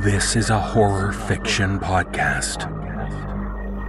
This 0.00 0.34
is 0.34 0.48
a 0.48 0.58
horror 0.58 1.12
fiction 1.12 1.78
podcast. 1.78 2.64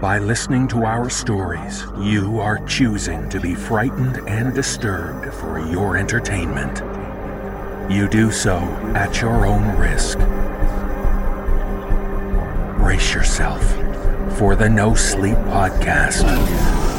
By 0.02 0.20
listening 0.20 0.68
to 0.68 0.84
our 0.84 1.10
stories, 1.10 1.86
you 2.02 2.42
are 2.42 2.60
choosing 2.66 3.30
to 3.30 3.40
be 3.40 3.56
frightened 3.56 4.18
and 4.28 4.54
disturbed 4.54 5.34
for 5.34 5.66
your 5.72 5.96
entertainment. 5.96 6.80
You 7.90 8.10
do 8.10 8.30
so 8.30 8.58
at 8.94 9.22
your 9.22 9.46
own 9.46 9.78
risk. 9.78 10.18
Brace 12.78 13.14
yourself 13.14 13.64
for 14.38 14.58
the 14.58 14.70
No 14.70 14.94
Sleep 14.96 15.38
Podcast. 15.38 16.91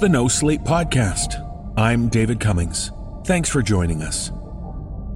The 0.00 0.08
No 0.08 0.28
Sleep 0.28 0.62
Podcast. 0.62 1.46
I'm 1.76 2.08
David 2.08 2.40
Cummings. 2.40 2.90
Thanks 3.26 3.50
for 3.50 3.60
joining 3.60 4.00
us. 4.00 4.30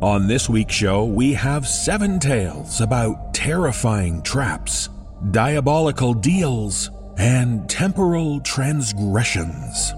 On 0.02 0.27
this 0.27 0.46
week's 0.46 0.74
show, 0.74 1.06
we 1.06 1.32
have 1.32 1.66
seven 1.66 2.20
tales 2.20 2.82
about 2.82 3.32
terrifying 3.32 4.20
traps, 4.20 4.90
diabolical 5.30 6.12
deals, 6.12 6.90
and 7.16 7.66
temporal 7.66 8.40
transgressions. 8.40 9.94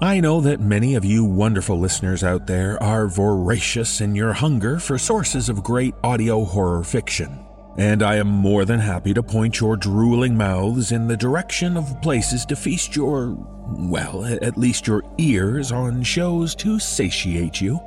I 0.00 0.18
know 0.18 0.40
that 0.40 0.60
many 0.60 0.96
of 0.96 1.04
you 1.04 1.24
wonderful 1.24 1.78
listeners 1.78 2.24
out 2.24 2.48
there 2.48 2.82
are 2.82 3.06
voracious 3.06 4.00
in 4.00 4.16
your 4.16 4.32
hunger 4.32 4.80
for 4.80 4.98
sources 4.98 5.48
of 5.48 5.62
great 5.62 5.94
audio 6.02 6.44
horror 6.44 6.82
fiction 6.82 7.43
and 7.76 8.02
I 8.02 8.16
am 8.16 8.28
more 8.28 8.64
than 8.64 8.78
happy 8.78 9.12
to 9.14 9.22
point 9.22 9.58
your 9.58 9.76
drooling 9.76 10.36
mouths 10.36 10.92
in 10.92 11.08
the 11.08 11.16
direction 11.16 11.76
of 11.76 12.00
places 12.02 12.46
to 12.46 12.56
feast 12.56 12.94
your, 12.94 13.36
well, 13.68 14.24
at 14.24 14.56
least 14.56 14.86
your 14.86 15.02
ears 15.18 15.72
on 15.72 16.02
shows 16.02 16.54
to 16.56 16.78
satiate 16.78 17.60
you. 17.60 17.80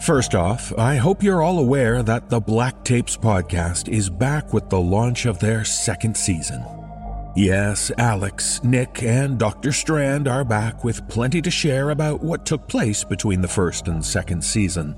First 0.00 0.34
off, 0.34 0.72
I 0.78 0.96
hope 0.96 1.22
you're 1.22 1.42
all 1.42 1.58
aware 1.58 2.02
that 2.02 2.30
the 2.30 2.40
Black 2.40 2.82
Tapes 2.84 3.16
podcast 3.16 3.88
is 3.88 4.08
back 4.08 4.52
with 4.52 4.68
the 4.70 4.80
launch 4.80 5.26
of 5.26 5.38
their 5.38 5.64
second 5.64 6.16
season. 6.16 6.64
Yes, 7.36 7.92
Alex, 7.96 8.64
Nick, 8.64 9.04
and 9.04 9.38
Dr. 9.38 9.70
Strand 9.70 10.26
are 10.26 10.44
back 10.44 10.82
with 10.82 11.06
plenty 11.08 11.40
to 11.42 11.50
share 11.50 11.90
about 11.90 12.22
what 12.22 12.44
took 12.44 12.66
place 12.66 13.04
between 13.04 13.40
the 13.40 13.46
first 13.46 13.86
and 13.86 14.04
second 14.04 14.42
season 14.42 14.96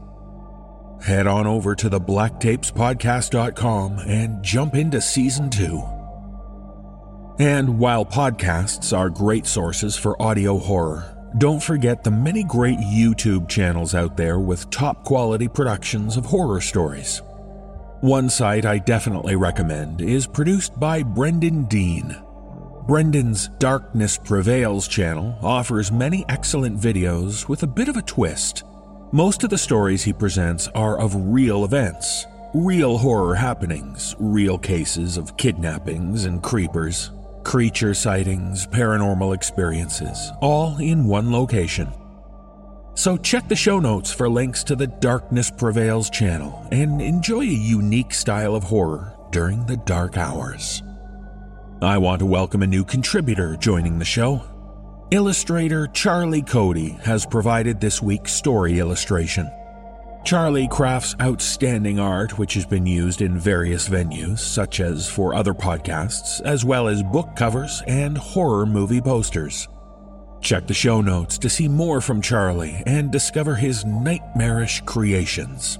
head 1.02 1.26
on 1.26 1.46
over 1.46 1.74
to 1.74 1.88
the 1.88 2.00
blacktapes.podcast.com 2.00 3.98
and 4.00 4.42
jump 4.42 4.74
into 4.74 5.00
season 5.00 5.50
two. 5.50 5.82
And 7.38 7.78
while 7.78 8.04
podcasts 8.04 8.96
are 8.96 9.10
great 9.10 9.46
sources 9.46 9.96
for 9.96 10.20
audio 10.22 10.58
horror, 10.58 11.16
don't 11.38 11.62
forget 11.62 12.04
the 12.04 12.10
many 12.10 12.44
great 12.44 12.78
YouTube 12.78 13.48
channels 13.48 13.94
out 13.94 14.16
there 14.16 14.38
with 14.38 14.68
top 14.70 15.02
quality 15.04 15.48
productions 15.48 16.16
of 16.16 16.26
horror 16.26 16.60
stories. 16.60 17.22
One 18.00 18.28
site 18.28 18.66
I 18.66 18.78
definitely 18.78 19.36
recommend 19.36 20.00
is 20.02 20.26
produced 20.26 20.78
by 20.78 21.02
Brendan 21.02 21.64
Dean. 21.64 22.16
Brendan's 22.86 23.48
Darkness 23.58 24.18
Prevails 24.18 24.88
channel 24.88 25.38
offers 25.40 25.90
many 25.92 26.24
excellent 26.28 26.78
videos 26.78 27.48
with 27.48 27.62
a 27.62 27.66
bit 27.68 27.88
of 27.88 27.96
a 27.96 28.02
twist 28.02 28.64
most 29.12 29.44
of 29.44 29.50
the 29.50 29.58
stories 29.58 30.02
he 30.02 30.12
presents 30.12 30.68
are 30.68 30.98
of 30.98 31.14
real 31.14 31.66
events, 31.66 32.26
real 32.54 32.96
horror 32.96 33.34
happenings, 33.34 34.16
real 34.18 34.56
cases 34.56 35.18
of 35.18 35.36
kidnappings 35.36 36.24
and 36.24 36.42
creepers, 36.42 37.10
creature 37.44 37.92
sightings, 37.92 38.66
paranormal 38.66 39.34
experiences, 39.34 40.32
all 40.40 40.78
in 40.78 41.04
one 41.04 41.30
location. 41.30 41.92
So 42.94 43.18
check 43.18 43.48
the 43.48 43.56
show 43.56 43.80
notes 43.80 44.10
for 44.10 44.30
links 44.30 44.64
to 44.64 44.76
the 44.76 44.86
Darkness 44.86 45.50
Prevails 45.50 46.08
channel 46.08 46.66
and 46.72 47.02
enjoy 47.02 47.40
a 47.40 47.44
unique 47.44 48.14
style 48.14 48.54
of 48.54 48.64
horror 48.64 49.14
during 49.30 49.66
the 49.66 49.76
dark 49.76 50.16
hours. 50.16 50.82
I 51.82 51.98
want 51.98 52.20
to 52.20 52.26
welcome 52.26 52.62
a 52.62 52.66
new 52.66 52.84
contributor 52.84 53.56
joining 53.56 53.98
the 53.98 54.04
show. 54.06 54.42
Illustrator 55.12 55.88
Charlie 55.88 56.40
Cody 56.40 56.96
has 57.04 57.26
provided 57.26 57.78
this 57.78 58.00
week's 58.00 58.32
story 58.32 58.78
illustration. 58.78 59.52
Charlie 60.24 60.68
crafts 60.68 61.14
outstanding 61.20 62.00
art 62.00 62.38
which 62.38 62.54
has 62.54 62.64
been 62.64 62.86
used 62.86 63.20
in 63.20 63.38
various 63.38 63.90
venues, 63.90 64.38
such 64.38 64.80
as 64.80 65.06
for 65.06 65.34
other 65.34 65.52
podcasts, 65.52 66.40
as 66.46 66.64
well 66.64 66.88
as 66.88 67.02
book 67.02 67.36
covers 67.36 67.82
and 67.86 68.16
horror 68.16 68.64
movie 68.64 69.02
posters. 69.02 69.68
Check 70.40 70.66
the 70.66 70.72
show 70.72 71.02
notes 71.02 71.36
to 71.36 71.50
see 71.50 71.68
more 71.68 72.00
from 72.00 72.22
Charlie 72.22 72.82
and 72.86 73.12
discover 73.12 73.54
his 73.54 73.84
nightmarish 73.84 74.80
creations. 74.86 75.78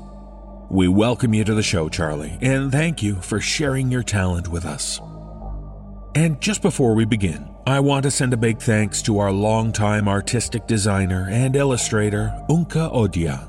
We 0.69 0.89
welcome 0.89 1.33
you 1.33 1.45
to 1.45 1.55
the 1.55 1.63
show, 1.63 1.89
Charlie, 1.89 2.37
and 2.43 2.71
thank 2.71 3.03
you 3.03 3.15
for 3.15 3.41
sharing 3.41 3.91
your 3.91 4.03
talent 4.03 4.49
with 4.49 4.67
us. 4.67 5.01
And 6.15 6.39
just 6.43 6.61
before 6.61 6.95
we 6.95 7.07
begin, 7.07 7.49
I 7.67 7.81
want 7.81 8.03
to 8.03 8.11
send 8.11 8.35
a 8.35 8.37
big 8.37 8.59
thanks 8.59 9.01
to 9.03 9.19
our 9.19 9.33
longtime 9.33 10.09
artistic 10.09 10.67
designer 10.67 11.29
and 11.31 11.57
illustrator, 11.57 12.31
Unka 12.51 12.93
Odya. 12.93 13.49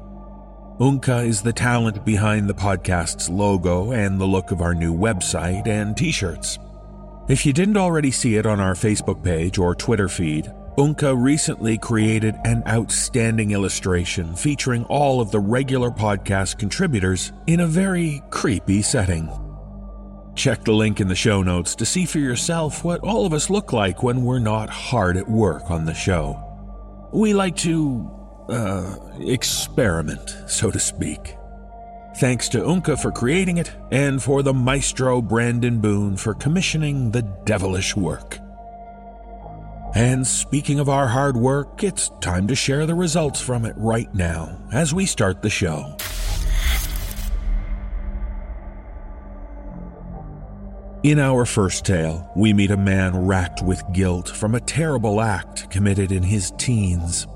Unka 0.79 1.27
is 1.27 1.41
the 1.41 1.51
talent 1.51 2.05
behind 2.05 2.47
the 2.47 2.53
podcast's 2.53 3.29
logo 3.29 3.91
and 3.91 4.19
the 4.19 4.25
look 4.25 4.51
of 4.51 4.61
our 4.61 4.73
new 4.73 4.95
website 4.95 5.67
and 5.67 5.97
t 5.97 6.09
shirts. 6.09 6.57
If 7.27 7.45
you 7.45 7.51
didn't 7.51 7.75
already 7.75 8.11
see 8.11 8.37
it 8.37 8.45
on 8.45 8.61
our 8.61 8.75
Facebook 8.75 9.21
page 9.21 9.57
or 9.57 9.75
Twitter 9.75 10.07
feed, 10.07 10.49
Unka 10.77 11.21
recently 11.21 11.77
created 11.77 12.35
an 12.45 12.63
outstanding 12.65 13.51
illustration 13.51 14.35
featuring 14.35 14.85
all 14.85 15.19
of 15.19 15.31
the 15.31 15.39
regular 15.39 15.91
podcast 15.91 16.57
contributors 16.59 17.33
in 17.45 17.59
a 17.59 17.67
very 17.67 18.23
creepy 18.29 18.81
setting. 18.81 19.42
Check 20.35 20.63
the 20.63 20.73
link 20.73 20.99
in 20.99 21.07
the 21.07 21.15
show 21.15 21.43
notes 21.43 21.75
to 21.75 21.85
see 21.85 22.05
for 22.05 22.19
yourself 22.19 22.83
what 22.83 23.01
all 23.01 23.25
of 23.25 23.33
us 23.33 23.49
look 23.49 23.71
like 23.71 24.01
when 24.01 24.23
we're 24.23 24.39
not 24.39 24.69
hard 24.69 25.15
at 25.15 25.29
work 25.29 25.69
on 25.69 25.85
the 25.85 25.93
show. 25.93 26.39
We 27.13 27.33
like 27.33 27.55
to, 27.57 28.09
uh, 28.49 28.95
experiment, 29.19 30.35
so 30.47 30.71
to 30.71 30.79
speak. 30.79 31.37
Thanks 32.17 32.49
to 32.49 32.59
Unka 32.59 32.99
for 32.99 33.11
creating 33.11 33.57
it, 33.57 33.71
and 33.91 34.21
for 34.21 34.43
the 34.43 34.53
maestro 34.53 35.21
Brandon 35.21 35.79
Boone 35.79 36.17
for 36.17 36.33
commissioning 36.33 37.11
the 37.11 37.21
devilish 37.45 37.95
work. 37.95 38.39
And 39.95 40.25
speaking 40.25 40.79
of 40.79 40.89
our 40.89 41.07
hard 41.07 41.37
work, 41.37 41.83
it's 41.83 42.09
time 42.21 42.47
to 42.47 42.55
share 42.55 42.87
the 42.87 42.95
results 42.95 43.39
from 43.39 43.65
it 43.65 43.75
right 43.77 44.13
now 44.15 44.57
as 44.71 44.93
we 44.93 45.05
start 45.05 45.43
the 45.43 45.49
show. 45.51 45.95
In 51.03 51.19
our 51.19 51.43
first 51.43 51.83
tale, 51.85 52.31
we 52.33 52.53
meet 52.53 52.71
a 52.71 52.77
man 52.77 53.25
racked 53.25 53.61
with 53.61 53.83
guilt 53.91 54.29
from 54.29 54.55
a 54.55 54.61
terrible 54.61 55.19
act 55.19 55.69
committed 55.69 56.13
in 56.13 56.23
his 56.23 56.51
teens. 56.51 57.27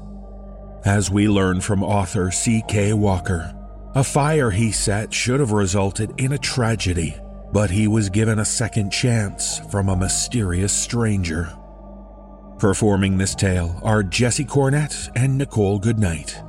As 0.85 1.11
we 1.11 1.27
learn 1.27 1.59
from 1.59 1.83
author 1.83 2.31
C.K. 2.31 2.93
Walker, 2.93 3.53
a 3.93 4.05
fire 4.05 4.51
he 4.51 4.71
set 4.71 5.13
should 5.13 5.41
have 5.41 5.51
resulted 5.51 6.13
in 6.17 6.31
a 6.31 6.37
tragedy, 6.37 7.17
but 7.51 7.69
he 7.69 7.89
was 7.89 8.09
given 8.09 8.39
a 8.39 8.45
second 8.45 8.89
chance 8.89 9.59
from 9.69 9.89
a 9.89 9.97
mysterious 9.97 10.71
stranger. 10.71 11.53
Performing 12.59 13.17
this 13.17 13.35
tale 13.35 13.77
are 13.83 14.01
Jesse 14.01 14.45
Cornett 14.45 15.11
and 15.13 15.37
Nichole 15.37 15.81
Goodnight. 15.81 16.41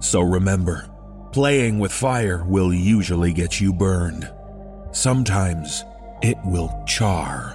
So 0.00 0.22
remember, 0.22 0.88
playing 1.30 1.78
with 1.78 1.92
fire 1.92 2.42
will 2.42 2.72
usually 2.72 3.34
get 3.34 3.60
you 3.60 3.74
burned. 3.74 4.32
Sometimes 4.92 5.84
it 6.24 6.38
will 6.46 6.72
char. 6.86 7.54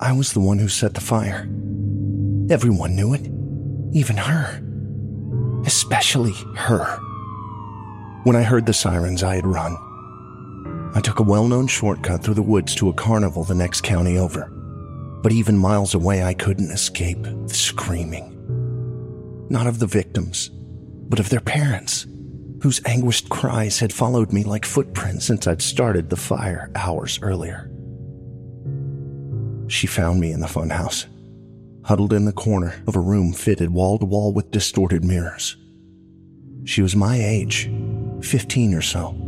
I 0.00 0.12
was 0.12 0.32
the 0.32 0.40
one 0.40 0.58
who 0.58 0.68
set 0.68 0.94
the 0.94 1.02
fire. 1.02 1.46
Everyone 2.48 2.96
knew 2.96 3.12
it, 3.12 3.28
even 3.92 4.16
her. 4.16 4.62
Especially 5.66 6.32
her. 6.54 6.86
When 8.24 8.34
I 8.34 8.42
heard 8.44 8.64
the 8.64 8.72
sirens, 8.72 9.22
I 9.22 9.34
had 9.34 9.46
run. 9.46 9.76
I 10.96 11.00
took 11.00 11.18
a 11.18 11.22
well 11.22 11.46
known 11.46 11.66
shortcut 11.66 12.22
through 12.22 12.34
the 12.34 12.42
woods 12.42 12.74
to 12.76 12.88
a 12.88 12.94
carnival 12.94 13.44
the 13.44 13.54
next 13.54 13.82
county 13.82 14.16
over. 14.16 14.46
But 15.22 15.30
even 15.30 15.58
miles 15.58 15.92
away, 15.94 16.24
I 16.24 16.32
couldn't 16.32 16.70
escape 16.70 17.22
the 17.22 17.52
screaming. 17.52 18.32
Not 19.50 19.66
of 19.66 19.78
the 19.78 19.86
victims, 19.86 20.48
but 20.48 21.20
of 21.20 21.28
their 21.28 21.40
parents, 21.40 22.06
whose 22.62 22.80
anguished 22.86 23.28
cries 23.28 23.78
had 23.78 23.92
followed 23.92 24.32
me 24.32 24.42
like 24.42 24.64
footprints 24.64 25.26
since 25.26 25.46
I'd 25.46 25.60
started 25.60 26.08
the 26.08 26.16
fire 26.16 26.70
hours 26.74 27.18
earlier. 27.20 27.70
She 29.68 29.86
found 29.86 30.18
me 30.18 30.32
in 30.32 30.40
the 30.40 30.46
funhouse, 30.46 31.04
huddled 31.84 32.14
in 32.14 32.24
the 32.24 32.32
corner 32.32 32.74
of 32.86 32.96
a 32.96 33.00
room 33.00 33.34
fitted 33.34 33.68
wall 33.68 33.98
to 33.98 34.06
wall 34.06 34.32
with 34.32 34.50
distorted 34.50 35.04
mirrors. 35.04 35.58
She 36.64 36.80
was 36.80 36.96
my 36.96 37.18
age, 37.18 37.70
15 38.22 38.72
or 38.72 38.80
so, 38.80 39.25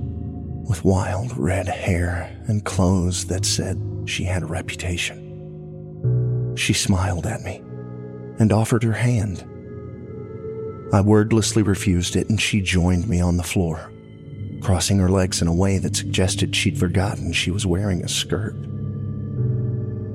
with 0.69 0.85
wild 0.85 1.37
red 1.37 1.67
hair 1.67 2.31
and 2.47 2.65
clothes 2.65 3.25
that 3.25 3.47
said 3.47 3.81
she 4.05 4.23
had 4.23 4.43
a 4.43 4.47
reputation. 4.47 6.55
She 6.57 6.75
smiled 6.75 7.27
at 7.27 7.43
me 7.43 7.63
and 8.39 8.53
offered 8.53 8.83
her 8.83 8.93
hand. 8.93 9.41
I 10.93 11.01
wordlessly 11.01 11.63
refused 11.63 12.17
it, 12.17 12.29
and 12.29 12.41
she 12.41 12.61
joined 12.61 13.09
me 13.09 13.21
on 13.21 13.37
the 13.37 13.43
floor, 13.43 13.91
crossing 14.61 14.99
her 14.99 15.09
legs 15.09 15.41
in 15.41 15.49
a 15.49 15.55
way 15.55 15.79
that 15.79 15.97
suggested 15.97 16.55
she'd 16.55 16.79
forgotten 16.79 17.33
she 17.33 17.51
was 17.51 17.67
wearing 17.67 18.05
a 18.05 18.09
skirt. 18.09 18.55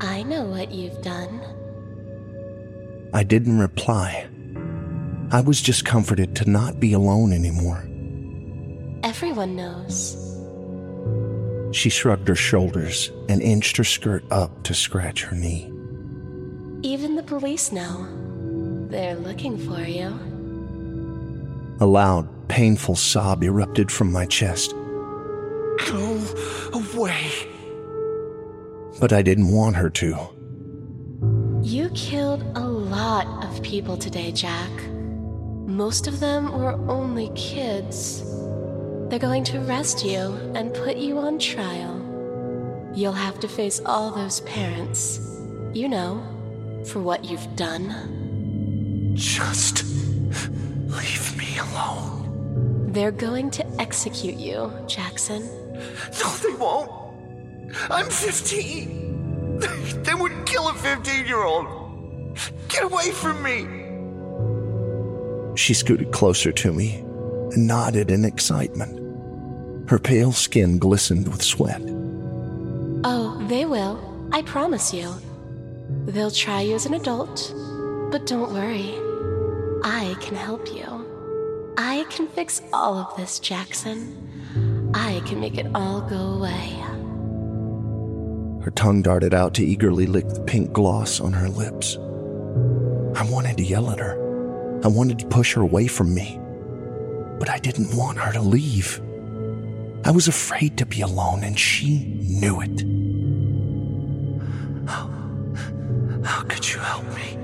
I 0.01 0.23
know 0.23 0.45
what 0.45 0.71
you've 0.71 1.01
done. 1.01 1.41
I 3.13 3.23
didn't 3.23 3.59
reply. 3.59 4.27
I 5.31 5.41
was 5.41 5.61
just 5.61 5.85
comforted 5.85 6.35
to 6.38 6.49
not 6.49 6.79
be 6.79 6.94
alone 6.94 7.33
anymore. 7.33 7.88
Everyone 9.03 9.56
knows. 9.56 10.32
She 11.73 11.89
shrugged 11.89 12.27
her 12.27 12.35
shoulders 12.35 13.11
and 13.27 13.41
inched 13.41 13.77
her 13.77 13.83
skirt 13.83 14.23
up 14.31 14.63
to 14.63 14.75
scratch 14.75 15.23
her 15.23 15.35
knee. 15.35 15.71
Even 16.83 17.15
the 17.15 17.23
police 17.23 17.71
know. 17.71 18.07
They're 18.89 19.15
looking 19.15 19.57
for 19.57 19.81
you. 19.81 20.07
A 21.79 21.85
loud, 21.87 22.47
painful 22.47 22.95
sob 22.95 23.43
erupted 23.43 23.91
from 23.91 24.11
my 24.11 24.27
chest. 24.27 24.71
Go 25.87 26.21
away. 26.73 27.31
But 28.99 29.11
I 29.11 29.23
didn't 29.23 29.51
want 29.51 29.75
her 29.75 29.89
to. 29.89 30.15
You 31.63 31.89
killed 31.95 32.43
a 32.55 32.67
lot 32.67 33.43
of 33.43 33.63
people 33.63 33.97
today, 33.97 34.31
Jack. 34.31 34.69
Most 35.65 36.05
of 36.05 36.19
them 36.19 36.51
were 36.51 36.73
only 36.87 37.31
kids. 37.33 38.21
They're 39.13 39.19
going 39.19 39.44
to 39.44 39.63
arrest 39.63 40.04
you 40.04 40.33
and 40.56 40.74
put 40.74 40.98
you 40.98 41.19
on 41.19 41.38
trial. 41.38 42.92
You'll 42.95 43.13
have 43.13 43.39
to 43.42 43.48
face 43.48 43.80
all 43.86 44.10
those 44.10 44.39
parents. 44.39 45.19
You 45.71 45.88
know, 45.88 46.24
for 46.88 47.00
what 47.00 47.24
you've 47.24 47.56
done. 47.56 49.12
Just 49.13 49.86
leave 50.88 51.38
me 51.38 51.60
alone. 51.60 52.88
They're 52.92 53.12
going 53.12 53.51
to 53.51 53.63
execute 53.80 54.33
you, 54.33 54.74
Jackson. 54.88 55.44
No, 56.19 56.36
they 56.38 56.56
won't. 56.56 56.89
I'm 57.92 58.09
15. 58.09 59.59
They 60.01 60.16
wouldn't 60.16 60.48
kill 60.48 60.69
a 60.69 60.74
15 60.74 61.27
year 61.27 61.44
old. 61.44 61.68
Get 62.68 62.81
away 62.81 63.12
from 63.12 63.44
me. 63.44 63.68
She 65.56 65.75
scooted 65.75 66.12
closer 66.12 66.51
to 66.51 66.74
me 66.74 66.95
and 67.51 67.68
nodded 67.68 68.09
in 68.09 68.25
excitement. 68.25 69.02
Her 69.88 70.00
pale 70.00 70.31
skin 70.31 70.80
glistened 70.80 71.27
with 71.27 71.41
sweat. 71.41 71.81
Oh, 73.03 73.44
they 73.50 73.65
will. 73.65 74.00
I 74.31 74.41
promise 74.41 74.94
you. 74.94 75.13
They'll 76.06 76.31
try 76.31 76.62
you 76.62 76.75
as 76.75 76.85
an 76.85 76.94
adult, 76.94 77.53
but 78.12 78.25
don't 78.25 78.53
worry. 78.53 78.95
I 79.83 80.15
can 80.21 80.35
help 80.35 80.74
you. 80.74 81.74
I 81.77 82.06
can 82.09 82.27
fix 82.27 82.62
all 82.71 82.95
of 82.95 83.18
this, 83.18 83.39
Jackson. 83.39 84.91
I 84.94 85.21
can 85.25 85.39
make 85.39 85.57
it 85.57 85.68
all 85.75 86.01
go 86.01 86.15
away. 86.15 86.69
Her 88.63 88.71
tongue 88.71 89.01
darted 89.01 89.33
out 89.33 89.53
to 89.56 89.65
eagerly 89.65 90.06
lick 90.06 90.30
the 90.30 90.41
pink 90.41 90.71
gloss 90.71 91.19
on 91.19 91.33
her 91.33 91.50
lips. 91.50 91.97
I 93.15 93.30
wanted 93.30 93.57
to 93.57 93.63
yell 93.63 93.91
at 93.91 94.00
her. 94.00 94.13
I 94.83 94.88
wanted 94.88 95.19
to 95.19 95.27
push 95.27 95.53
her 95.56 95.62
away 95.62 95.88
from 95.88 96.13
me. 96.15 96.39
But 97.39 97.50
I 97.50 97.57
didn't 97.57 97.95
want 97.95 98.18
her 98.19 98.31
to 98.31 98.41
leave. 98.41 99.01
I 100.05 100.11
was 100.11 100.27
afraid 100.27 100.77
to 100.77 100.85
be 100.85 101.01
alone, 101.01 101.44
and 101.44 101.57
she 101.57 102.19
knew 102.19 102.59
it. 102.61 102.81
How, 104.89 105.09
how 106.23 106.44
could 106.44 106.69
you 106.71 106.79
help 106.79 107.05
me? 107.15 107.39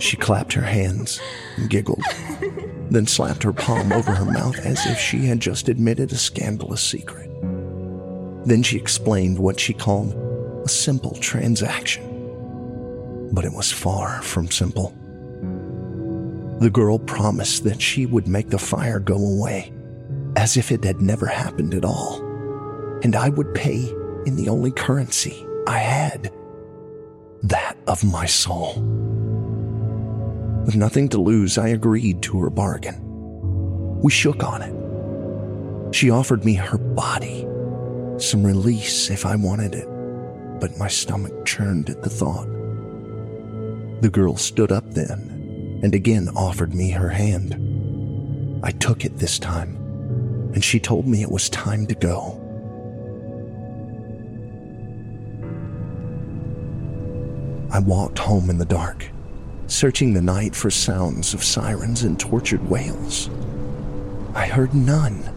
She 0.00 0.16
clapped 0.16 0.52
her 0.54 0.62
hands 0.62 1.20
and 1.56 1.70
giggled, 1.70 2.02
then 2.90 3.06
slapped 3.06 3.42
her 3.44 3.52
palm 3.52 3.92
over 3.92 4.12
her 4.12 4.24
mouth 4.24 4.58
as 4.58 4.84
if 4.86 4.98
she 4.98 5.26
had 5.26 5.40
just 5.40 5.68
admitted 5.68 6.10
a 6.10 6.16
scandalous 6.16 6.82
secret. 6.82 7.30
Then 8.44 8.62
she 8.62 8.76
explained 8.76 9.38
what 9.38 9.60
she 9.60 9.74
called 9.74 10.14
a 10.64 10.68
simple 10.68 11.14
transaction. 11.16 12.06
But 13.32 13.44
it 13.44 13.52
was 13.52 13.70
far 13.70 14.22
from 14.22 14.50
simple. 14.50 14.94
The 16.60 16.70
girl 16.70 16.98
promised 16.98 17.64
that 17.64 17.80
she 17.80 18.06
would 18.06 18.26
make 18.26 18.48
the 18.48 18.58
fire 18.58 18.98
go 18.98 19.16
away, 19.16 19.72
as 20.40 20.56
if 20.56 20.72
it 20.72 20.82
had 20.82 21.02
never 21.02 21.26
happened 21.26 21.74
at 21.74 21.84
all, 21.84 22.22
and 23.02 23.14
I 23.14 23.28
would 23.28 23.52
pay 23.52 23.94
in 24.24 24.36
the 24.36 24.48
only 24.48 24.70
currency 24.70 25.46
I 25.66 25.76
had 25.76 26.32
that 27.42 27.76
of 27.86 28.02
my 28.02 28.24
soul. 28.24 28.80
With 30.64 30.76
nothing 30.76 31.10
to 31.10 31.20
lose, 31.20 31.58
I 31.58 31.68
agreed 31.68 32.22
to 32.22 32.40
her 32.40 32.48
bargain. 32.48 32.96
We 34.00 34.10
shook 34.10 34.42
on 34.42 34.62
it. 34.62 35.94
She 35.94 36.08
offered 36.08 36.42
me 36.42 36.54
her 36.54 36.78
body, 36.78 37.46
some 38.16 38.42
release 38.42 39.10
if 39.10 39.26
I 39.26 39.36
wanted 39.36 39.74
it, 39.74 39.88
but 40.58 40.78
my 40.78 40.88
stomach 40.88 41.44
churned 41.44 41.90
at 41.90 42.02
the 42.02 42.08
thought. 42.08 42.48
The 44.00 44.10
girl 44.10 44.38
stood 44.38 44.72
up 44.72 44.88
then 44.92 45.80
and 45.82 45.94
again 45.94 46.30
offered 46.34 46.72
me 46.72 46.92
her 46.92 47.10
hand. 47.10 47.54
I 48.62 48.70
took 48.70 49.04
it 49.04 49.18
this 49.18 49.38
time, 49.38 49.76
and 50.54 50.64
she 50.64 50.80
told 50.80 51.06
me 51.06 51.22
it 51.22 51.30
was 51.30 51.48
time 51.50 51.86
to 51.86 51.94
go. 51.94 52.40
I 57.72 57.78
walked 57.78 58.18
home 58.18 58.50
in 58.50 58.58
the 58.58 58.64
dark, 58.64 59.08
searching 59.68 60.12
the 60.12 60.20
night 60.20 60.56
for 60.56 60.70
sounds 60.70 61.34
of 61.34 61.44
sirens 61.44 62.02
and 62.02 62.18
tortured 62.18 62.68
wails. 62.68 63.30
I 64.34 64.46
heard 64.46 64.74
none. 64.74 65.36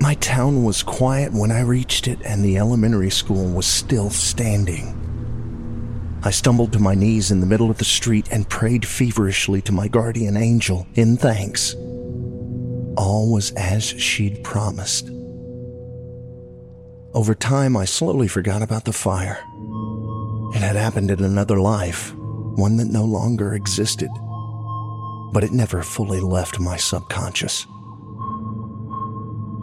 My 0.00 0.14
town 0.14 0.62
was 0.62 0.84
quiet 0.84 1.32
when 1.32 1.50
I 1.50 1.62
reached 1.62 2.06
it, 2.06 2.20
and 2.24 2.44
the 2.44 2.58
elementary 2.58 3.10
school 3.10 3.48
was 3.48 3.66
still 3.66 4.10
standing. 4.10 4.92
I 6.22 6.30
stumbled 6.30 6.72
to 6.72 6.78
my 6.78 6.94
knees 6.94 7.30
in 7.30 7.40
the 7.40 7.46
middle 7.46 7.70
of 7.70 7.78
the 7.78 7.84
street 7.84 8.28
and 8.30 8.48
prayed 8.48 8.86
feverishly 8.86 9.60
to 9.62 9.72
my 9.72 9.88
guardian 9.88 10.36
angel 10.36 10.86
in 10.94 11.16
thanks. 11.16 11.74
All 12.96 13.30
was 13.32 13.52
as 13.52 13.84
she'd 13.84 14.42
promised. 14.42 15.10
Over 17.14 17.34
time, 17.34 17.76
I 17.76 17.84
slowly 17.84 18.28
forgot 18.28 18.62
about 18.62 18.84
the 18.84 18.92
fire. 18.92 19.38
It 20.54 20.60
had 20.60 20.76
happened 20.76 21.10
in 21.10 21.24
another 21.24 21.58
life, 21.58 22.14
one 22.14 22.76
that 22.76 22.88
no 22.88 23.04
longer 23.04 23.54
existed. 23.54 24.10
But 25.32 25.44
it 25.44 25.52
never 25.52 25.82
fully 25.82 26.20
left 26.20 26.60
my 26.60 26.76
subconscious. 26.76 27.66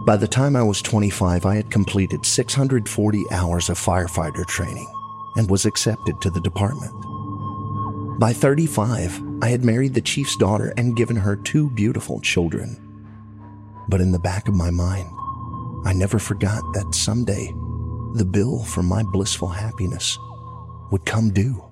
By 0.05 0.17
the 0.17 0.27
time 0.27 0.55
I 0.55 0.63
was 0.63 0.81
25, 0.81 1.45
I 1.45 1.55
had 1.55 1.71
completed 1.71 2.25
640 2.25 3.23
hours 3.31 3.69
of 3.69 3.79
firefighter 3.79 4.45
training 4.45 4.91
and 5.37 5.49
was 5.49 5.65
accepted 5.65 6.19
to 6.21 6.29
the 6.29 6.41
department. 6.41 6.91
By 8.19 8.33
35, 8.33 9.21
I 9.41 9.47
had 9.47 9.63
married 9.63 9.93
the 9.93 10.01
chief's 10.01 10.35
daughter 10.35 10.73
and 10.75 10.97
given 10.97 11.15
her 11.15 11.35
two 11.35 11.69
beautiful 11.69 12.19
children. 12.19 12.82
But 13.87 14.01
in 14.01 14.11
the 14.11 14.19
back 14.19 14.47
of 14.47 14.55
my 14.55 14.71
mind, 14.71 15.09
I 15.85 15.93
never 15.93 16.19
forgot 16.19 16.61
that 16.73 16.95
someday 16.95 17.53
the 18.13 18.25
bill 18.25 18.63
for 18.63 18.83
my 18.83 19.03
blissful 19.03 19.49
happiness 19.49 20.17
would 20.91 21.05
come 21.05 21.31
due. 21.31 21.63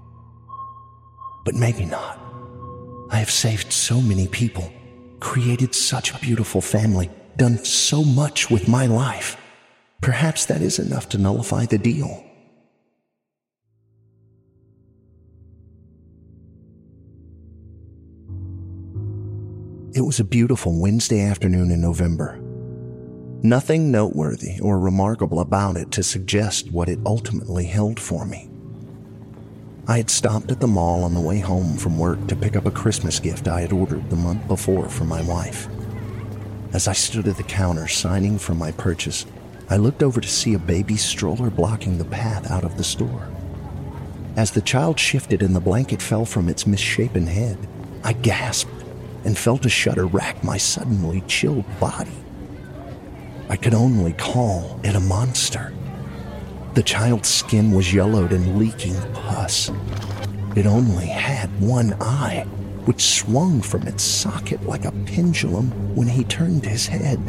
But 1.46 1.56
maybe 1.56 1.86
not. 1.86 2.20
I 3.10 3.18
have 3.18 3.32
saved 3.32 3.72
so 3.72 4.02
many 4.02 4.28
people, 4.28 4.72
created 5.20 5.76
such 5.76 6.14
a 6.14 6.20
beautiful 6.20 6.62
family, 6.62 7.10
done 7.38 7.64
so 7.64 8.04
much 8.04 8.50
with 8.50 8.68
my 8.68 8.86
life. 8.86 9.38
Perhaps 10.02 10.46
that 10.48 10.62
is 10.62 10.80
enough 10.80 11.10
to 11.10 11.18
nullify 11.18 11.66
the 11.66 11.78
deal. 11.78 12.24
It 19.94 20.06
was 20.06 20.22
a 20.22 20.24
beautiful 20.24 20.80
Wednesday 20.80 21.20
afternoon 21.20 21.70
in 21.70 21.82
November. 21.82 22.40
Nothing 23.44 23.92
noteworthy 23.92 24.58
or 24.62 24.80
remarkable 24.80 25.42
about 25.42 25.76
it 25.76 25.92
to 25.92 26.02
suggest 26.02 26.72
what 26.72 26.88
it 26.88 27.00
ultimately 27.06 27.66
held 27.66 28.00
for 28.00 28.26
me. 28.26 28.50
I 29.90 29.98
had 29.98 30.10
stopped 30.10 30.50
at 30.50 30.62
the 30.62 30.68
mall 30.68 31.04
on 31.04 31.14
the 31.14 31.20
way 31.20 31.40
home 31.40 31.76
from 31.76 32.00
work 32.00 32.26
to 32.28 32.38
pick 32.38 32.56
up 32.56 32.66
a 32.66 32.72
Christmas 32.72 33.20
gift 33.20 33.50
I 33.50 33.60
had 33.60 33.74
ordered 33.74 34.10
the 34.10 34.16
month 34.16 34.48
before 34.48 34.88
for 34.88 35.04
my 35.04 35.22
wife. 35.24 35.68
As 36.72 36.88
I 36.88 36.94
stood 36.94 37.28
at 37.28 37.36
the 37.36 37.44
counter 37.44 37.90
signing 37.90 38.38
for 38.38 38.56
my 38.56 38.72
purchase, 38.72 39.26
I 39.70 39.76
looked 39.76 40.04
over 40.04 40.22
to 40.22 40.28
see 40.28 40.54
a 40.54 40.60
baby 40.60 40.96
stroller 40.96 41.50
blocking 41.50 41.98
the 41.98 42.06
path 42.06 42.50
out 42.50 42.64
of 42.64 42.78
the 42.78 42.84
store. 42.86 43.28
As 44.38 44.52
the 44.52 44.62
child 44.62 44.98
shifted 44.98 45.44
and 45.44 45.54
the 45.54 45.60
blanket 45.60 46.02
fell 46.02 46.24
from 46.24 46.48
its 46.48 46.66
misshapen 46.66 47.28
head, 47.28 47.58
I 48.06 48.14
gasped 48.14 48.81
and 49.24 49.38
felt 49.38 49.66
a 49.66 49.70
shudder 49.70 50.06
rack 50.06 50.44
my 50.44 50.58
suddenly 50.58 51.22
chilled 51.28 51.66
body. 51.80 52.12
I 53.50 53.56
could 53.58 53.74
only 53.74 54.14
call 54.14 54.80
it 54.84 54.96
a 54.96 55.00
monster. 55.00 55.74
The 56.74 56.84
child's 56.84 57.30
skin 57.30 57.72
was 57.72 57.94
yellowed 57.94 58.32
and 58.32 58.58
leaking 58.58 58.96
pus. 59.14 59.70
It 60.56 60.66
only 60.66 61.06
had 61.06 61.50
one 61.60 61.94
eye, 62.00 62.46
which 62.86 63.02
swung 63.04 63.62
from 63.62 63.84
its 63.88 64.04
socket 64.04 64.64
like 64.64 64.86
a 64.86 64.92
pendulum 65.06 65.96
when 65.96 66.08
he 66.08 66.24
turned 66.24 66.66
his 66.66 66.88
head. 66.88 67.20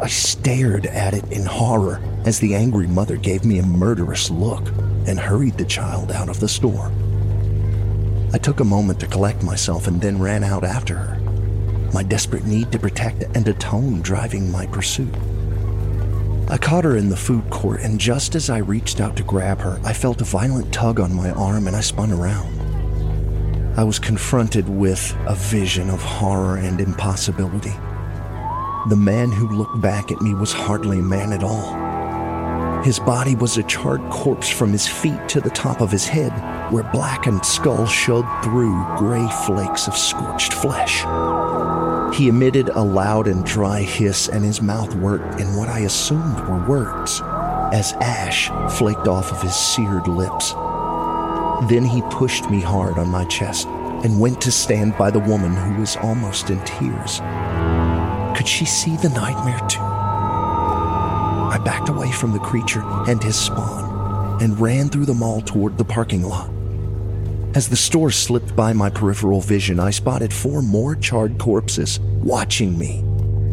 I 0.00 0.06
stared 0.08 0.86
at 0.86 1.14
it 1.14 1.30
in 1.32 1.44
horror 1.44 2.00
as 2.24 2.38
the 2.38 2.54
angry 2.54 2.86
mother 2.86 3.16
gave 3.16 3.44
me 3.44 3.58
a 3.58 3.66
murderous 3.66 4.30
look 4.30 4.68
and 5.06 5.18
hurried 5.18 5.54
the 5.54 5.64
child 5.64 6.12
out 6.12 6.28
of 6.28 6.40
the 6.40 6.48
store. 6.48 6.92
I 8.30 8.38
took 8.38 8.60
a 8.60 8.64
moment 8.64 9.00
to 9.00 9.06
collect 9.06 9.42
myself 9.42 9.86
and 9.86 10.00
then 10.00 10.20
ran 10.20 10.44
out 10.44 10.62
after 10.62 10.96
her, 10.96 11.18
my 11.94 12.02
desperate 12.02 12.44
need 12.44 12.70
to 12.72 12.78
protect 12.78 13.22
and 13.34 13.48
atone 13.48 14.02
driving 14.02 14.52
my 14.52 14.66
pursuit. 14.66 15.14
I 16.50 16.58
caught 16.58 16.84
her 16.84 16.96
in 16.96 17.08
the 17.08 17.16
food 17.16 17.48
court, 17.50 17.80
and 17.80 17.98
just 17.98 18.34
as 18.34 18.50
I 18.50 18.58
reached 18.58 19.00
out 19.00 19.16
to 19.16 19.22
grab 19.22 19.60
her, 19.60 19.80
I 19.82 19.94
felt 19.94 20.20
a 20.20 20.24
violent 20.24 20.72
tug 20.72 21.00
on 21.00 21.14
my 21.14 21.30
arm 21.30 21.66
and 21.66 21.76
I 21.76 21.80
spun 21.80 22.12
around. 22.12 22.58
I 23.78 23.84
was 23.84 23.98
confronted 23.98 24.68
with 24.68 25.16
a 25.26 25.34
vision 25.34 25.88
of 25.88 26.02
horror 26.02 26.56
and 26.56 26.80
impossibility. 26.80 27.74
The 28.88 28.96
man 28.96 29.30
who 29.30 29.48
looked 29.48 29.80
back 29.80 30.12
at 30.12 30.20
me 30.20 30.34
was 30.34 30.52
hardly 30.52 30.98
a 30.98 31.02
man 31.02 31.32
at 31.32 31.42
all. 31.42 32.82
His 32.82 32.98
body 32.98 33.36
was 33.36 33.56
a 33.56 33.62
charred 33.62 34.08
corpse 34.10 34.48
from 34.48 34.72
his 34.72 34.86
feet 34.86 35.28
to 35.28 35.40
the 35.40 35.50
top 35.50 35.80
of 35.80 35.90
his 35.90 36.08
head, 36.08 36.32
where 36.70 36.84
blackened 36.92 37.44
skull 37.44 37.86
showed 37.86 38.26
through 38.42 38.84
gray 38.96 39.26
flakes 39.46 39.88
of 39.88 39.96
scorched 39.96 40.52
flesh. 40.52 41.04
He 42.14 42.28
emitted 42.28 42.68
a 42.70 42.82
loud 42.82 43.26
and 43.26 43.44
dry 43.44 43.82
hiss, 43.82 44.28
and 44.28 44.44
his 44.44 44.60
mouth 44.60 44.94
worked 44.96 45.40
in 45.40 45.56
what 45.56 45.68
I 45.68 45.80
assumed 45.80 46.40
were 46.40 46.66
words, 46.68 47.20
as 47.72 47.92
ash 48.00 48.48
flaked 48.76 49.08
off 49.08 49.32
of 49.32 49.42
his 49.42 49.54
seared 49.54 50.08
lips. 50.08 50.52
Then 51.68 51.84
he 51.84 52.02
pushed 52.10 52.50
me 52.50 52.60
hard 52.60 52.98
on 52.98 53.08
my 53.08 53.24
chest 53.24 53.66
and 53.66 54.20
went 54.20 54.40
to 54.42 54.52
stand 54.52 54.96
by 54.96 55.10
the 55.10 55.18
woman 55.18 55.54
who 55.54 55.80
was 55.80 55.96
almost 55.96 56.50
in 56.50 56.60
tears. 56.64 57.20
Could 58.36 58.46
she 58.46 58.64
see 58.64 58.96
the 58.96 59.08
nightmare 59.10 59.66
too? 59.68 59.80
I 59.80 61.60
backed 61.64 61.88
away 61.88 62.12
from 62.12 62.32
the 62.32 62.38
creature 62.38 62.82
and 63.08 63.22
his 63.22 63.36
spawn 63.36 64.40
and 64.40 64.58
ran 64.60 64.88
through 64.88 65.06
the 65.06 65.14
mall 65.14 65.40
toward 65.40 65.76
the 65.78 65.84
parking 65.84 66.22
lot. 66.22 66.50
As 67.54 67.68
the 67.68 67.76
store 67.76 68.10
slipped 68.10 68.54
by 68.54 68.74
my 68.74 68.90
peripheral 68.90 69.40
vision, 69.40 69.80
I 69.80 69.90
spotted 69.90 70.32
four 70.32 70.60
more 70.60 70.94
charred 70.94 71.38
corpses 71.38 71.98
watching 72.22 72.78
me, 72.78 73.02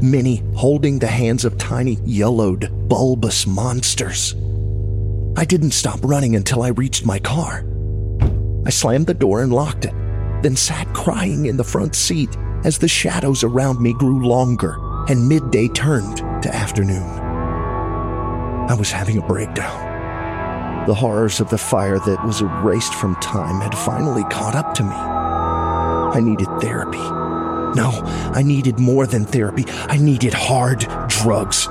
many 0.01 0.43
holding 0.53 0.99
the 0.99 1.07
hands 1.07 1.45
of 1.45 1.57
tiny, 1.57 1.97
yellowed, 2.03 2.89
bulbous 2.89 3.47
monsters. 3.47 4.35
I 5.37 5.45
didn't 5.45 5.71
stop 5.71 5.99
running 6.03 6.35
until 6.35 6.61
I 6.61 6.69
reached 6.69 7.05
my 7.05 7.19
car. 7.19 7.65
I 8.65 8.69
slammed 8.69 9.07
the 9.07 9.13
door 9.13 9.41
and 9.41 9.53
locked 9.53 9.85
it, 9.85 9.93
then 10.43 10.57
sat 10.57 10.93
crying 10.93 11.45
in 11.45 11.55
the 11.55 11.63
front 11.63 11.95
seat 11.95 12.35
as 12.65 12.77
the 12.77 12.89
shadows 12.89 13.43
around 13.43 13.81
me 13.81 13.93
grew 13.93 14.27
longer 14.27 14.77
and 15.07 15.29
midday 15.29 15.69
turned 15.69 16.17
to 16.43 16.53
afternoon. 16.53 17.01
I 18.69 18.73
was 18.73 18.91
having 18.91 19.17
a 19.19 19.25
breakdown. 19.25 19.84
The 20.87 20.93
horrors 20.93 21.39
of 21.39 21.49
the 21.49 21.57
fire 21.57 21.97
that 21.97 22.25
was 22.25 22.41
erased 22.41 22.93
from 22.93 23.15
time 23.15 23.59
had 23.59 23.75
finally 23.75 24.23
caught 24.25 24.53
up 24.53 24.75
to 24.75 24.83
me. 24.83 24.91
I 24.91 26.19
needed 26.21 26.47
therapy. 26.61 26.99
No, 26.99 27.89
I 28.33 28.43
needed 28.43 28.77
more 28.79 29.07
than 29.07 29.25
therapy. 29.25 29.65
I 29.67 29.97
needed 29.97 30.33
hard 30.33 30.87
drugs. 31.07 31.67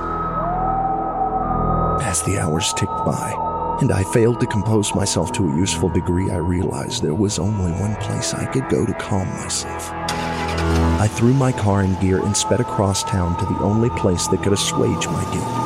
As 2.04 2.22
the 2.24 2.38
hours 2.40 2.72
ticked 2.72 3.04
by, 3.06 3.78
and 3.80 3.92
I 3.92 4.02
failed 4.02 4.40
to 4.40 4.46
compose 4.46 4.94
myself 4.96 5.30
to 5.34 5.48
a 5.48 5.56
useful 5.56 5.90
degree, 5.90 6.30
I 6.30 6.38
realized 6.38 7.02
there 7.02 7.14
was 7.14 7.38
only 7.38 7.70
one 7.80 7.94
place 7.96 8.34
I 8.34 8.46
could 8.46 8.68
go 8.68 8.84
to 8.84 8.94
calm 8.94 9.28
myself. 9.28 9.90
I 9.92 11.08
threw 11.08 11.34
my 11.34 11.52
car 11.52 11.84
in 11.84 11.94
gear 12.00 12.18
and 12.18 12.36
sped 12.36 12.60
across 12.60 13.04
town 13.04 13.38
to 13.38 13.46
the 13.46 13.60
only 13.60 13.90
place 13.90 14.26
that 14.28 14.42
could 14.42 14.52
assuage 14.52 15.06
my 15.06 15.32
guilt. 15.32 15.63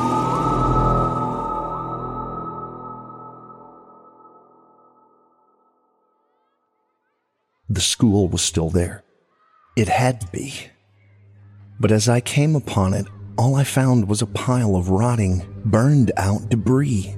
School 7.99 8.29
was 8.29 8.41
still 8.41 8.69
there. 8.69 9.03
It 9.75 9.89
had 9.89 10.21
to 10.21 10.27
be. 10.27 10.53
But 11.81 11.91
as 11.91 12.07
I 12.07 12.21
came 12.21 12.55
upon 12.55 12.93
it, 12.93 13.05
all 13.37 13.55
I 13.55 13.65
found 13.65 14.07
was 14.07 14.21
a 14.21 14.35
pile 14.47 14.77
of 14.77 14.89
rotting, 14.89 15.45
burned 15.65 16.13
out 16.15 16.47
debris. 16.47 17.13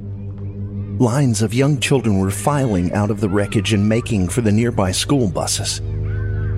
Lines 0.98 1.44
of 1.44 1.54
young 1.54 1.80
children 1.80 2.18
were 2.18 2.32
filing 2.32 2.92
out 2.94 3.12
of 3.12 3.22
the 3.22 3.30
wreckage 3.30 3.74
and 3.74 3.88
making 3.88 4.30
for 4.30 4.42
the 4.42 4.52
nearby 4.52 4.92
school 4.92 5.30
buses. 5.30 5.82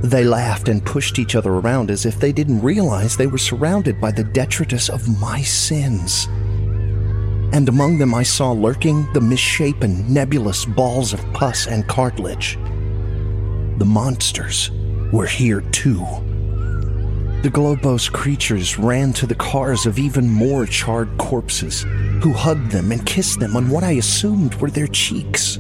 They 0.09 0.23
laughed 0.23 0.69
and 0.69 0.85
pushed 0.85 1.19
each 1.19 1.35
other 1.35 1.51
around 1.55 1.91
as 1.91 2.05
if 2.05 2.17
they 2.17 2.31
didn't 2.31 2.61
realize 2.61 3.17
they 3.17 3.27
were 3.27 3.37
surrounded 3.37 3.99
by 3.99 4.11
the 4.13 4.23
detritus 4.23 4.87
of 4.87 5.19
my 5.19 5.41
sins. 5.41 6.27
And 7.51 7.67
among 7.67 7.97
them, 7.97 8.15
I 8.15 8.23
saw 8.23 8.53
lurking 8.53 9.11
the 9.11 9.19
misshapen, 9.19 10.13
nebulous 10.13 10.63
balls 10.63 11.11
of 11.11 11.33
pus 11.33 11.67
and 11.67 11.85
cartilage. 11.89 12.57
The 13.83 13.89
monsters 13.89 14.71
were 15.11 15.25
here 15.25 15.59
too. 15.59 16.05
The 17.41 17.49
Globos 17.51 18.09
creatures 18.09 18.79
ran 18.79 19.11
to 19.11 19.27
the 19.27 19.35
cars 19.35 19.85
of 19.85 19.99
even 19.99 20.29
more 20.29 20.65
charred 20.65 21.17
corpses, 21.17 21.81
who 22.21 22.31
hugged 22.31 22.71
them 22.71 22.93
and 22.93 23.05
kissed 23.05 23.41
them 23.41 23.57
on 23.57 23.69
what 23.69 23.83
I 23.83 23.91
assumed 23.91 24.55
were 24.55 24.71
their 24.71 24.87
cheeks. 24.87 25.59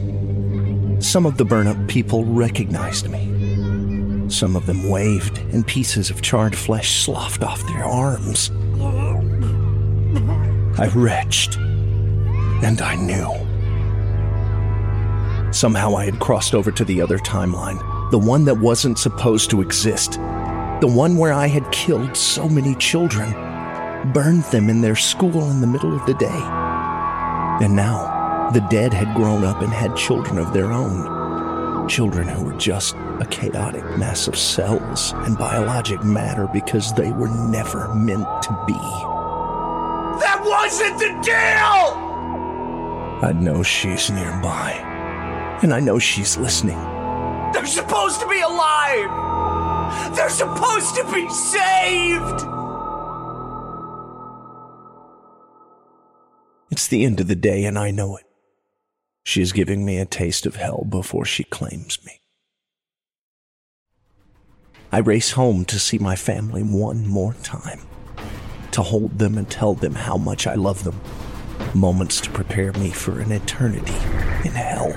Some 0.99 1.25
of 1.25 1.35
the 1.35 1.43
burn 1.43 1.67
up 1.67 1.89
people 1.89 2.23
recognized 2.23 3.09
me. 3.09 4.29
Some 4.29 4.55
of 4.55 4.67
them 4.67 4.87
waved, 4.87 5.39
and 5.51 5.67
pieces 5.67 6.09
of 6.09 6.21
charred 6.21 6.55
flesh 6.55 7.03
sloughed 7.03 7.43
off 7.43 7.67
their 7.67 7.83
arms. 7.83 8.51
I 10.79 10.89
retched, 10.95 11.57
and 11.57 12.81
I 12.81 12.95
knew. 12.95 13.33
Somehow 15.51 15.97
I 15.97 16.05
had 16.05 16.21
crossed 16.21 16.55
over 16.55 16.71
to 16.71 16.85
the 16.85 17.01
other 17.01 17.19
timeline, 17.19 17.92
the 18.13 18.19
one 18.19 18.45
that 18.45 18.59
wasn't 18.59 18.99
supposed 18.99 19.49
to 19.49 19.59
exist, 19.59 20.11
the 20.81 20.93
one 20.95 21.17
where 21.17 21.33
I 21.33 21.47
had 21.47 21.71
killed 21.71 22.15
so 22.15 22.47
many 22.47 22.75
children, 22.75 23.31
burned 24.13 24.43
them 24.43 24.69
in 24.69 24.81
their 24.81 24.95
school 24.95 25.49
in 25.49 25.61
the 25.61 25.65
middle 25.65 25.95
of 25.95 26.05
the 26.05 26.13
day. 26.13 26.41
And 27.59 27.75
now, 27.75 28.51
the 28.53 28.59
dead 28.69 28.93
had 28.93 29.15
grown 29.15 29.43
up 29.43 29.63
and 29.63 29.73
had 29.73 29.95
children 29.95 30.37
of 30.37 30.53
their 30.53 30.71
own. 30.71 31.89
Children 31.89 32.27
who 32.27 32.45
were 32.45 32.57
just 32.59 32.93
a 33.19 33.25
chaotic 33.31 33.83
mass 33.97 34.27
of 34.27 34.37
cells 34.37 35.13
and 35.25 35.35
biologic 35.35 36.03
matter 36.03 36.47
because 36.53 36.93
they 36.93 37.11
were 37.13 37.29
never 37.47 37.91
meant 37.95 38.27
to 38.43 38.63
be. 38.67 38.73
That 40.21 40.39
wasn't 40.45 40.99
the 40.99 41.19
deal! 41.23 41.97
I 43.27 43.33
know 43.33 43.63
she's 43.63 44.11
nearby, 44.11 44.73
and 45.63 45.73
I 45.73 45.79
know 45.79 45.97
she's 45.97 46.37
listening. 46.37 46.92
They're 47.53 47.65
supposed 47.65 48.19
to 48.21 48.27
be 48.27 48.41
alive! 48.41 50.15
They're 50.15 50.29
supposed 50.29 50.95
to 50.95 51.03
be 51.13 51.29
saved! 51.29 52.45
It's 56.71 56.87
the 56.87 57.05
end 57.05 57.19
of 57.19 57.27
the 57.27 57.35
day, 57.35 57.65
and 57.65 57.77
I 57.77 57.91
know 57.91 58.17
it. 58.17 58.25
She 59.23 59.41
is 59.41 59.53
giving 59.53 59.85
me 59.85 59.99
a 59.99 60.05
taste 60.05 60.45
of 60.45 60.55
hell 60.55 60.85
before 60.89 61.25
she 61.25 61.43
claims 61.43 62.03
me. 62.05 62.19
I 64.91 64.97
race 64.97 65.31
home 65.31 65.65
to 65.65 65.79
see 65.79 65.97
my 65.97 66.15
family 66.15 66.61
one 66.61 67.07
more 67.07 67.35
time, 67.43 67.81
to 68.71 68.81
hold 68.81 69.19
them 69.19 69.37
and 69.37 69.49
tell 69.49 69.75
them 69.75 69.95
how 69.95 70.17
much 70.17 70.45
I 70.45 70.55
love 70.55 70.83
them. 70.83 70.99
Moments 71.73 72.19
to 72.21 72.29
prepare 72.31 72.73
me 72.73 72.89
for 72.89 73.19
an 73.19 73.31
eternity 73.31 73.95
in 74.43 74.53
hell. 74.53 74.93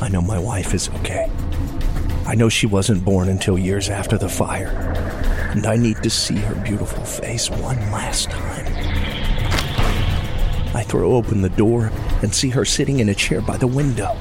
I 0.00 0.08
know 0.08 0.20
my 0.20 0.38
wife 0.38 0.74
is 0.74 0.90
okay. 0.90 1.30
I 2.26 2.34
know 2.34 2.50
she 2.50 2.66
wasn't 2.66 3.04
born 3.04 3.28
until 3.28 3.58
years 3.58 3.88
after 3.88 4.18
the 4.18 4.28
fire, 4.28 4.68
and 5.52 5.66
I 5.66 5.76
need 5.76 6.02
to 6.02 6.10
see 6.10 6.36
her 6.36 6.54
beautiful 6.54 7.02
face 7.02 7.48
one 7.48 7.78
last 7.90 8.30
time. 8.30 8.66
I 10.74 10.82
throw 10.82 11.14
open 11.14 11.40
the 11.40 11.48
door 11.48 11.90
and 12.22 12.34
see 12.34 12.50
her 12.50 12.66
sitting 12.66 13.00
in 13.00 13.08
a 13.08 13.14
chair 13.14 13.40
by 13.40 13.56
the 13.56 13.66
window. 13.66 14.16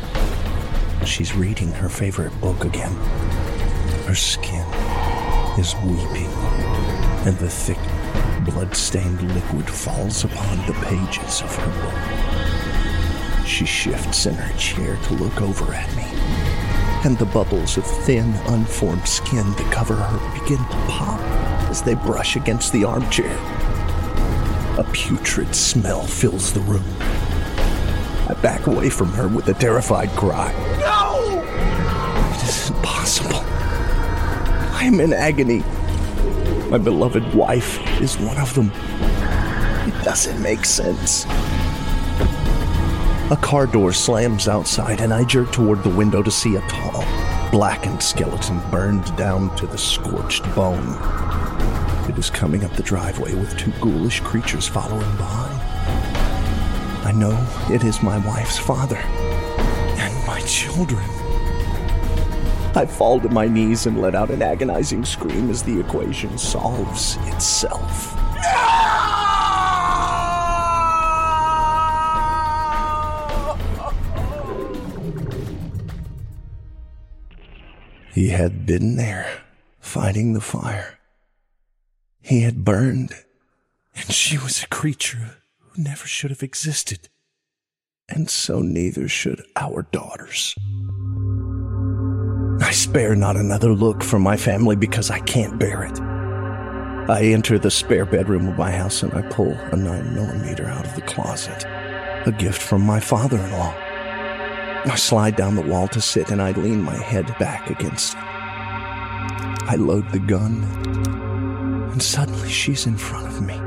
She's 1.05 1.35
reading 1.35 1.71
her 1.73 1.89
favorite 1.89 2.39
book 2.39 2.63
again. 2.63 2.93
Her 4.05 4.15
skin 4.15 4.65
is 5.59 5.75
weeping, 5.83 6.31
and 7.27 7.37
the 7.37 7.49
thick, 7.49 7.79
blood-stained 8.45 9.21
liquid 9.33 9.69
falls 9.69 10.23
upon 10.23 10.65
the 10.67 10.73
pages 10.85 11.41
of 11.41 11.53
her 11.53 11.81
book. 11.81 12.34
She 13.45 13.65
shifts 13.65 14.25
in 14.25 14.33
her 14.33 14.57
chair 14.57 14.97
to 14.97 15.13
look 15.13 15.41
over 15.41 15.73
at 15.73 15.95
me, 15.95 16.03
and 17.05 17.17
the 17.17 17.25
bubbles 17.27 17.77
of 17.77 17.85
thin, 17.85 18.33
unformed 18.47 19.07
skin 19.07 19.49
that 19.51 19.71
cover 19.71 19.95
her 19.95 20.39
begin 20.39 20.57
to 20.57 20.85
pop 20.87 21.19
as 21.69 21.81
they 21.81 21.93
brush 21.93 22.35
against 22.35 22.73
the 22.73 22.83
armchair. 22.83 23.37
A 24.79 24.85
putrid 24.91 25.55
smell 25.55 26.03
fills 26.03 26.51
the 26.51 26.59
room. 26.61 26.83
I 28.27 28.35
back 28.41 28.65
away 28.65 28.89
from 28.89 29.09
her 29.09 29.27
with 29.27 29.47
a 29.47 29.53
terrified 29.53 30.09
cry. 30.09 30.51
No! 30.79 31.43
It 32.35 32.43
isn't 32.43 32.81
possible. 32.81 33.41
I 34.73 34.81
am 34.83 34.99
in 34.99 35.13
agony. 35.13 35.63
My 36.69 36.79
beloved 36.79 37.35
wife 37.35 37.79
is 38.01 38.17
one 38.17 38.37
of 38.37 38.53
them. 38.55 38.71
It 39.87 40.03
doesn't 40.03 40.41
make 40.41 40.65
sense. 40.65 41.25
A 43.31 43.35
car 43.35 43.65
door 43.65 43.91
slams 43.91 44.47
outside, 44.47 45.01
and 45.01 45.11
I 45.11 45.23
jerk 45.23 45.51
toward 45.51 45.81
the 45.81 45.89
window 45.89 46.21
to 46.21 46.29
see 46.29 46.57
a 46.57 46.61
tall, 46.69 47.03
blackened 47.49 48.03
skeleton 48.03 48.61
burned 48.69 49.17
down 49.17 49.55
to 49.55 49.65
the 49.65 49.79
scorched 49.79 50.43
bone. 50.53 50.95
It 52.07 52.19
is 52.19 52.29
coming 52.29 52.63
up 52.63 52.71
the 52.73 52.83
driveway 52.83 53.33
with 53.33 53.57
two 53.57 53.71
ghoulish 53.81 54.19
creatures 54.19 54.67
following 54.67 55.09
behind. 55.17 55.59
I 57.03 57.13
know 57.13 57.35
it 57.73 57.83
is 57.83 58.03
my 58.03 58.19
wife's 58.27 58.59
father 58.59 58.97
and 58.97 60.27
my 60.27 60.39
children. 60.41 61.03
I 62.75 62.85
fall 62.85 63.19
to 63.21 63.29
my 63.29 63.47
knees 63.47 63.87
and 63.87 63.99
let 63.99 64.13
out 64.13 64.29
an 64.29 64.43
agonizing 64.43 65.03
scream 65.03 65.49
as 65.49 65.63
the 65.63 65.79
equation 65.79 66.37
solves 66.37 67.17
itself. 67.23 68.13
Ah! 68.37 69.24
He 78.15 78.29
had 78.29 78.65
been 78.65 78.95
there, 78.95 79.41
fighting 79.81 80.31
the 80.31 80.39
fire. 80.39 80.99
He 82.21 82.43
had 82.43 82.63
burned, 82.63 83.13
and 83.93 84.09
she 84.09 84.37
was 84.37 84.63
a 84.63 84.67
creature 84.69 85.35
who 85.59 85.83
never 85.83 86.07
should 86.07 86.29
have 86.29 86.41
existed. 86.41 87.09
And 88.07 88.29
so 88.29 88.59
neither 88.59 89.09
should 89.09 89.43
our 89.57 89.81
daughters. 89.91 90.55
I 92.61 92.71
spare 92.71 93.17
not 93.17 93.35
another 93.35 93.73
look 93.73 94.01
from 94.01 94.21
my 94.21 94.37
family 94.37 94.77
because 94.77 95.11
I 95.11 95.19
can't 95.19 95.59
bear 95.59 95.83
it. 95.83 95.99
I 97.09 97.33
enter 97.33 97.59
the 97.59 97.69
spare 97.69 98.05
bedroom 98.05 98.47
of 98.47 98.57
my 98.57 98.71
house 98.71 99.03
and 99.03 99.13
I 99.13 99.23
pull 99.23 99.51
a 99.51 99.75
9mm 99.75 100.65
out 100.69 100.85
of 100.85 100.95
the 100.95 101.01
closet, 101.01 101.65
a 102.25 102.31
gift 102.31 102.61
from 102.61 102.81
my 102.81 103.01
father 103.01 103.37
in 103.37 103.51
law. 103.51 103.75
I 104.87 104.95
slide 104.95 105.35
down 105.35 105.55
the 105.55 105.61
wall 105.61 105.87
to 105.89 105.99
sit 105.99 106.29
and 106.29 106.41
I 106.41 106.51
lean 106.51 106.81
my 106.81 106.95
head 106.95 107.35
back 107.39 107.69
against 107.69 108.13
it. 108.13 108.19
I 109.67 109.77
load 109.79 110.11
the 110.11 110.19
gun, 110.19 110.63
and 111.91 112.01
suddenly 112.01 112.49
she's 112.49 112.85
in 112.85 112.97
front 112.97 113.25
of 113.25 113.41
me, 113.41 113.59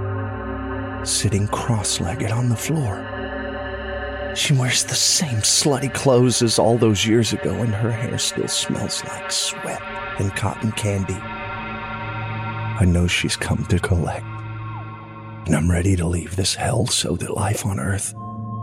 sitting 1.04 1.48
cross 1.48 2.00
legged 2.00 2.30
on 2.30 2.48
the 2.48 2.56
floor. 2.56 3.04
She 4.36 4.52
wears 4.52 4.84
the 4.84 4.94
same 4.94 5.38
slutty 5.38 5.92
clothes 5.92 6.40
as 6.40 6.56
all 6.56 6.78
those 6.78 7.04
years 7.04 7.32
ago, 7.32 7.50
and 7.50 7.74
her 7.74 7.90
hair 7.90 8.16
still 8.18 8.46
smells 8.46 9.02
like 9.04 9.32
sweat 9.32 9.82
and 10.20 10.34
cotton 10.36 10.70
candy. 10.72 11.18
I 11.20 12.84
know 12.86 13.08
she's 13.08 13.36
come 13.36 13.64
to 13.64 13.80
collect, 13.80 14.24
and 15.46 15.56
I'm 15.56 15.68
ready 15.68 15.96
to 15.96 16.06
leave 16.06 16.36
this 16.36 16.54
hell 16.54 16.86
so 16.86 17.16
that 17.16 17.34
life 17.34 17.66
on 17.66 17.80
Earth, 17.80 18.14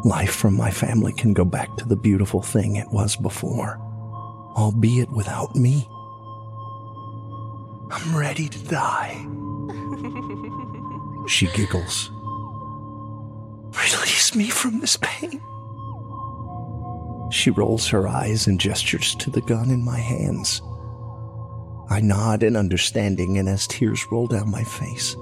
life 0.06 0.34
from 0.34 0.56
my 0.56 0.70
family, 0.70 1.12
can 1.12 1.34
go 1.34 1.44
back 1.44 1.76
to 1.78 1.88
the 1.88 1.96
beautiful 1.96 2.42
thing 2.42 2.76
it 2.76 2.90
was 2.92 3.16
before, 3.16 3.80
albeit 4.56 5.12
without 5.12 5.56
me. 5.56 5.88
I'm 7.92 8.16
ready 8.16 8.48
to 8.48 8.64
die. 8.66 9.18
she 11.28 11.48
giggles. 11.48 12.12
Release 13.76 14.36
me 14.36 14.50
from 14.50 14.80
this 14.80 14.98
pain. 15.02 15.42
She 17.32 17.50
rolls 17.50 17.88
her 17.88 18.08
eyes 18.08 18.48
and 18.48 18.60
gestures 18.60 19.16
to 19.16 19.32
the 19.32 19.42
gun 19.42 19.72
in 19.72 19.84
my 19.84 19.98
hands. 19.98 20.62
I 21.90 22.00
nod 22.02 22.44
in 22.44 22.56
understanding, 22.56 23.40
and 23.40 23.50
as 23.50 23.68
tears 23.68 24.06
roll 24.12 24.28
down 24.28 24.50
my 24.50 24.64
face, 24.64 25.16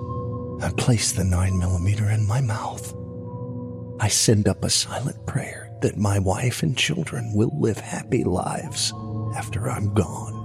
I 0.62 0.72
place 0.78 1.14
the 1.14 1.24
9mm 1.24 2.14
in 2.14 2.28
my 2.28 2.42
mouth. 2.42 2.94
I 4.00 4.08
send 4.08 4.48
up 4.48 4.64
a 4.64 4.70
silent 4.70 5.26
prayer 5.26 5.70
that 5.82 5.98
my 5.98 6.20
wife 6.20 6.64
and 6.64 6.78
children 6.78 7.32
will 7.34 7.52
live 7.60 7.78
happy 7.78 8.24
lives 8.24 8.94
after 9.36 9.70
I'm 9.70 9.94
gone. 9.94 10.40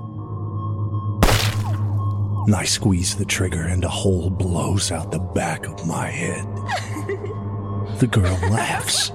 And 2.47 2.55
I 2.55 2.65
squeeze 2.65 3.17
the 3.17 3.25
trigger, 3.25 3.63
and 3.63 3.85
a 3.85 3.89
hole 3.89 4.31
blows 4.31 4.91
out 4.91 5.13
the 5.13 5.19
back 5.19 5.67
of 5.67 5.87
my 5.87 6.07
head. 6.07 6.47
the 7.99 8.09
girl 8.11 8.39
laughs. 8.51 9.13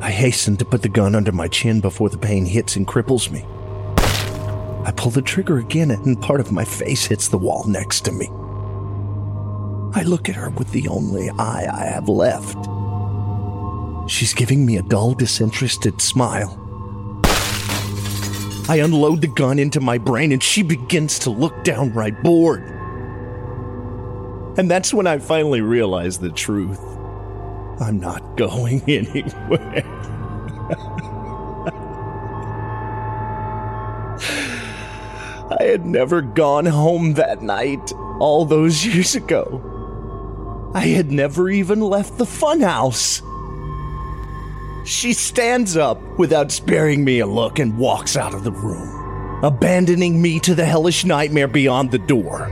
I 0.00 0.10
hasten 0.10 0.56
to 0.58 0.64
put 0.64 0.82
the 0.82 0.88
gun 0.88 1.14
under 1.14 1.32
my 1.32 1.48
chin 1.48 1.80
before 1.80 2.08
the 2.08 2.18
pain 2.18 2.44
hits 2.44 2.76
and 2.76 2.86
cripples 2.86 3.30
me. 3.30 3.44
I 4.86 4.92
pull 4.96 5.10
the 5.10 5.22
trigger 5.22 5.58
again, 5.58 5.90
and 5.90 6.20
part 6.20 6.40
of 6.40 6.52
my 6.52 6.64
face 6.64 7.06
hits 7.06 7.28
the 7.28 7.38
wall 7.38 7.64
next 7.66 8.02
to 8.02 8.12
me. 8.12 8.28
I 9.94 10.02
look 10.02 10.28
at 10.28 10.36
her 10.36 10.50
with 10.50 10.70
the 10.72 10.88
only 10.88 11.30
eye 11.30 11.66
I 11.72 11.86
have 11.86 12.08
left. 12.08 12.56
She's 14.08 14.32
giving 14.32 14.64
me 14.64 14.78
a 14.78 14.82
dull, 14.82 15.12
disinterested 15.12 16.00
smile. 16.00 16.64
I 18.70 18.80
unload 18.82 19.20
the 19.20 19.28
gun 19.28 19.58
into 19.58 19.80
my 19.80 19.98
brain 19.98 20.32
and 20.32 20.42
she 20.42 20.62
begins 20.62 21.18
to 21.20 21.30
look 21.30 21.62
downright 21.62 22.22
bored. 22.22 22.62
And 24.58 24.70
that's 24.70 24.92
when 24.92 25.06
I 25.06 25.18
finally 25.18 25.60
realize 25.60 26.18
the 26.18 26.30
truth. 26.30 26.80
I'm 27.80 28.00
not 28.00 28.36
going 28.36 28.82
anywhere. 28.88 29.84
I 35.50 35.64
had 35.64 35.86
never 35.86 36.22
gone 36.22 36.66
home 36.66 37.14
that 37.14 37.42
night 37.42 37.92
all 38.20 38.44
those 38.44 38.84
years 38.84 39.14
ago. 39.14 39.62
I 40.74 40.88
had 40.88 41.10
never 41.10 41.48
even 41.48 41.80
left 41.80 42.18
the 42.18 42.24
funhouse. 42.24 43.22
She 44.88 45.12
stands 45.12 45.76
up 45.76 46.00
without 46.18 46.50
sparing 46.50 47.04
me 47.04 47.18
a 47.18 47.26
look 47.26 47.58
and 47.58 47.76
walks 47.76 48.16
out 48.16 48.32
of 48.32 48.42
the 48.42 48.50
room, 48.50 49.44
abandoning 49.44 50.22
me 50.22 50.40
to 50.40 50.54
the 50.54 50.64
hellish 50.64 51.04
nightmare 51.04 51.46
beyond 51.46 51.90
the 51.90 51.98
door. 51.98 52.50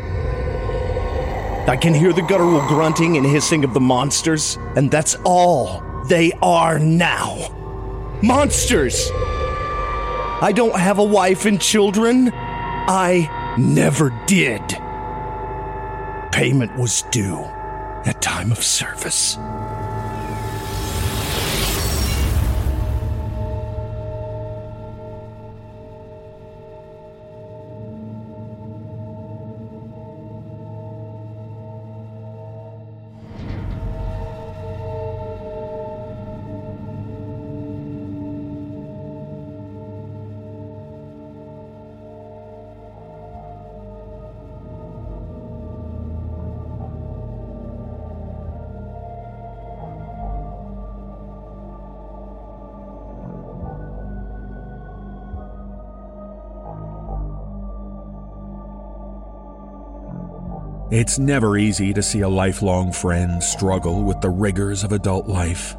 I 1.66 1.78
can 1.80 1.94
hear 1.94 2.12
the 2.12 2.20
guttural 2.20 2.60
grunting 2.68 3.16
and 3.16 3.24
hissing 3.24 3.64
of 3.64 3.72
the 3.72 3.80
monsters, 3.80 4.58
and 4.76 4.90
that's 4.90 5.16
all 5.24 5.82
they 6.08 6.30
are 6.42 6.78
now. 6.78 8.18
Monsters! 8.22 9.10
I 9.14 10.52
don't 10.54 10.78
have 10.78 10.98
a 10.98 11.04
wife 11.04 11.46
and 11.46 11.58
children. 11.58 12.30
I 12.34 13.56
never 13.58 14.10
did. 14.26 14.60
Payment 16.32 16.76
was 16.76 17.00
due 17.10 17.38
at 18.04 18.20
time 18.20 18.52
of 18.52 18.62
service. 18.62 19.38
It's 60.96 61.18
never 61.18 61.58
easy 61.58 61.92
to 61.92 62.02
see 62.02 62.22
a 62.22 62.28
lifelong 62.28 62.90
friend 62.90 63.42
struggle 63.42 64.02
with 64.02 64.22
the 64.22 64.30
rigors 64.30 64.82
of 64.82 64.92
adult 64.92 65.28
life. 65.28 65.76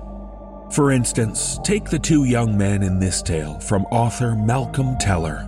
For 0.69 0.91
instance, 0.91 1.59
take 1.63 1.85
the 1.85 1.97
two 1.97 2.25
young 2.25 2.55
men 2.55 2.83
in 2.83 2.99
this 2.99 3.23
tale 3.23 3.59
from 3.59 3.85
author 3.85 4.35
Malcolm 4.35 4.95
Teller. 4.99 5.39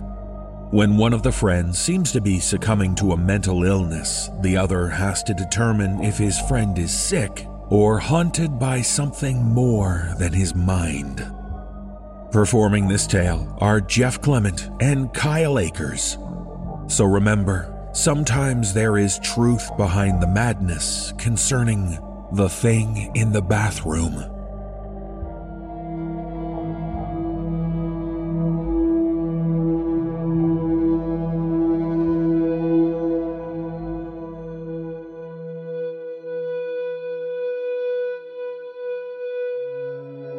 When 0.72 0.96
one 0.96 1.12
of 1.12 1.22
the 1.22 1.30
friends 1.30 1.78
seems 1.78 2.10
to 2.10 2.20
be 2.20 2.40
succumbing 2.40 2.96
to 2.96 3.12
a 3.12 3.16
mental 3.16 3.62
illness, 3.62 4.28
the 4.40 4.56
other 4.56 4.88
has 4.88 5.22
to 5.22 5.34
determine 5.34 6.02
if 6.02 6.18
his 6.18 6.40
friend 6.48 6.76
is 6.76 6.90
sick 6.90 7.46
or 7.68 8.00
haunted 8.00 8.58
by 8.58 8.82
something 8.82 9.40
more 9.40 10.12
than 10.18 10.32
his 10.32 10.52
mind. 10.52 11.24
Performing 12.32 12.88
this 12.88 13.06
tale 13.06 13.56
are 13.60 13.80
Jeff 13.80 14.20
Clement 14.20 14.68
and 14.80 15.14
Kyle 15.14 15.60
Akers. 15.60 16.18
So 16.88 17.04
remember, 17.04 17.76
sometimes 17.92 18.74
there 18.74 18.96
is 18.96 19.18
truth 19.18 19.76
behind 19.76 20.22
the 20.22 20.26
madness 20.26 21.12
concerning 21.18 21.98
the 22.32 22.48
thing 22.48 23.10
in 23.14 23.32
the 23.32 23.42
bathroom. 23.42 24.24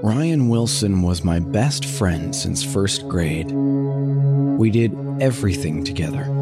Ryan 0.03 0.49
Wilson 0.49 1.03
was 1.03 1.23
my 1.23 1.39
best 1.39 1.85
friend 1.85 2.35
since 2.35 2.63
first 2.63 3.07
grade. 3.07 3.51
We 3.51 4.71
did 4.71 4.97
everything 5.19 5.83
together. 5.83 6.40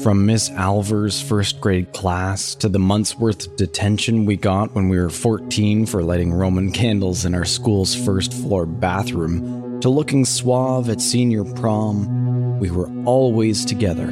From 0.00 0.26
Miss 0.26 0.50
Alver's 0.50 1.20
first 1.20 1.60
grade 1.60 1.92
class 1.92 2.54
to 2.56 2.68
the 2.68 2.78
month's 2.78 3.16
worth 3.16 3.56
detention 3.56 4.24
we 4.24 4.36
got 4.36 4.74
when 4.74 4.88
we 4.88 4.98
were 4.98 5.10
14 5.10 5.86
for 5.86 6.02
lighting 6.02 6.32
Roman 6.32 6.72
candles 6.72 7.24
in 7.24 7.34
our 7.34 7.44
school's 7.44 7.94
first 7.94 8.32
floor 8.32 8.66
bathroom, 8.66 9.80
to 9.80 9.88
looking 9.88 10.24
suave 10.24 10.88
at 10.88 11.00
senior 11.00 11.44
prom, 11.44 12.58
we 12.58 12.70
were 12.70 12.90
always 13.04 13.64
together. 13.64 14.08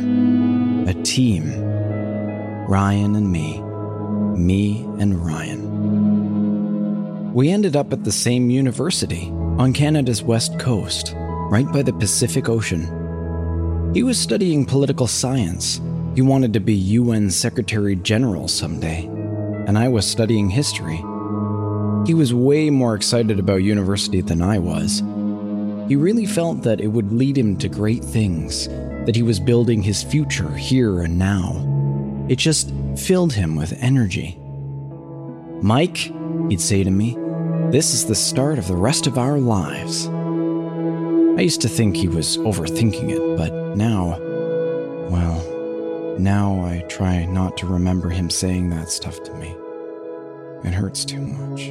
A 0.86 0.94
team. 1.02 1.50
Ryan 2.68 3.16
and 3.16 3.32
me. 3.32 3.60
Me 4.36 4.82
and 4.98 5.24
Ryan. 5.24 5.70
We 7.32 7.50
ended 7.50 7.74
up 7.74 7.92
at 7.92 8.04
the 8.04 8.12
same 8.12 8.50
university 8.50 9.28
on 9.58 9.72
Canada's 9.72 10.22
west 10.22 10.58
coast, 10.58 11.14
right 11.16 11.70
by 11.72 11.82
the 11.82 11.92
Pacific 11.92 12.48
Ocean. 12.48 12.99
He 13.92 14.04
was 14.04 14.20
studying 14.20 14.64
political 14.64 15.08
science. 15.08 15.80
He 16.14 16.22
wanted 16.22 16.52
to 16.52 16.60
be 16.60 16.74
UN 16.74 17.28
Secretary 17.28 17.96
General 17.96 18.46
someday, 18.46 19.06
and 19.66 19.76
I 19.76 19.88
was 19.88 20.06
studying 20.06 20.48
history. 20.48 20.98
He 22.06 22.14
was 22.14 22.32
way 22.32 22.70
more 22.70 22.94
excited 22.94 23.40
about 23.40 23.64
university 23.64 24.20
than 24.20 24.42
I 24.42 24.58
was. 24.60 25.00
He 25.88 25.96
really 25.96 26.24
felt 26.24 26.62
that 26.62 26.80
it 26.80 26.86
would 26.86 27.12
lead 27.12 27.36
him 27.36 27.56
to 27.56 27.68
great 27.68 28.04
things, 28.04 28.68
that 28.68 29.16
he 29.16 29.24
was 29.24 29.40
building 29.40 29.82
his 29.82 30.04
future 30.04 30.52
here 30.52 31.00
and 31.00 31.18
now. 31.18 31.66
It 32.28 32.36
just 32.36 32.72
filled 32.96 33.32
him 33.32 33.56
with 33.56 33.76
energy. 33.82 34.38
Mike, 35.62 36.12
he'd 36.48 36.60
say 36.60 36.84
to 36.84 36.90
me, 36.92 37.16
this 37.72 37.92
is 37.92 38.06
the 38.06 38.14
start 38.14 38.56
of 38.56 38.68
the 38.68 38.76
rest 38.76 39.08
of 39.08 39.18
our 39.18 39.40
lives. 39.40 40.06
I 41.36 41.42
used 41.42 41.60
to 41.62 41.68
think 41.68 41.96
he 41.96 42.06
was 42.06 42.38
overthinking 42.38 43.10
it, 43.10 43.36
but 43.36 43.59
now, 43.76 44.18
well, 45.08 46.16
now 46.18 46.64
I 46.64 46.84
try 46.88 47.24
not 47.24 47.56
to 47.58 47.66
remember 47.66 48.10
him 48.10 48.30
saying 48.30 48.70
that 48.70 48.90
stuff 48.90 49.22
to 49.24 49.34
me. 49.34 49.56
It 50.64 50.74
hurts 50.74 51.04
too 51.04 51.20
much. 51.20 51.70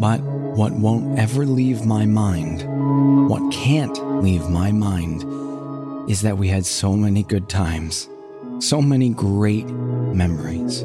But 0.00 0.20
what 0.56 0.72
won't 0.72 1.18
ever 1.18 1.44
leave 1.44 1.84
my 1.84 2.06
mind, 2.06 2.62
what 3.28 3.52
can't 3.52 4.22
leave 4.22 4.48
my 4.48 4.72
mind, 4.72 5.24
is 6.10 6.22
that 6.22 6.38
we 6.38 6.48
had 6.48 6.66
so 6.66 6.96
many 6.96 7.22
good 7.22 7.48
times, 7.48 8.08
so 8.58 8.80
many 8.80 9.10
great 9.10 9.66
memories. 9.66 10.84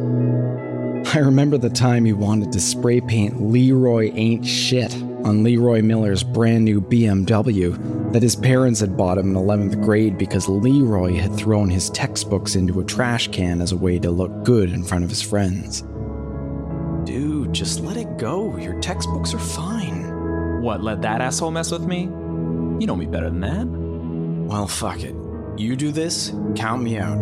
I 1.15 1.19
remember 1.19 1.57
the 1.57 1.69
time 1.69 2.05
he 2.05 2.13
wanted 2.13 2.51
to 2.51 2.59
spray 2.59 2.99
paint 3.01 3.41
Leroy 3.41 4.11
Ain't 4.13 4.45
Shit 4.45 4.93
on 5.27 5.43
Leroy 5.43 5.81
Miller's 5.81 6.23
brand 6.23 6.63
new 6.63 6.79
BMW 6.79 8.11
that 8.13 8.23
his 8.23 8.35
parents 8.35 8.79
had 8.79 8.95
bought 8.95 9.17
him 9.17 9.35
in 9.35 9.43
11th 9.43 9.83
grade 9.83 10.17
because 10.17 10.47
Leroy 10.47 11.15
had 11.15 11.35
thrown 11.35 11.69
his 11.69 11.89
textbooks 11.89 12.55
into 12.55 12.79
a 12.79 12.83
trash 12.85 13.27
can 13.27 13.61
as 13.61 13.71
a 13.71 13.77
way 13.77 13.99
to 13.99 14.09
look 14.09 14.43
good 14.43 14.71
in 14.71 14.83
front 14.83 15.03
of 15.03 15.09
his 15.09 15.21
friends. 15.21 15.81
Dude, 17.05 17.53
just 17.53 17.81
let 17.81 17.97
it 17.97 18.17
go. 18.17 18.57
Your 18.57 18.79
textbooks 18.79 19.33
are 19.33 19.39
fine. 19.39 20.61
What, 20.61 20.81
let 20.81 21.01
that 21.01 21.21
asshole 21.21 21.51
mess 21.51 21.71
with 21.71 21.83
me? 21.83 22.03
You 22.79 22.87
know 22.87 22.95
me 22.95 23.05
better 23.05 23.29
than 23.29 23.41
that. 23.41 23.67
Well, 24.49 24.67
fuck 24.67 25.03
it. 25.03 25.15
You 25.57 25.75
do 25.75 25.91
this, 25.91 26.31
count 26.55 26.83
me 26.83 26.97
out. 26.97 27.17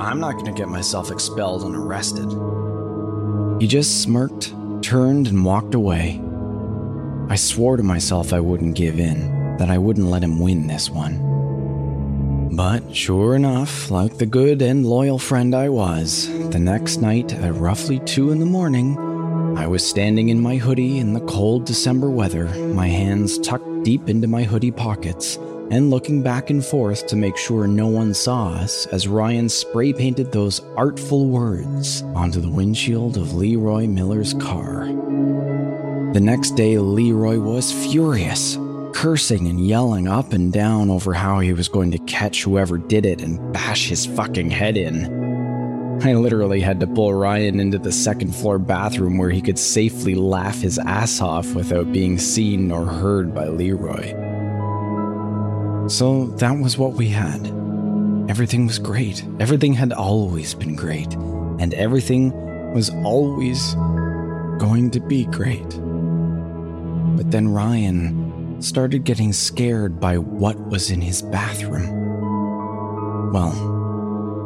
I'm 0.00 0.18
not 0.18 0.36
gonna 0.36 0.52
get 0.52 0.68
myself 0.68 1.10
expelled 1.10 1.62
and 1.62 1.76
arrested. 1.76 2.28
He 3.60 3.68
just 3.68 4.02
smirked, 4.02 4.52
turned, 4.82 5.28
and 5.28 5.44
walked 5.44 5.74
away. 5.74 6.23
I 7.28 7.36
swore 7.36 7.76
to 7.76 7.82
myself 7.82 8.32
I 8.32 8.40
wouldn't 8.40 8.76
give 8.76 9.00
in, 9.00 9.56
that 9.56 9.70
I 9.70 9.78
wouldn't 9.78 10.08
let 10.08 10.22
him 10.22 10.38
win 10.38 10.66
this 10.66 10.90
one. 10.90 12.50
But 12.54 12.94
sure 12.94 13.34
enough, 13.34 13.90
like 13.90 14.18
the 14.18 14.26
good 14.26 14.60
and 14.60 14.86
loyal 14.86 15.18
friend 15.18 15.54
I 15.54 15.70
was, 15.70 16.28
the 16.50 16.58
next 16.58 16.98
night 16.98 17.32
at 17.32 17.54
roughly 17.54 17.98
2 18.00 18.30
in 18.30 18.40
the 18.40 18.46
morning, 18.46 18.98
I 19.56 19.66
was 19.66 19.84
standing 19.84 20.28
in 20.28 20.40
my 20.40 20.56
hoodie 20.56 20.98
in 20.98 21.14
the 21.14 21.20
cold 21.20 21.64
December 21.64 22.10
weather, 22.10 22.46
my 22.74 22.88
hands 22.88 23.38
tucked 23.38 23.84
deep 23.84 24.08
into 24.08 24.28
my 24.28 24.42
hoodie 24.42 24.70
pockets, 24.70 25.36
and 25.70 25.90
looking 25.90 26.22
back 26.22 26.50
and 26.50 26.64
forth 26.64 27.06
to 27.06 27.16
make 27.16 27.38
sure 27.38 27.66
no 27.66 27.86
one 27.86 28.12
saw 28.12 28.48
us 28.48 28.86
as 28.86 29.08
Ryan 29.08 29.48
spray 29.48 29.92
painted 29.92 30.30
those 30.30 30.60
artful 30.76 31.26
words 31.26 32.02
onto 32.14 32.40
the 32.40 32.50
windshield 32.50 33.16
of 33.16 33.34
Leroy 33.34 33.86
Miller's 33.86 34.34
car. 34.34 34.88
The 36.14 36.20
next 36.20 36.52
day, 36.52 36.78
Leroy 36.78 37.40
was 37.40 37.72
furious, 37.72 38.56
cursing 38.92 39.48
and 39.48 39.66
yelling 39.66 40.06
up 40.06 40.32
and 40.32 40.52
down 40.52 40.88
over 40.88 41.12
how 41.12 41.40
he 41.40 41.52
was 41.52 41.66
going 41.66 41.90
to 41.90 41.98
catch 41.98 42.44
whoever 42.44 42.78
did 42.78 43.04
it 43.04 43.20
and 43.20 43.52
bash 43.52 43.88
his 43.88 44.06
fucking 44.06 44.48
head 44.48 44.76
in. 44.76 45.98
I 46.04 46.14
literally 46.14 46.60
had 46.60 46.78
to 46.78 46.86
pull 46.86 47.12
Ryan 47.12 47.58
into 47.58 47.80
the 47.80 47.90
second 47.90 48.32
floor 48.32 48.60
bathroom 48.60 49.18
where 49.18 49.30
he 49.30 49.42
could 49.42 49.58
safely 49.58 50.14
laugh 50.14 50.60
his 50.60 50.78
ass 50.78 51.20
off 51.20 51.52
without 51.56 51.92
being 51.92 52.16
seen 52.16 52.70
or 52.70 52.84
heard 52.84 53.34
by 53.34 53.48
Leroy. 53.48 54.10
So 55.88 56.26
that 56.36 56.56
was 56.56 56.78
what 56.78 56.92
we 56.92 57.08
had. 57.08 57.44
Everything 58.30 58.68
was 58.68 58.78
great. 58.78 59.24
Everything 59.40 59.74
had 59.74 59.92
always 59.92 60.54
been 60.54 60.76
great. 60.76 61.12
And 61.58 61.74
everything 61.74 62.30
was 62.72 62.90
always 63.04 63.74
going 64.60 64.92
to 64.92 65.00
be 65.00 65.24
great. 65.24 65.80
But 67.16 67.30
then 67.30 67.48
Ryan 67.48 68.60
started 68.60 69.04
getting 69.04 69.32
scared 69.32 70.00
by 70.00 70.18
what 70.18 70.58
was 70.68 70.90
in 70.90 71.00
his 71.00 71.22
bathroom. 71.22 73.32
Well, 73.32 73.52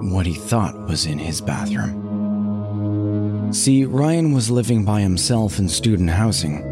what 0.03 0.27
he 0.27 0.35
thought 0.35 0.79
was 0.87 1.07
in 1.07 1.19
his 1.19 1.41
bathroom. 1.41 3.53
See, 3.53 3.85
Ryan 3.85 4.33
was 4.33 4.51
living 4.51 4.85
by 4.85 5.01
himself 5.01 5.59
in 5.59 5.69
student 5.69 6.11
housing, 6.11 6.63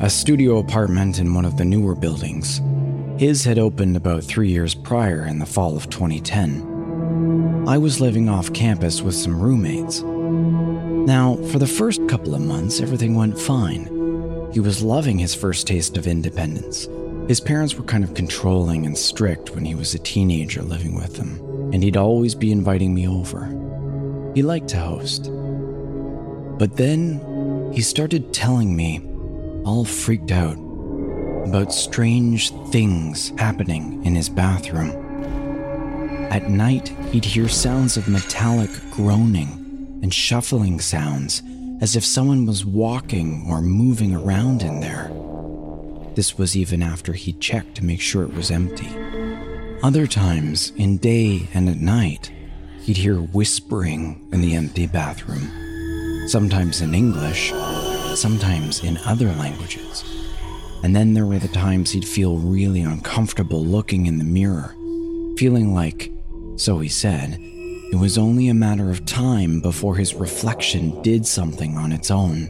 a 0.00 0.08
studio 0.08 0.58
apartment 0.58 1.18
in 1.18 1.34
one 1.34 1.44
of 1.44 1.56
the 1.56 1.64
newer 1.64 1.94
buildings. 1.94 2.60
His 3.18 3.44
had 3.44 3.58
opened 3.58 3.96
about 3.96 4.24
three 4.24 4.48
years 4.48 4.74
prior 4.74 5.26
in 5.26 5.38
the 5.38 5.46
fall 5.46 5.76
of 5.76 5.90
2010. 5.90 7.64
I 7.68 7.78
was 7.78 8.00
living 8.00 8.28
off 8.28 8.52
campus 8.52 9.02
with 9.02 9.14
some 9.14 9.40
roommates. 9.40 10.02
Now, 10.02 11.36
for 11.50 11.58
the 11.58 11.66
first 11.66 12.06
couple 12.08 12.34
of 12.34 12.40
months, 12.40 12.80
everything 12.80 13.14
went 13.14 13.38
fine. 13.38 14.01
He 14.52 14.60
was 14.60 14.82
loving 14.82 15.18
his 15.18 15.34
first 15.34 15.66
taste 15.66 15.96
of 15.96 16.06
independence. 16.06 16.86
His 17.26 17.40
parents 17.40 17.74
were 17.74 17.84
kind 17.84 18.04
of 18.04 18.12
controlling 18.12 18.84
and 18.84 18.96
strict 18.98 19.54
when 19.54 19.64
he 19.64 19.74
was 19.74 19.94
a 19.94 19.98
teenager 19.98 20.60
living 20.60 20.94
with 20.94 21.16
them, 21.16 21.38
and 21.72 21.82
he'd 21.82 21.96
always 21.96 22.34
be 22.34 22.52
inviting 22.52 22.92
me 22.92 23.08
over. 23.08 23.46
He 24.34 24.42
liked 24.42 24.68
to 24.68 24.78
host. 24.78 25.30
But 26.58 26.76
then 26.76 27.72
he 27.72 27.80
started 27.80 28.34
telling 28.34 28.76
me, 28.76 29.00
all 29.64 29.86
freaked 29.86 30.32
out, 30.32 30.58
about 31.46 31.72
strange 31.72 32.50
things 32.68 33.32
happening 33.38 34.04
in 34.04 34.14
his 34.14 34.28
bathroom. 34.28 34.90
At 36.30 36.50
night, 36.50 36.88
he'd 37.10 37.24
hear 37.24 37.48
sounds 37.48 37.96
of 37.96 38.06
metallic 38.06 38.70
groaning 38.90 40.00
and 40.02 40.12
shuffling 40.12 40.78
sounds 40.78 41.42
as 41.82 41.96
if 41.96 42.04
someone 42.04 42.46
was 42.46 42.64
walking 42.64 43.44
or 43.50 43.60
moving 43.60 44.14
around 44.14 44.62
in 44.62 44.78
there. 44.78 45.10
This 46.14 46.38
was 46.38 46.56
even 46.56 46.80
after 46.80 47.12
he 47.12 47.32
checked 47.32 47.74
to 47.74 47.84
make 47.84 48.00
sure 48.00 48.22
it 48.22 48.34
was 48.34 48.52
empty. 48.52 48.88
Other 49.82 50.06
times, 50.06 50.72
in 50.76 50.98
day 50.98 51.48
and 51.52 51.68
at 51.68 51.78
night, 51.78 52.30
he'd 52.82 52.98
hear 52.98 53.16
whispering 53.16 54.24
in 54.32 54.42
the 54.42 54.54
empty 54.54 54.86
bathroom, 54.86 56.28
sometimes 56.28 56.82
in 56.82 56.94
English, 56.94 57.50
sometimes 58.14 58.84
in 58.84 58.96
other 58.98 59.32
languages. 59.32 60.04
And 60.84 60.94
then 60.94 61.14
there 61.14 61.26
were 61.26 61.40
the 61.40 61.48
times 61.48 61.90
he'd 61.90 62.06
feel 62.06 62.36
really 62.36 62.82
uncomfortable 62.82 63.64
looking 63.64 64.06
in 64.06 64.18
the 64.18 64.24
mirror, 64.24 64.72
feeling 65.36 65.74
like, 65.74 66.12
so 66.54 66.78
he 66.78 66.88
said, 66.88 67.40
it 67.92 67.96
was 67.96 68.16
only 68.16 68.48
a 68.48 68.54
matter 68.54 68.90
of 68.90 69.04
time 69.04 69.60
before 69.60 69.96
his 69.96 70.14
reflection 70.14 71.02
did 71.02 71.26
something 71.26 71.76
on 71.76 71.92
its 71.92 72.10
own. 72.10 72.48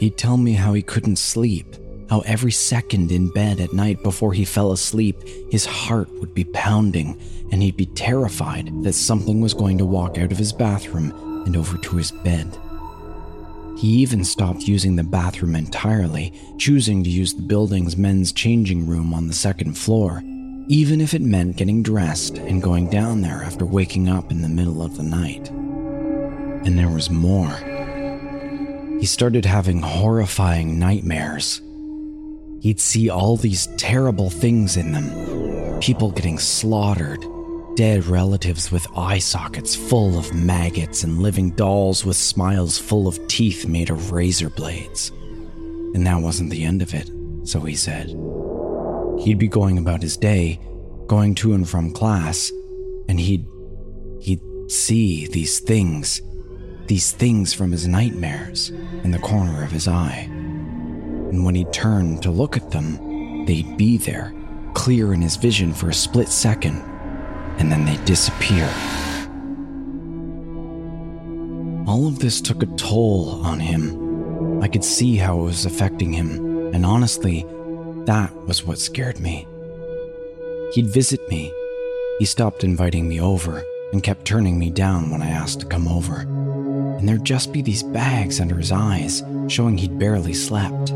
He'd 0.00 0.18
tell 0.18 0.36
me 0.36 0.54
how 0.54 0.74
he 0.74 0.82
couldn't 0.82 1.16
sleep, 1.16 1.76
how 2.10 2.18
every 2.22 2.50
second 2.50 3.12
in 3.12 3.28
bed 3.28 3.60
at 3.60 3.72
night 3.72 4.02
before 4.02 4.32
he 4.32 4.44
fell 4.44 4.72
asleep, 4.72 5.22
his 5.52 5.64
heart 5.64 6.10
would 6.18 6.34
be 6.34 6.42
pounding, 6.42 7.16
and 7.52 7.62
he'd 7.62 7.76
be 7.76 7.86
terrified 7.86 8.82
that 8.82 8.94
something 8.94 9.40
was 9.40 9.54
going 9.54 9.78
to 9.78 9.84
walk 9.84 10.18
out 10.18 10.32
of 10.32 10.38
his 10.38 10.52
bathroom 10.52 11.12
and 11.46 11.56
over 11.56 11.78
to 11.78 11.96
his 11.96 12.10
bed. 12.10 12.58
He 13.78 13.88
even 13.98 14.24
stopped 14.24 14.66
using 14.66 14.96
the 14.96 15.04
bathroom 15.04 15.54
entirely, 15.54 16.32
choosing 16.58 17.04
to 17.04 17.10
use 17.10 17.34
the 17.34 17.42
building's 17.42 17.96
men's 17.96 18.32
changing 18.32 18.88
room 18.88 19.14
on 19.14 19.28
the 19.28 19.32
second 19.32 19.78
floor, 19.78 20.24
even 20.68 21.00
if 21.00 21.14
it 21.14 21.22
meant 21.22 21.56
getting 21.56 21.82
dressed 21.82 22.38
and 22.38 22.62
going 22.62 22.88
down 22.88 23.20
there 23.20 23.42
after 23.42 23.66
waking 23.66 24.08
up 24.08 24.30
in 24.30 24.42
the 24.42 24.48
middle 24.48 24.82
of 24.82 24.96
the 24.96 25.02
night. 25.02 25.50
And 25.50 26.78
there 26.78 26.88
was 26.88 27.10
more. 27.10 27.54
He 28.98 29.06
started 29.06 29.44
having 29.44 29.82
horrifying 29.82 30.78
nightmares. 30.78 31.60
He'd 32.60 32.80
see 32.80 33.10
all 33.10 33.36
these 33.36 33.66
terrible 33.76 34.30
things 34.30 34.76
in 34.76 34.92
them 34.92 35.80
people 35.80 36.10
getting 36.10 36.38
slaughtered, 36.38 37.22
dead 37.74 38.06
relatives 38.06 38.72
with 38.72 38.86
eye 38.96 39.18
sockets 39.18 39.74
full 39.74 40.18
of 40.18 40.32
maggots, 40.32 41.04
and 41.04 41.18
living 41.18 41.50
dolls 41.50 42.06
with 42.06 42.16
smiles 42.16 42.78
full 42.78 43.06
of 43.06 43.28
teeth 43.28 43.66
made 43.66 43.90
of 43.90 44.12
razor 44.12 44.48
blades. 44.48 45.10
And 45.92 46.06
that 46.06 46.22
wasn't 46.22 46.48
the 46.48 46.64
end 46.64 46.80
of 46.80 46.94
it, 46.94 47.10
so 47.42 47.60
he 47.60 47.76
said. 47.76 48.14
He'd 49.20 49.38
be 49.38 49.48
going 49.48 49.78
about 49.78 50.02
his 50.02 50.16
day, 50.16 50.60
going 51.06 51.34
to 51.36 51.54
and 51.54 51.68
from 51.68 51.92
class, 51.92 52.50
and 53.08 53.18
he'd 53.20 53.46
he'd 54.20 54.40
see 54.68 55.26
these 55.26 55.60
things, 55.60 56.20
these 56.86 57.12
things 57.12 57.52
from 57.52 57.72
his 57.72 57.86
nightmares 57.86 58.70
in 59.02 59.10
the 59.10 59.18
corner 59.18 59.62
of 59.62 59.70
his 59.70 59.86
eye. 59.86 60.28
And 60.30 61.44
when 61.44 61.54
he 61.54 61.64
turned 61.66 62.22
to 62.22 62.30
look 62.30 62.56
at 62.56 62.70
them, 62.70 63.44
they'd 63.44 63.76
be 63.76 63.98
there, 63.98 64.34
clear 64.74 65.12
in 65.12 65.22
his 65.22 65.36
vision 65.36 65.72
for 65.72 65.88
a 65.88 65.94
split 65.94 66.28
second, 66.28 66.82
and 67.58 67.70
then 67.70 67.84
they'd 67.84 68.04
disappear. 68.04 68.68
All 71.86 72.06
of 72.06 72.18
this 72.18 72.40
took 72.40 72.62
a 72.62 72.66
toll 72.76 73.42
on 73.44 73.60
him. 73.60 74.62
I 74.62 74.68
could 74.68 74.84
see 74.84 75.16
how 75.16 75.40
it 75.40 75.42
was 75.42 75.66
affecting 75.66 76.12
him, 76.12 76.72
and 76.74 76.86
honestly, 76.86 77.46
that 78.06 78.34
was 78.46 78.64
what 78.64 78.78
scared 78.78 79.18
me. 79.18 79.46
He'd 80.72 80.90
visit 80.90 81.26
me. 81.28 81.52
He 82.18 82.24
stopped 82.24 82.64
inviting 82.64 83.08
me 83.08 83.20
over 83.20 83.64
and 83.92 84.02
kept 84.02 84.24
turning 84.24 84.58
me 84.58 84.70
down 84.70 85.10
when 85.10 85.22
I 85.22 85.30
asked 85.30 85.60
to 85.60 85.66
come 85.66 85.88
over. 85.88 86.20
And 86.20 87.08
there'd 87.08 87.24
just 87.24 87.52
be 87.52 87.62
these 87.62 87.82
bags 87.82 88.40
under 88.40 88.56
his 88.56 88.72
eyes, 88.72 89.22
showing 89.48 89.78
he'd 89.78 89.98
barely 89.98 90.34
slept. 90.34 90.90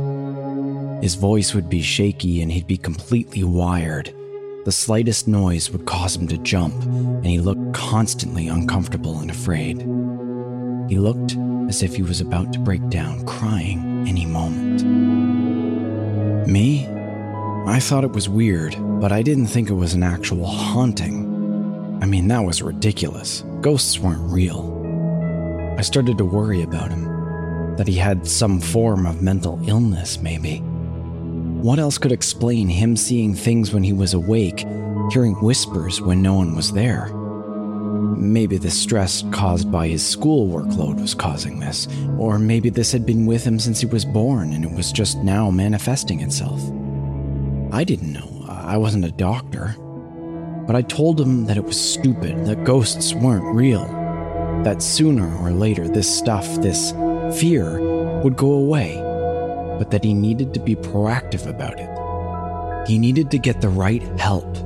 His 1.02 1.14
voice 1.14 1.54
would 1.54 1.68
be 1.68 1.80
shaky 1.80 2.42
and 2.42 2.50
he'd 2.50 2.66
be 2.66 2.76
completely 2.76 3.44
wired. 3.44 4.12
The 4.64 4.72
slightest 4.72 5.28
noise 5.28 5.70
would 5.70 5.86
cause 5.86 6.16
him 6.16 6.26
to 6.28 6.38
jump, 6.38 6.74
and 6.82 7.26
he 7.26 7.40
looked 7.40 7.72
constantly 7.72 8.48
uncomfortable 8.48 9.20
and 9.20 9.30
afraid. 9.30 9.78
He 10.90 10.98
looked 10.98 11.36
as 11.68 11.82
if 11.82 11.94
he 11.94 12.02
was 12.02 12.20
about 12.20 12.52
to 12.52 12.58
break 12.58 12.86
down, 12.88 13.24
crying 13.24 14.06
any 14.08 14.26
moment. 14.26 14.84
Me? 16.48 16.97
I 17.66 17.80
thought 17.80 18.04
it 18.04 18.12
was 18.12 18.28
weird, 18.28 18.76
but 19.00 19.12
I 19.12 19.22
didn't 19.22 19.46
think 19.46 19.68
it 19.68 19.74
was 19.74 19.94
an 19.94 20.02
actual 20.02 20.46
haunting. 20.46 21.98
I 22.02 22.06
mean, 22.06 22.28
that 22.28 22.44
was 22.44 22.62
ridiculous. 22.62 23.44
Ghosts 23.60 23.98
weren't 23.98 24.32
real. 24.32 24.74
I 25.78 25.82
started 25.82 26.18
to 26.18 26.24
worry 26.24 26.62
about 26.62 26.90
him, 26.90 27.04
that 27.76 27.88
he 27.88 27.94
had 27.94 28.26
some 28.26 28.60
form 28.60 29.06
of 29.06 29.22
mental 29.22 29.60
illness, 29.66 30.18
maybe. 30.18 30.58
What 30.58 31.78
else 31.78 31.98
could 31.98 32.12
explain 32.12 32.68
him 32.68 32.96
seeing 32.96 33.34
things 33.34 33.72
when 33.72 33.82
he 33.82 33.92
was 33.92 34.14
awake, 34.14 34.66
hearing 35.10 35.34
whispers 35.34 36.00
when 36.00 36.22
no 36.22 36.34
one 36.34 36.54
was 36.56 36.72
there? 36.72 37.12
Maybe 38.16 38.58
the 38.58 38.70
stress 38.70 39.24
caused 39.30 39.70
by 39.70 39.88
his 39.88 40.06
school 40.06 40.48
workload 40.48 41.00
was 41.00 41.14
causing 41.14 41.60
this, 41.60 41.86
or 42.18 42.38
maybe 42.38 42.70
this 42.70 42.92
had 42.92 43.04
been 43.04 43.26
with 43.26 43.44
him 43.44 43.58
since 43.58 43.80
he 43.80 43.86
was 43.86 44.04
born 44.04 44.52
and 44.52 44.64
it 44.64 44.72
was 44.72 44.90
just 44.90 45.18
now 45.18 45.50
manifesting 45.50 46.20
itself. 46.20 46.60
I 47.72 47.84
didn't 47.84 48.12
know. 48.12 48.46
I 48.48 48.76
wasn't 48.76 49.04
a 49.04 49.12
doctor. 49.12 49.74
But 50.66 50.76
I 50.76 50.82
told 50.82 51.20
him 51.20 51.46
that 51.46 51.56
it 51.56 51.64
was 51.64 51.80
stupid, 51.80 52.46
that 52.46 52.64
ghosts 52.64 53.14
weren't 53.14 53.54
real, 53.54 53.86
that 54.64 54.82
sooner 54.82 55.34
or 55.38 55.50
later 55.50 55.88
this 55.88 56.14
stuff, 56.14 56.46
this 56.56 56.92
fear, 57.38 57.80
would 58.22 58.36
go 58.36 58.52
away 58.52 59.02
but 59.78 59.92
that 59.92 60.04
he 60.04 60.12
needed 60.12 60.52
to 60.52 60.60
be 60.60 60.74
proactive 60.74 61.46
about 61.46 61.78
it. 61.78 62.88
He 62.88 62.98
needed 62.98 63.30
to 63.30 63.38
get 63.38 63.60
the 63.60 63.68
right 63.68 64.02
help 64.18 64.56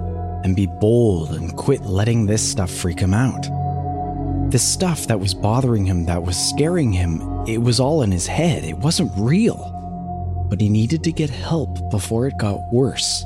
and 0.43 0.57
be 0.57 0.67
bold 0.67 1.31
and 1.33 1.55
quit 1.57 1.83
letting 1.83 2.27
this 2.27 2.43
stuff 2.43 2.71
freak 2.71 2.99
him 2.99 3.15
out. 3.15 3.47
This 4.51 4.67
stuff 4.67 5.07
that 5.07 5.21
was 5.21 5.35
bothering 5.35 5.85
him, 5.85 6.07
that 6.07 6.23
was 6.23 6.37
scaring 6.37 6.93
him, 6.93 7.21
it 7.47 7.59
was 7.59 7.79
all 7.79 8.03
in 8.03 8.11
his 8.11 8.27
head. 8.27 8.65
It 8.65 8.79
wasn't 8.79 9.13
real. 9.17 9.72
But 10.53 10.61
he 10.61 10.69
needed 10.69 11.03
to 11.05 11.13
get 11.13 11.31
help 11.31 11.91
before 11.91 12.27
it 12.27 12.37
got 12.37 12.71
worse. 12.71 13.25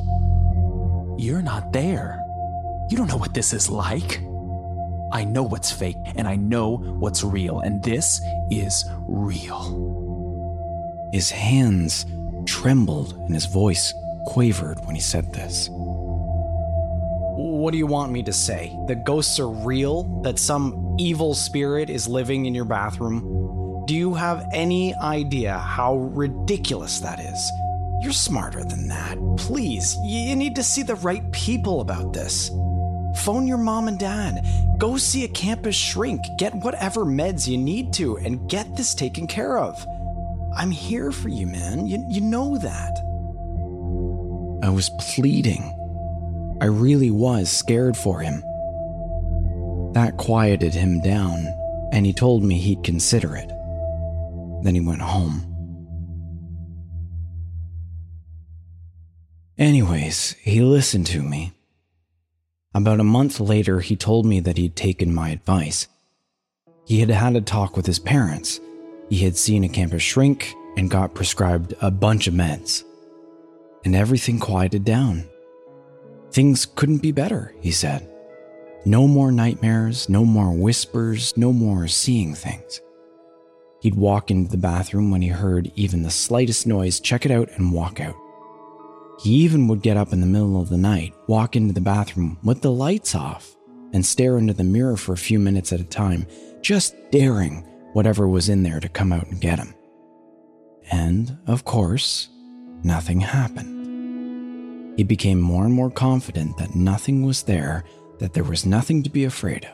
You're 1.19 1.43
not 1.43 1.73
there. 1.73 2.23
You 2.89 2.97
don't 2.97 3.09
know 3.09 3.17
what 3.17 3.35
this 3.35 3.53
is 3.53 3.69
like. 3.69 4.21
I 5.11 5.25
know 5.25 5.43
what's 5.43 5.73
fake 5.73 5.97
and 6.15 6.29
I 6.29 6.37
know 6.37 6.77
what's 6.77 7.25
real, 7.25 7.59
and 7.59 7.83
this 7.83 8.21
is 8.53 8.85
real. 9.09 11.11
His 11.13 11.29
hands 11.29 12.07
trembled 12.47 13.15
and 13.15 13.35
his 13.35 13.47
voice 13.47 13.93
quavered 14.27 14.79
when 14.87 14.95
he 14.95 15.01
said 15.01 15.33
this. 15.33 15.69
What 15.73 17.73
do 17.73 17.79
you 17.79 17.89
want 17.89 18.13
me 18.13 18.23
to 18.23 18.33
say? 18.33 18.73
That 18.87 19.05
ghosts 19.05 19.41
are 19.41 19.51
real? 19.51 20.05
That 20.23 20.39
some 20.39 20.95
evil 20.97 21.35
spirit 21.35 21.91
is 21.91 22.07
living 22.07 22.47
in 22.47 22.55
your 22.55 22.67
bathroom? 22.67 23.47
Do 23.87 23.95
you 23.95 24.15
have 24.15 24.49
any 24.53 24.97
idea 24.97 25.57
how 25.59 25.97
ridiculous 25.97 26.99
that 26.99 27.21
is? 27.21 27.53
You're 28.03 28.13
smarter 28.13 28.65
than 28.65 28.89
that. 28.89 29.17
Please, 29.37 29.97
you 30.03 30.35
need 30.35 30.57
to 30.57 30.65
see 30.65 30.83
the 30.83 30.97
right 30.97 31.31
people 31.31 31.81
about 31.81 32.13
this. 32.13 32.51
Phone 33.19 33.47
your 33.47 33.59
mom 33.59 33.87
and 33.87 33.97
dad. 33.97 34.45
Go 34.77 34.97
see 34.97 35.23
a 35.23 35.29
campus 35.29 35.77
shrink. 35.77 36.21
Get 36.37 36.53
whatever 36.53 37.05
meds 37.05 37.47
you 37.47 37.57
need 37.57 37.93
to 37.95 38.19
and 38.19 38.51
get 38.51 38.77
this 38.77 38.93
taken 38.93 39.29
care 39.29 39.57
of. 39.57 39.87
I'm 40.57 40.73
here 40.73 41.13
for 41.13 41.29
you, 41.29 41.47
man. 41.47 41.87
You, 41.87 42.05
you 42.09 42.21
know 42.23 42.59
that. 42.59 42.99
I 44.65 44.71
was 44.71 44.91
pleading. 44.99 45.63
I 46.61 46.65
really 46.65 47.13
was 47.13 47.51
scared 47.53 47.97
for 47.97 48.19
him. 48.19 48.43
That 49.93 50.17
quieted 50.19 50.75
him 50.75 51.01
down, 51.03 51.47
and 51.93 52.05
he 52.05 52.13
told 52.13 52.43
me 52.43 52.59
he'd 52.59 52.83
consider 52.83 53.37
it. 53.37 53.53
Then 54.67 54.75
he 54.75 54.81
went 54.81 55.01
home. 55.01 55.47
Anyways, 59.57 60.33
he 60.41 60.61
listened 60.61 61.07
to 61.07 61.23
me. 61.23 61.53
About 62.75 62.99
a 62.99 63.05
month 63.05 63.39
later, 63.39 63.79
he 63.79 63.95
told 63.95 64.27
me 64.27 64.41
that 64.41 64.59
he'd 64.59 64.75
taken 64.75 65.15
my 65.15 65.29
advice. 65.29 65.87
He 66.85 66.99
had 66.99 67.11
had 67.11 67.37
a 67.37 67.41
talk 67.41 67.77
with 67.77 67.87
his 67.87 68.01
parents 68.01 68.59
he 69.09 69.19
had 69.19 69.37
seen 69.37 69.63
a 69.63 69.69
campus 69.69 70.03
shrink 70.03 70.53
and 70.77 70.91
got 70.91 71.15
prescribed 71.15 71.75
a 71.81 71.93
bunch 71.93 72.27
of 72.27 72.35
meds. 72.35 72.83
And 73.85 73.95
everything 73.95 74.41
quieted 74.41 74.85
down. 74.85 75.29
Things 76.33 76.67
couldn't 76.67 77.03
be 77.03 77.13
better, 77.13 77.55
he 77.61 77.71
said. 77.71 78.11
No 78.85 79.07
more 79.07 79.31
nightmares, 79.31 80.09
no 80.09 80.25
more 80.25 80.51
whispers, 80.51 81.37
no 81.37 81.53
more 81.53 81.87
seeing 81.87 82.35
things. 82.35 82.81
He'd 83.81 83.95
walk 83.95 84.31
into 84.31 84.51
the 84.51 84.57
bathroom 84.57 85.11
when 85.11 85.23
he 85.23 85.29
heard 85.29 85.71
even 85.75 86.03
the 86.03 86.11
slightest 86.11 86.67
noise, 86.67 86.99
check 87.01 87.25
it 87.25 87.31
out, 87.31 87.51
and 87.57 87.73
walk 87.73 88.01
out. 88.01 88.17
He 89.23 89.31
even 89.37 89.69
would 89.69 89.83
get 89.83 89.97
up 89.97 90.13
in 90.13 90.21
the 90.21 90.27
middle 90.27 90.61
of 90.61 90.69
the 90.69 90.77
night, 90.77 91.15
walk 91.27 91.57
into 91.57 91.73
the 91.73 91.81
bathroom 91.81 92.39
with 92.43 92.63
the 92.63 92.71
lights 92.71 93.15
off, 93.15 93.57
and 93.93 94.05
stare 94.05 94.39
into 94.39 94.53
the 94.53 94.65
mirror 94.65 94.97
for 94.97 95.13
a 95.13 95.19
few 95.19 95.39
minutes 95.39 95.73
at 95.73 95.81
a 95.81 95.85
time, 95.85 96.27
just 96.61 96.95
daring 97.11 97.63
whatever 97.93 98.29
was 98.29 98.49
in 98.49 98.63
there 98.63 98.81
to 98.81 98.89
come 98.89 99.13
out 99.13 99.27
and 99.29 99.41
get 99.41 99.59
him. 99.59 99.75
And, 100.91 101.39
of 101.47 101.65
course, 101.65 102.29
nothing 102.83 103.21
happened. 103.21 104.95
He 104.97 105.05
became 105.05 105.41
more 105.41 105.65
and 105.65 105.75
more 105.75 105.91
confident 105.91 106.57
that 106.59 106.75
nothing 106.75 107.25
was 107.25 107.43
there, 107.43 107.85
that 108.19 108.33
there 108.33 108.45
was 108.45 108.67
nothing 108.67 109.03
to 109.03 109.11
be 109.11 109.25
afraid 109.25 109.65
of. 109.65 109.71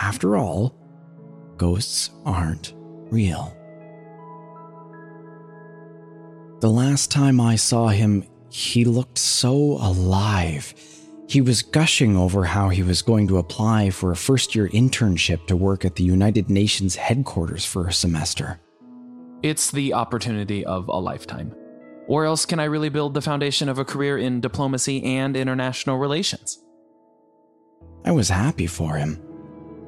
after 0.00 0.36
all, 0.36 0.74
ghosts 1.56 2.10
aren't 2.24 2.72
real. 3.10 3.56
The 6.60 6.70
last 6.70 7.10
time 7.10 7.40
I 7.40 7.56
saw 7.56 7.88
him, 7.88 8.24
he 8.50 8.84
looked 8.84 9.18
so 9.18 9.54
alive. 9.54 10.74
He 11.28 11.40
was 11.40 11.62
gushing 11.62 12.16
over 12.16 12.44
how 12.44 12.68
he 12.68 12.82
was 12.82 13.02
going 13.02 13.28
to 13.28 13.38
apply 13.38 13.90
for 13.90 14.10
a 14.10 14.16
first 14.16 14.54
year 14.54 14.68
internship 14.68 15.46
to 15.46 15.56
work 15.56 15.84
at 15.84 15.94
the 15.94 16.04
United 16.04 16.50
Nations 16.50 16.96
headquarters 16.96 17.64
for 17.64 17.86
a 17.86 17.92
semester. 17.92 18.60
It's 19.42 19.70
the 19.70 19.94
opportunity 19.94 20.66
of 20.66 20.88
a 20.88 20.98
lifetime. 20.98 21.54
Or 22.08 22.24
else 22.24 22.44
can 22.44 22.58
I 22.58 22.64
really 22.64 22.88
build 22.88 23.14
the 23.14 23.22
foundation 23.22 23.68
of 23.68 23.78
a 23.78 23.84
career 23.84 24.18
in 24.18 24.40
diplomacy 24.40 25.02
and 25.04 25.36
international 25.36 25.96
relations? 25.96 26.58
I 28.04 28.10
was 28.10 28.28
happy 28.28 28.66
for 28.66 28.96
him. 28.96 29.22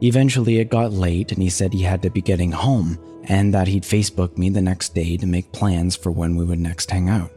Eventually, 0.02 0.58
it 0.58 0.68
got 0.68 0.92
late, 0.92 1.30
and 1.30 1.40
he 1.40 1.48
said 1.48 1.72
he 1.72 1.82
had 1.82 2.02
to 2.02 2.10
be 2.10 2.20
getting 2.20 2.50
home, 2.50 2.98
and 3.24 3.54
that 3.54 3.68
he'd 3.68 3.84
Facebook 3.84 4.36
me 4.36 4.50
the 4.50 4.60
next 4.60 4.96
day 4.96 5.16
to 5.16 5.26
make 5.26 5.52
plans 5.52 5.94
for 5.94 6.10
when 6.10 6.34
we 6.34 6.44
would 6.44 6.58
next 6.58 6.90
hang 6.90 7.08
out. 7.08 7.30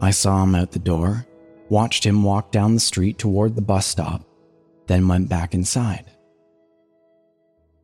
I 0.00 0.12
saw 0.12 0.44
him 0.44 0.54
out 0.54 0.70
the 0.70 0.78
door, 0.78 1.26
watched 1.68 2.04
him 2.06 2.22
walk 2.22 2.52
down 2.52 2.74
the 2.74 2.80
street 2.80 3.18
toward 3.18 3.56
the 3.56 3.62
bus 3.62 3.84
stop, 3.84 4.22
then 4.86 5.08
went 5.08 5.28
back 5.28 5.54
inside. 5.54 6.04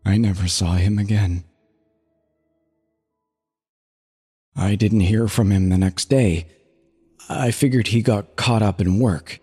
I 0.05 0.17
never 0.17 0.47
saw 0.47 0.75
him 0.75 0.99
again. 0.99 1.43
I 4.55 4.77
didn't 4.77 5.01
hear 5.01 5.27
from 5.27 5.51
him 5.51 5.71
the 5.71 5.79
next 5.79 6.05
day. 6.05 6.47
I 7.29 7.51
figured 7.51 7.89
he 7.89 8.03
got 8.03 8.37
caught 8.37 8.63
up 8.63 8.81
in 8.81 9.01
work. 9.01 9.41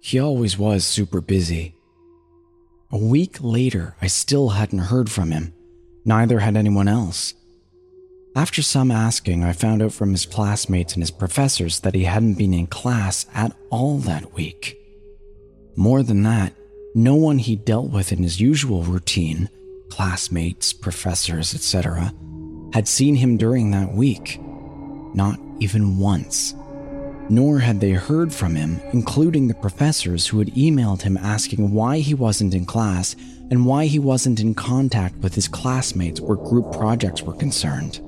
He 0.00 0.18
always 0.18 0.58
was 0.58 0.84
super 0.84 1.20
busy. 1.20 1.76
A 2.92 2.98
week 2.98 3.38
later, 3.40 3.94
I 4.02 4.08
still 4.08 4.48
hadn't 4.48 4.90
heard 4.90 5.10
from 5.10 5.30
him. 5.30 5.54
Neither 6.04 6.40
had 6.40 6.56
anyone 6.56 6.88
else. 6.88 7.34
After 8.34 8.62
some 8.62 8.90
asking, 8.90 9.44
I 9.44 9.52
found 9.52 9.80
out 9.80 9.92
from 9.92 10.10
his 10.10 10.26
classmates 10.26 10.94
and 10.94 11.02
his 11.02 11.12
professors 11.12 11.80
that 11.80 11.94
he 11.94 12.04
hadn't 12.04 12.34
been 12.34 12.52
in 12.52 12.66
class 12.66 13.26
at 13.32 13.54
all 13.70 13.98
that 13.98 14.34
week. 14.34 14.76
More 15.76 16.02
than 16.02 16.24
that, 16.24 16.52
no 16.94 17.14
one 17.14 17.38
he 17.38 17.54
dealt 17.54 17.90
with 17.90 18.10
in 18.10 18.24
his 18.24 18.40
usual 18.40 18.82
routine, 18.82 19.48
classmates, 19.88 20.72
professors, 20.72 21.54
etc., 21.54 22.12
had 22.72 22.88
seen 22.88 23.14
him 23.14 23.36
during 23.36 23.70
that 23.70 23.92
week. 23.92 24.40
Not 25.14 25.38
even 25.60 25.98
once. 25.98 26.54
Nor 27.30 27.60
had 27.60 27.78
they 27.78 27.92
heard 27.92 28.34
from 28.34 28.56
him, 28.56 28.80
including 28.92 29.46
the 29.46 29.54
professors 29.54 30.26
who 30.26 30.40
had 30.40 30.48
emailed 30.48 31.02
him 31.02 31.16
asking 31.16 31.70
why 31.70 32.00
he 32.00 32.12
wasn't 32.12 32.54
in 32.54 32.66
class 32.66 33.14
and 33.52 33.64
why 33.64 33.86
he 33.86 34.00
wasn't 34.00 34.40
in 34.40 34.52
contact 34.52 35.14
with 35.18 35.36
his 35.36 35.46
classmates 35.46 36.20
where 36.20 36.36
group 36.36 36.72
projects 36.72 37.22
were 37.22 37.32
concerned. 37.32 38.00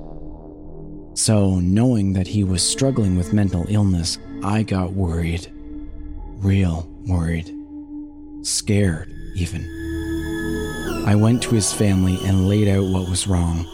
So, 1.15 1.61
knowing 1.61 2.11
that 2.13 2.27
he 2.27 2.43
was 2.43 2.67
struggling 2.67 3.15
with 3.15 3.31
mental 3.31 3.65
illness, 3.69 4.17
I 4.43 4.63
got 4.63 4.91
worried. 4.91 5.49
Real 6.39 6.85
worried. 7.07 7.49
Scared, 8.41 9.09
even. 9.37 9.63
I 11.07 11.15
went 11.15 11.41
to 11.43 11.55
his 11.55 11.71
family 11.71 12.17
and 12.25 12.49
laid 12.49 12.67
out 12.67 12.91
what 12.91 13.09
was 13.09 13.25
wrong. 13.25 13.65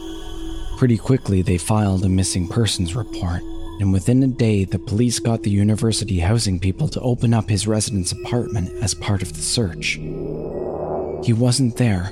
Pretty 0.78 0.98
quickly, 0.98 1.42
they 1.42 1.58
filed 1.58 2.06
a 2.06 2.10
missing 2.10 2.48
persons 2.48 2.96
report, 2.96 3.42
and 3.80 3.94
within 3.94 4.24
a 4.24 4.28
day, 4.28 4.66
the 4.66 4.80
police 4.80 5.20
got 5.20 5.44
the 5.44 5.50
university 5.50 6.20
housing 6.20 6.60
people 6.60 6.88
to 6.90 7.00
open 7.02 7.34
up 7.34 7.50
his 7.50 7.68
residence 7.68 8.12
apartment 8.12 8.72
as 8.84 8.94
part 8.94 9.22
of 9.22 9.34
the 9.34 9.42
search. 9.42 9.94
He 11.26 11.34
wasn't 11.34 11.78
there, 11.78 12.12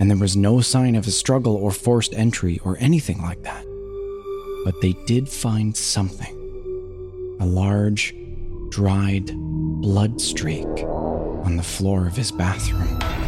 and 0.00 0.10
there 0.10 0.16
was 0.16 0.36
no 0.36 0.60
sign 0.60 0.94
of 0.94 1.06
a 1.06 1.10
struggle 1.10 1.56
or 1.56 1.70
forced 1.70 2.14
entry 2.14 2.60
or 2.64 2.76
anything 2.80 3.22
like 3.22 3.42
that 3.42 3.64
but 4.64 4.80
they 4.80 4.92
did 5.06 5.28
find 5.28 5.76
something 5.76 6.34
a 7.40 7.46
large, 7.46 8.14
dried 8.68 9.30
blood 9.80 10.20
streak 10.20 10.66
on 10.66 11.56
the 11.56 11.62
floor 11.62 12.06
of 12.06 12.16
his 12.16 12.32
bathroom. 12.32 13.27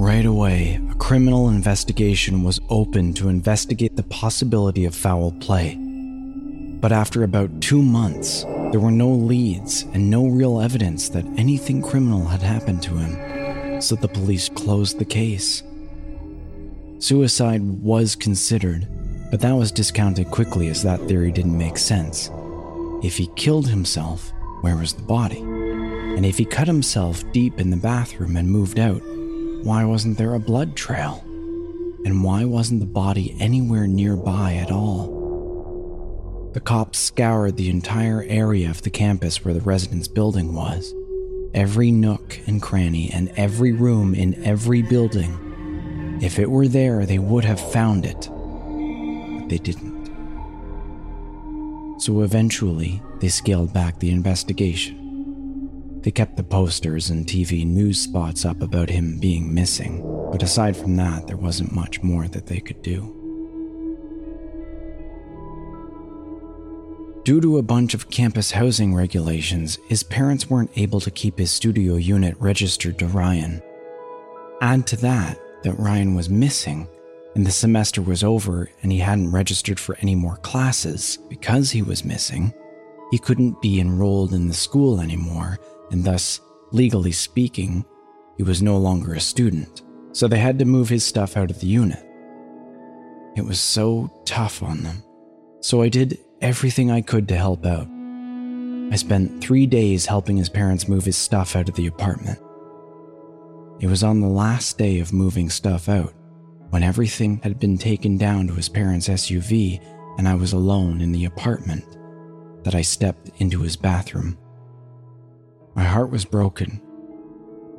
Right 0.00 0.24
away, 0.24 0.80
a 0.90 0.94
criminal 0.94 1.50
investigation 1.50 2.42
was 2.42 2.58
opened 2.70 3.18
to 3.18 3.28
investigate 3.28 3.96
the 3.96 4.02
possibility 4.04 4.86
of 4.86 4.94
foul 4.94 5.32
play. 5.40 5.76
But 5.76 6.90
after 6.90 7.22
about 7.22 7.60
two 7.60 7.82
months, 7.82 8.44
there 8.72 8.80
were 8.80 8.90
no 8.90 9.10
leads 9.10 9.82
and 9.92 10.08
no 10.08 10.26
real 10.26 10.62
evidence 10.62 11.10
that 11.10 11.26
anything 11.36 11.82
criminal 11.82 12.24
had 12.24 12.40
happened 12.40 12.82
to 12.84 12.96
him, 12.96 13.82
so 13.82 13.94
the 13.94 14.08
police 14.08 14.48
closed 14.48 14.98
the 14.98 15.04
case. 15.04 15.62
Suicide 16.98 17.60
was 17.82 18.16
considered, 18.16 18.88
but 19.30 19.40
that 19.40 19.52
was 19.52 19.70
discounted 19.70 20.30
quickly 20.30 20.68
as 20.68 20.82
that 20.82 21.06
theory 21.08 21.30
didn't 21.30 21.58
make 21.58 21.76
sense. 21.76 22.30
If 23.02 23.18
he 23.18 23.26
killed 23.36 23.68
himself, 23.68 24.32
where 24.62 24.76
was 24.76 24.94
the 24.94 25.02
body? 25.02 25.40
And 25.40 26.24
if 26.24 26.38
he 26.38 26.46
cut 26.46 26.68
himself 26.68 27.22
deep 27.32 27.60
in 27.60 27.68
the 27.68 27.76
bathroom 27.76 28.38
and 28.38 28.50
moved 28.50 28.78
out, 28.78 29.02
why 29.62 29.84
wasn't 29.84 30.18
there 30.18 30.34
a 30.34 30.40
blood 30.40 30.74
trail? 30.74 31.22
And 32.04 32.24
why 32.24 32.44
wasn't 32.44 32.80
the 32.80 32.86
body 32.86 33.36
anywhere 33.38 33.86
nearby 33.86 34.54
at 34.54 34.70
all? 34.70 36.50
The 36.54 36.60
cops 36.60 36.98
scoured 36.98 37.56
the 37.56 37.68
entire 37.68 38.24
area 38.26 38.70
of 38.70 38.82
the 38.82 38.90
campus 38.90 39.44
where 39.44 39.54
the 39.54 39.60
residence 39.60 40.08
building 40.08 40.54
was. 40.54 40.94
Every 41.52 41.90
nook 41.90 42.40
and 42.46 42.62
cranny 42.62 43.10
and 43.12 43.30
every 43.36 43.72
room 43.72 44.14
in 44.14 44.42
every 44.44 44.82
building. 44.82 46.18
If 46.22 46.38
it 46.38 46.50
were 46.50 46.68
there, 46.68 47.06
they 47.06 47.18
would 47.18 47.44
have 47.44 47.60
found 47.60 48.04
it 48.06 48.28
But 48.28 49.48
they 49.48 49.58
didn't. 49.58 50.00
So 51.98 52.22
eventually, 52.22 53.02
they 53.20 53.28
scaled 53.28 53.72
back 53.72 53.98
the 53.98 54.10
investigation. 54.10 54.99
They 56.02 56.10
kept 56.10 56.36
the 56.36 56.42
posters 56.42 57.10
and 57.10 57.26
TV 57.26 57.66
news 57.66 58.00
spots 58.00 58.46
up 58.46 58.62
about 58.62 58.88
him 58.88 59.18
being 59.18 59.52
missing, 59.52 60.00
but 60.32 60.42
aside 60.42 60.76
from 60.76 60.96
that, 60.96 61.26
there 61.26 61.36
wasn't 61.36 61.74
much 61.74 62.02
more 62.02 62.26
that 62.28 62.46
they 62.46 62.60
could 62.60 62.80
do. 62.80 63.16
Due 67.24 67.40
to 67.42 67.58
a 67.58 67.62
bunch 67.62 67.92
of 67.92 68.08
campus 68.08 68.50
housing 68.50 68.94
regulations, 68.94 69.78
his 69.88 70.02
parents 70.02 70.48
weren't 70.48 70.70
able 70.76 71.00
to 71.00 71.10
keep 71.10 71.38
his 71.38 71.50
studio 71.50 71.96
unit 71.96 72.34
registered 72.40 72.98
to 72.98 73.06
Ryan. 73.06 73.60
Add 74.62 74.86
to 74.88 74.96
that 74.96 75.38
that 75.62 75.78
Ryan 75.78 76.14
was 76.14 76.30
missing, 76.30 76.88
and 77.34 77.46
the 77.46 77.50
semester 77.50 78.00
was 78.00 78.24
over 78.24 78.70
and 78.82 78.90
he 78.90 78.98
hadn't 78.98 79.32
registered 79.32 79.78
for 79.78 79.98
any 80.00 80.14
more 80.14 80.36
classes 80.36 81.18
because 81.28 81.70
he 81.70 81.82
was 81.82 82.06
missing, 82.06 82.54
he 83.10 83.18
couldn't 83.18 83.60
be 83.60 83.80
enrolled 83.80 84.32
in 84.32 84.48
the 84.48 84.54
school 84.54 85.00
anymore, 85.00 85.58
and 85.90 86.04
thus, 86.04 86.40
legally 86.72 87.12
speaking, 87.12 87.84
he 88.36 88.42
was 88.42 88.62
no 88.62 88.78
longer 88.78 89.14
a 89.14 89.20
student. 89.20 89.82
So 90.12 90.26
they 90.26 90.38
had 90.38 90.58
to 90.58 90.64
move 90.64 90.88
his 90.88 91.04
stuff 91.04 91.36
out 91.36 91.50
of 91.50 91.60
the 91.60 91.66
unit. 91.66 92.04
It 93.36 93.44
was 93.44 93.60
so 93.60 94.22
tough 94.24 94.62
on 94.62 94.82
them. 94.82 95.02
So 95.60 95.82
I 95.82 95.88
did 95.88 96.18
everything 96.40 96.90
I 96.90 97.00
could 97.00 97.28
to 97.28 97.36
help 97.36 97.64
out. 97.64 97.86
I 98.92 98.96
spent 98.96 99.42
three 99.42 99.66
days 99.66 100.06
helping 100.06 100.36
his 100.36 100.48
parents 100.48 100.88
move 100.88 101.04
his 101.04 101.16
stuff 101.16 101.54
out 101.54 101.68
of 101.68 101.76
the 101.76 101.86
apartment. 101.86 102.40
It 103.78 103.86
was 103.86 104.02
on 104.02 104.20
the 104.20 104.28
last 104.28 104.78
day 104.78 104.98
of 104.98 105.12
moving 105.12 105.48
stuff 105.48 105.88
out 105.88 106.12
when 106.70 106.82
everything 106.82 107.40
had 107.42 107.58
been 107.58 107.78
taken 107.78 108.16
down 108.16 108.46
to 108.46 108.54
his 108.54 108.68
parents' 108.68 109.08
SUV 109.08 109.80
and 110.18 110.28
I 110.28 110.34
was 110.34 110.52
alone 110.52 111.00
in 111.00 111.12
the 111.12 111.24
apartment, 111.24 111.96
that 112.64 112.74
I 112.74 112.82
stepped 112.82 113.30
into 113.38 113.60
his 113.60 113.76
bathroom. 113.76 114.36
My 115.80 115.86
heart 115.86 116.10
was 116.10 116.26
broken. 116.26 116.78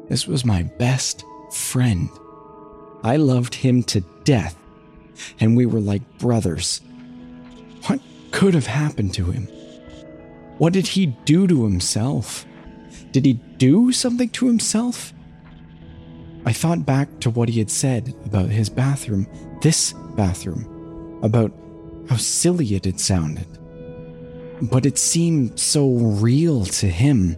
This 0.10 0.26
was 0.26 0.44
my 0.44 0.64
best 0.64 1.24
friend. 1.52 2.10
I 3.04 3.18
loved 3.18 3.54
him 3.54 3.84
to 3.84 4.02
death, 4.24 4.56
and 5.40 5.56
we 5.56 5.68
were 5.68 5.80
like 5.80 6.18
brothers. 6.18 6.82
What 7.86 8.00
could 8.32 8.56
have 8.56 8.66
happened 8.66 9.14
to 9.14 9.26
him? 9.26 9.44
What 10.58 10.74
did 10.74 10.88
he 10.88 11.16
do 11.26 11.46
to 11.46 11.64
himself? 11.64 12.44
Did 13.12 13.24
he 13.24 13.34
do 13.34 13.92
something 13.92 14.30
to 14.30 14.48
himself? 14.48 15.14
I 16.44 16.54
thought 16.54 16.88
back 16.88 17.20
to 17.20 17.30
what 17.30 17.50
he 17.50 17.60
had 17.60 17.70
said 17.70 18.16
about 18.26 18.50
his 18.50 18.68
bathroom, 18.68 19.28
this 19.62 19.94
bathroom, 20.16 21.20
about 21.22 21.52
how 22.10 22.16
silly 22.16 22.74
it 22.74 22.86
had 22.86 23.00
sounded. 23.00 23.46
But 24.60 24.88
it 24.88 24.98
seemed 24.98 25.60
so 25.60 25.88
real 25.88 26.66
to 26.66 26.88
him. 26.88 27.38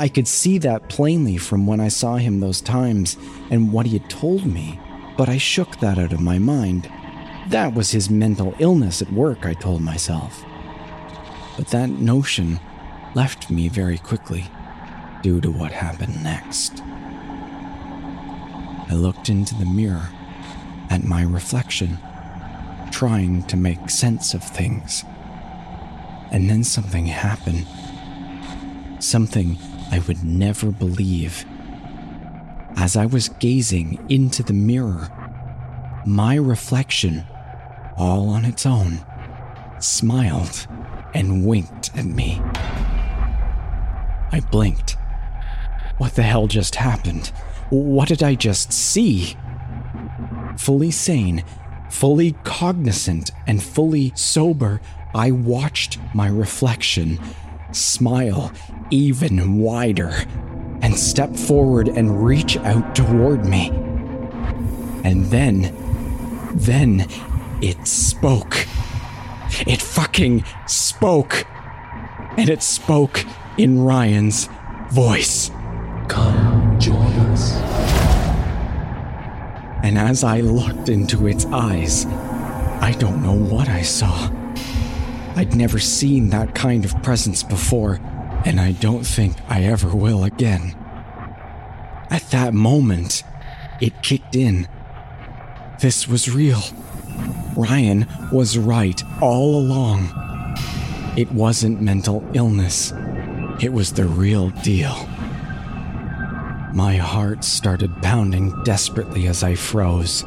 I 0.00 0.08
could 0.08 0.26
see 0.26 0.56
that 0.56 0.88
plainly 0.88 1.36
from 1.36 1.66
when 1.66 1.78
I 1.78 1.88
saw 1.88 2.16
him 2.16 2.40
those 2.40 2.62
times 2.62 3.18
and 3.50 3.70
what 3.70 3.84
he 3.84 3.98
had 3.98 4.08
told 4.08 4.46
me, 4.46 4.80
but 5.18 5.28
I 5.28 5.36
shook 5.36 5.78
that 5.80 5.98
out 5.98 6.14
of 6.14 6.22
my 6.22 6.38
mind. 6.38 6.90
That 7.50 7.74
was 7.74 7.90
his 7.90 8.08
mental 8.08 8.54
illness 8.58 9.02
at 9.02 9.12
work, 9.12 9.44
I 9.44 9.52
told 9.52 9.82
myself. 9.82 10.42
But 11.58 11.68
that 11.68 11.90
notion 11.90 12.60
left 13.14 13.50
me 13.50 13.68
very 13.68 13.98
quickly 13.98 14.46
due 15.20 15.38
to 15.42 15.50
what 15.50 15.70
happened 15.70 16.24
next. 16.24 16.80
I 18.88 18.94
looked 18.94 19.28
into 19.28 19.54
the 19.54 19.66
mirror 19.66 20.08
at 20.88 21.04
my 21.04 21.24
reflection, 21.24 21.98
trying 22.90 23.42
to 23.48 23.56
make 23.58 23.90
sense 23.90 24.32
of 24.32 24.42
things. 24.42 25.04
And 26.30 26.48
then 26.48 26.64
something 26.64 27.04
happened. 27.04 27.66
Something 28.98 29.58
I 29.90 29.98
would 30.06 30.22
never 30.24 30.70
believe. 30.70 31.44
As 32.76 32.96
I 32.96 33.06
was 33.06 33.28
gazing 33.28 34.04
into 34.08 34.42
the 34.42 34.52
mirror, 34.52 35.08
my 36.06 36.36
reflection, 36.36 37.24
all 37.96 38.28
on 38.28 38.44
its 38.44 38.64
own, 38.64 39.04
smiled 39.80 40.66
and 41.12 41.44
winked 41.44 41.96
at 41.96 42.04
me. 42.04 42.40
I 44.32 44.40
blinked. 44.50 44.96
What 45.98 46.14
the 46.14 46.22
hell 46.22 46.46
just 46.46 46.76
happened? 46.76 47.28
What 47.70 48.08
did 48.08 48.22
I 48.22 48.36
just 48.36 48.72
see? 48.72 49.36
Fully 50.56 50.90
sane, 50.90 51.44
fully 51.90 52.32
cognizant, 52.44 53.32
and 53.46 53.62
fully 53.62 54.12
sober, 54.14 54.80
I 55.14 55.32
watched 55.32 55.98
my 56.14 56.28
reflection 56.28 57.18
smile 57.72 58.52
even 58.90 59.58
wider 59.58 60.12
and 60.82 60.98
step 60.98 61.36
forward 61.36 61.88
and 61.88 62.24
reach 62.24 62.56
out 62.58 62.94
toward 62.94 63.44
me. 63.44 63.68
And 65.04 65.26
then, 65.26 65.74
then 66.54 67.06
it 67.62 67.86
spoke. 67.86 68.66
It 69.66 69.80
fucking 69.80 70.44
spoke. 70.66 71.44
And 72.36 72.48
it 72.48 72.62
spoke 72.62 73.24
in 73.58 73.80
Ryan's 73.82 74.48
voice. 74.90 75.50
Come 76.08 76.78
join 76.78 77.12
us. 77.30 77.56
And 79.82 79.98
as 79.98 80.24
I 80.24 80.40
looked 80.40 80.88
into 80.88 81.26
its 81.26 81.46
eyes, 81.46 82.06
I 82.06 82.94
don't 82.98 83.22
know 83.22 83.34
what 83.34 83.68
I 83.68 83.82
saw. 83.82 84.39
I'd 85.36 85.54
never 85.54 85.78
seen 85.78 86.30
that 86.30 86.54
kind 86.54 86.84
of 86.84 87.02
presence 87.02 87.42
before, 87.42 88.00
and 88.44 88.60
I 88.60 88.72
don't 88.72 89.04
think 89.04 89.36
I 89.48 89.62
ever 89.64 89.88
will 89.88 90.24
again. 90.24 90.76
At 92.10 92.30
that 92.30 92.52
moment, 92.52 93.22
it 93.80 94.02
kicked 94.02 94.34
in. 94.34 94.68
This 95.80 96.08
was 96.08 96.34
real. 96.34 96.60
Ryan 97.56 98.06
was 98.32 98.58
right 98.58 99.02
all 99.20 99.56
along. 99.56 100.10
It 101.16 101.30
wasn't 101.32 101.80
mental 101.80 102.28
illness, 102.34 102.92
it 103.60 103.72
was 103.72 103.92
the 103.92 104.06
real 104.06 104.50
deal. 104.50 104.94
My 106.72 106.96
heart 106.96 107.42
started 107.42 107.90
pounding 108.00 108.54
desperately 108.62 109.26
as 109.26 109.42
I 109.42 109.54
froze. 109.54 110.24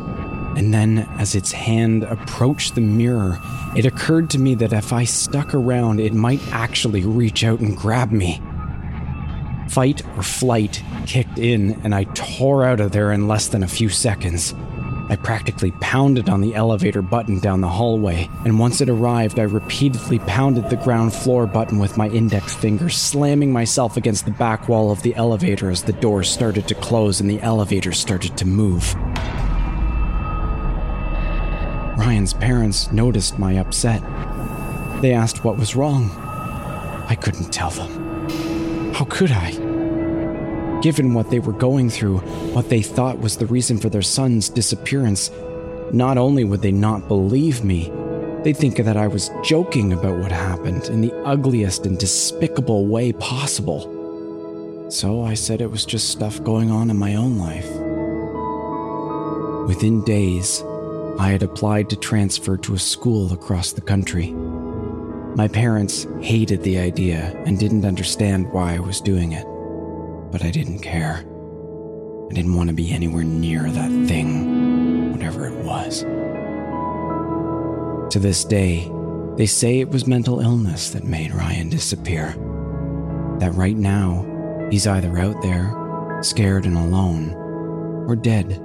And 0.55 0.73
then, 0.73 0.99
as 1.17 1.35
its 1.35 1.51
hand 1.51 2.03
approached 2.03 2.75
the 2.75 2.81
mirror, 2.81 3.39
it 3.75 3.85
occurred 3.85 4.29
to 4.31 4.39
me 4.39 4.55
that 4.55 4.73
if 4.73 4.93
I 4.93 5.03
stuck 5.03 5.53
around, 5.53 5.99
it 5.99 6.13
might 6.13 6.41
actually 6.51 7.03
reach 7.03 7.43
out 7.43 7.59
and 7.59 7.75
grab 7.75 8.11
me. 8.11 8.41
Fight 9.69 10.05
or 10.15 10.23
flight 10.23 10.83
kicked 11.07 11.39
in, 11.39 11.81
and 11.83 11.95
I 11.95 12.03
tore 12.03 12.65
out 12.65 12.79
of 12.79 12.91
there 12.91 13.11
in 13.11 13.27
less 13.27 13.47
than 13.47 13.63
a 13.63 13.67
few 13.67 13.89
seconds. 13.89 14.53
I 15.09 15.17
practically 15.17 15.71
pounded 15.81 16.29
on 16.29 16.41
the 16.41 16.55
elevator 16.55 17.01
button 17.01 17.39
down 17.39 17.61
the 17.61 17.67
hallway, 17.67 18.29
and 18.45 18.57
once 18.57 18.79
it 18.79 18.89
arrived, 18.89 19.37
I 19.37 19.43
repeatedly 19.43 20.19
pounded 20.19 20.69
the 20.69 20.77
ground 20.77 21.13
floor 21.13 21.45
button 21.45 21.77
with 21.77 21.97
my 21.97 22.07
index 22.09 22.55
finger, 22.55 22.89
slamming 22.89 23.51
myself 23.51 23.97
against 23.97 24.25
the 24.25 24.31
back 24.31 24.69
wall 24.69 24.91
of 24.91 25.01
the 25.01 25.15
elevator 25.15 25.69
as 25.69 25.83
the 25.83 25.93
doors 25.93 26.29
started 26.29 26.67
to 26.69 26.75
close 26.75 27.19
and 27.19 27.29
the 27.29 27.41
elevator 27.41 27.91
started 27.91 28.37
to 28.37 28.45
move. 28.45 28.95
Ryan's 31.97 32.33
parents 32.33 32.91
noticed 32.91 33.37
my 33.37 33.57
upset. 33.59 34.01
They 35.01 35.13
asked 35.13 35.43
what 35.43 35.57
was 35.57 35.75
wrong. 35.75 36.09
I 37.07 37.15
couldn't 37.15 37.51
tell 37.53 37.69
them. 37.69 38.93
How 38.93 39.05
could 39.05 39.31
I? 39.31 39.51
Given 40.81 41.13
what 41.13 41.29
they 41.29 41.39
were 41.39 41.53
going 41.53 41.89
through, 41.89 42.17
what 42.53 42.69
they 42.69 42.81
thought 42.81 43.19
was 43.19 43.37
the 43.37 43.45
reason 43.45 43.77
for 43.77 43.89
their 43.89 44.01
son's 44.01 44.49
disappearance, 44.49 45.31
not 45.91 46.17
only 46.17 46.43
would 46.43 46.61
they 46.61 46.71
not 46.71 47.07
believe 47.07 47.63
me, 47.63 47.91
they'd 48.43 48.57
think 48.57 48.77
that 48.77 48.97
I 48.97 49.07
was 49.07 49.29
joking 49.43 49.93
about 49.93 50.19
what 50.19 50.31
happened 50.31 50.85
in 50.85 51.01
the 51.01 51.13
ugliest 51.23 51.85
and 51.85 51.97
despicable 51.97 52.87
way 52.87 53.13
possible. 53.13 54.89
So 54.89 55.23
I 55.23 55.35
said 55.35 55.61
it 55.61 55.71
was 55.71 55.85
just 55.85 56.09
stuff 56.09 56.43
going 56.43 56.69
on 56.69 56.89
in 56.89 56.97
my 56.97 57.15
own 57.15 57.37
life. 57.37 57.69
Within 59.67 60.03
days, 60.03 60.63
I 61.19 61.29
had 61.29 61.43
applied 61.43 61.89
to 61.89 61.95
transfer 61.95 62.57
to 62.57 62.73
a 62.73 62.79
school 62.79 63.31
across 63.31 63.71
the 63.71 63.81
country. 63.81 64.31
My 65.35 65.47
parents 65.47 66.07
hated 66.21 66.63
the 66.63 66.79
idea 66.79 67.31
and 67.45 67.59
didn't 67.59 67.85
understand 67.85 68.51
why 68.51 68.75
I 68.75 68.79
was 68.79 68.99
doing 68.99 69.31
it, 69.31 69.45
but 70.31 70.43
I 70.43 70.51
didn't 70.51 70.79
care. 70.79 71.17
I 72.29 72.33
didn't 72.33 72.55
want 72.55 72.69
to 72.69 72.75
be 72.75 72.91
anywhere 72.91 73.23
near 73.23 73.69
that 73.69 74.07
thing, 74.07 75.11
whatever 75.11 75.47
it 75.47 75.63
was. 75.63 76.01
To 78.11 78.19
this 78.19 78.43
day, 78.43 78.91
they 79.37 79.45
say 79.45 79.79
it 79.79 79.89
was 79.89 80.07
mental 80.07 80.39
illness 80.39 80.89
that 80.91 81.03
made 81.03 81.33
Ryan 81.33 81.69
disappear. 81.69 82.35
That 83.39 83.53
right 83.53 83.77
now, 83.77 84.67
he's 84.69 84.87
either 84.87 85.17
out 85.17 85.41
there, 85.41 86.19
scared 86.21 86.65
and 86.65 86.77
alone, 86.77 87.33
or 88.07 88.15
dead, 88.15 88.61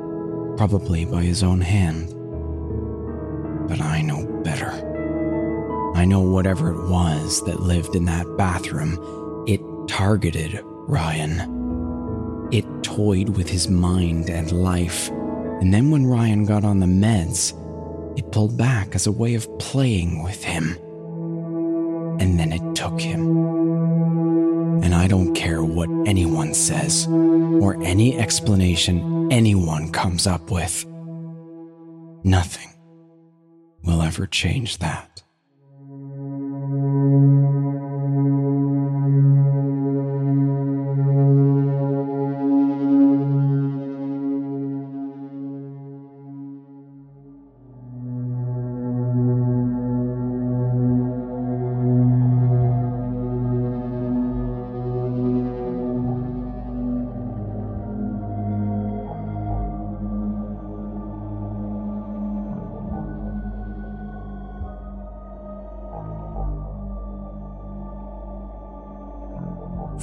probably 0.56 1.04
by 1.04 1.22
his 1.22 1.42
own 1.42 1.60
hand. 1.60 2.14
But 3.68 3.82
I 3.82 4.00
know 4.00 4.24
better. 4.42 4.72
I 5.94 6.04
know 6.04 6.20
whatever 6.20 6.70
it 6.70 6.88
was 6.88 7.44
that 7.44 7.60
lived 7.60 7.94
in 7.94 8.06
that 8.06 8.36
bathroom, 8.38 9.44
it 9.46 9.60
targeted 9.88 10.60
Ryan. 10.64 12.48
It 12.50 12.64
toyed 12.82 13.30
with 13.30 13.48
his 13.48 13.68
mind 13.68 14.30
and 14.30 14.50
life. 14.52 15.10
And 15.10 15.74
then 15.74 15.90
when 15.90 16.06
Ryan 16.06 16.46
got 16.46 16.64
on 16.64 16.80
the 16.80 16.86
meds, 16.86 17.52
it 18.18 18.32
pulled 18.32 18.56
back 18.56 18.94
as 18.94 19.06
a 19.06 19.12
way 19.12 19.34
of 19.34 19.58
playing 19.58 20.22
with 20.22 20.42
him. 20.42 20.78
And 22.20 22.38
then 22.38 22.52
it 22.52 22.74
took 22.74 23.00
him. 23.00 23.36
And 24.82 24.94
I 24.94 25.08
don't 25.08 25.34
care 25.34 25.62
what 25.62 25.90
anyone 26.06 26.54
says 26.54 27.06
or 27.06 27.82
any 27.82 28.18
explanation 28.18 29.30
anyone 29.30 29.92
comes 29.92 30.26
up 30.26 30.50
with. 30.50 30.86
Nothing 32.24 32.68
will 33.88 34.02
ever 34.02 34.26
change 34.26 34.78
that. 34.78 35.22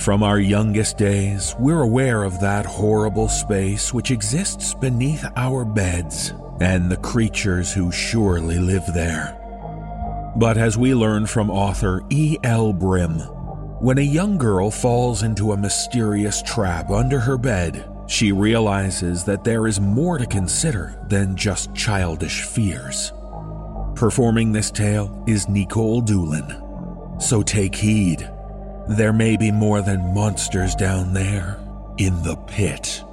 From 0.06 0.22
our 0.22 0.40
youngest 0.40 1.00
days, 1.00 1.56
we're 1.58 1.82
aware 1.82 2.22
of 2.22 2.40
that 2.40 2.64
horrible 2.64 3.28
space 3.28 3.92
which 3.92 4.12
exists 4.12 4.76
beneath 4.76 5.26
our 5.36 5.66
beds 5.66 6.32
and 6.62 6.92
the 6.92 6.98
creatures 6.98 7.74
who 7.74 7.92
surely 7.92 8.60
live 8.60 8.84
there. 8.94 9.36
But 10.36 10.58
as 10.58 10.78
we 10.78 10.94
learn 10.94 11.26
from 11.26 11.50
author 11.50 12.04
E. 12.12 12.38
L. 12.44 12.72
Brym, 12.72 13.18
when 13.82 13.98
a 13.98 14.02
young 14.02 14.38
girl 14.38 14.70
falls 14.70 15.24
into 15.24 15.54
a 15.54 15.58
mysterious 15.58 16.44
trap 16.44 16.92
under 16.92 17.20
her 17.20 17.40
bed, 17.40 17.90
she 18.06 18.32
realizes 18.32 19.24
that 19.24 19.44
there 19.44 19.66
is 19.66 19.80
more 19.80 20.20
to 20.20 20.28
consider 20.28 21.04
than 21.10 21.36
just 21.36 21.74
childish 21.74 22.44
fears. 22.44 23.12
Performing 23.96 24.52
this 24.52 24.70
tale 24.70 25.24
is 25.26 25.50
Nikolle 25.50 26.02
Doolin. 26.02 26.62
So 27.20 27.42
take 27.42 27.74
heed 27.74 28.30
there 28.88 29.14
may 29.14 29.36
be 29.36 29.52
more 29.52 29.82
than 29.82 30.14
monsters 30.14 30.76
down 30.76 31.14
there 31.14 31.60
in 31.98 32.22
the 32.24 32.36
pit. 32.36 33.04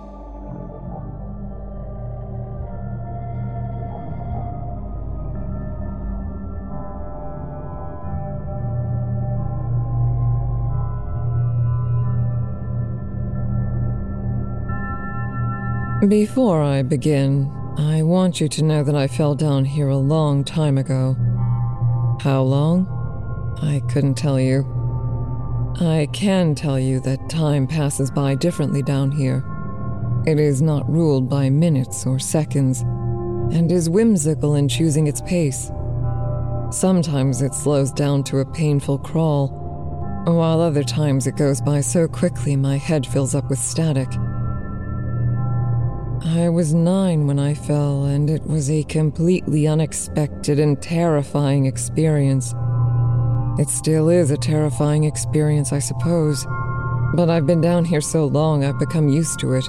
Before 16.08 16.60
I 16.60 16.82
begin, 16.82 17.50
I 17.78 18.02
want 18.02 18.40
you 18.40 18.48
to 18.48 18.64
know 18.64 18.82
that 18.82 18.96
I 18.96 19.06
fell 19.06 19.36
down 19.36 19.64
here 19.64 19.88
a 19.88 19.96
long 19.96 20.42
time 20.42 20.76
ago. 20.76 21.16
How 22.20 22.42
long? 22.42 22.88
I 23.62 23.80
couldn't 23.88 24.16
tell 24.16 24.40
you. 24.40 24.81
I 25.80 26.06
can 26.12 26.54
tell 26.54 26.78
you 26.78 27.00
that 27.00 27.30
time 27.30 27.66
passes 27.66 28.10
by 28.10 28.34
differently 28.34 28.82
down 28.82 29.10
here. 29.10 29.42
It 30.26 30.38
is 30.38 30.60
not 30.60 30.88
ruled 30.88 31.28
by 31.28 31.48
minutes 31.50 32.06
or 32.06 32.18
seconds, 32.18 32.82
and 32.82 33.72
is 33.72 33.88
whimsical 33.88 34.54
in 34.54 34.68
choosing 34.68 35.06
its 35.06 35.22
pace. 35.22 35.70
Sometimes 36.70 37.42
it 37.42 37.54
slows 37.54 37.90
down 37.90 38.22
to 38.24 38.38
a 38.38 38.44
painful 38.44 38.98
crawl, 38.98 39.48
while 40.26 40.60
other 40.60 40.84
times 40.84 41.26
it 41.26 41.36
goes 41.36 41.60
by 41.60 41.80
so 41.80 42.06
quickly 42.06 42.54
my 42.54 42.76
head 42.76 43.06
fills 43.06 43.34
up 43.34 43.48
with 43.50 43.58
static. 43.58 44.08
I 46.24 46.48
was 46.50 46.72
nine 46.72 47.26
when 47.26 47.40
I 47.40 47.54
fell, 47.54 48.04
and 48.04 48.30
it 48.30 48.46
was 48.46 48.70
a 48.70 48.84
completely 48.84 49.66
unexpected 49.66 50.60
and 50.60 50.80
terrifying 50.80 51.66
experience. 51.66 52.54
It 53.58 53.68
still 53.68 54.08
is 54.08 54.30
a 54.30 54.36
terrifying 54.36 55.04
experience, 55.04 55.72
I 55.72 55.78
suppose, 55.78 56.46
but 57.14 57.28
I've 57.28 57.46
been 57.46 57.60
down 57.60 57.84
here 57.84 58.00
so 58.00 58.24
long 58.24 58.64
I've 58.64 58.78
become 58.78 59.08
used 59.08 59.38
to 59.40 59.52
it. 59.52 59.64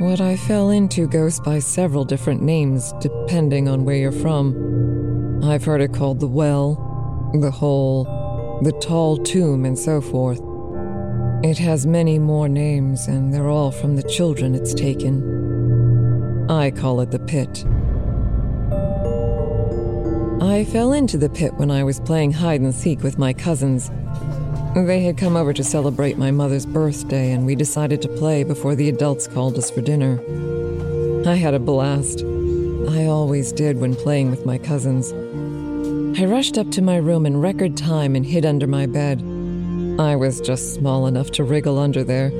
What 0.00 0.20
I 0.20 0.36
fell 0.36 0.70
into 0.70 1.08
goes 1.08 1.40
by 1.40 1.58
several 1.58 2.04
different 2.04 2.42
names 2.42 2.92
depending 3.00 3.68
on 3.68 3.84
where 3.84 3.96
you're 3.96 4.12
from. 4.12 5.42
I've 5.42 5.64
heard 5.64 5.80
it 5.80 5.92
called 5.92 6.20
the 6.20 6.28
well, 6.28 6.74
the 7.34 7.50
hole, 7.50 8.60
the 8.62 8.72
tall 8.72 9.16
tomb, 9.16 9.64
and 9.64 9.78
so 9.78 10.00
forth. 10.00 10.40
It 11.42 11.58
has 11.58 11.86
many 11.86 12.20
more 12.20 12.48
names, 12.48 13.08
and 13.08 13.34
they're 13.34 13.48
all 13.48 13.72
from 13.72 13.96
the 13.96 14.02
children 14.04 14.54
it's 14.54 14.74
taken. 14.74 16.46
I 16.48 16.70
call 16.70 17.00
it 17.00 17.10
the 17.10 17.18
pit. 17.18 17.64
I 20.42 20.64
fell 20.64 20.92
into 20.92 21.16
the 21.16 21.28
pit 21.28 21.54
when 21.54 21.70
I 21.70 21.84
was 21.84 22.00
playing 22.00 22.32
hide 22.32 22.60
and 22.60 22.74
seek 22.74 23.04
with 23.04 23.16
my 23.16 23.32
cousins. 23.32 23.92
They 24.74 25.04
had 25.04 25.16
come 25.16 25.36
over 25.36 25.52
to 25.52 25.62
celebrate 25.62 26.18
my 26.18 26.32
mother's 26.32 26.66
birthday, 26.66 27.30
and 27.30 27.46
we 27.46 27.54
decided 27.54 28.02
to 28.02 28.08
play 28.08 28.42
before 28.42 28.74
the 28.74 28.88
adults 28.88 29.28
called 29.28 29.56
us 29.56 29.70
for 29.70 29.82
dinner. 29.82 30.20
I 31.24 31.36
had 31.36 31.54
a 31.54 31.60
blast. 31.60 32.24
I 32.90 33.06
always 33.06 33.52
did 33.52 33.78
when 33.78 33.94
playing 33.94 34.32
with 34.32 34.44
my 34.44 34.58
cousins. 34.58 35.12
I 36.18 36.24
rushed 36.24 36.58
up 36.58 36.72
to 36.72 36.82
my 36.82 36.96
room 36.96 37.24
in 37.24 37.40
record 37.40 37.76
time 37.76 38.16
and 38.16 38.26
hid 38.26 38.44
under 38.44 38.66
my 38.66 38.86
bed. 38.86 39.20
I 40.00 40.16
was 40.16 40.40
just 40.40 40.74
small 40.74 41.06
enough 41.06 41.30
to 41.32 41.44
wriggle 41.44 41.78
under 41.78 42.02
there. 42.02 42.32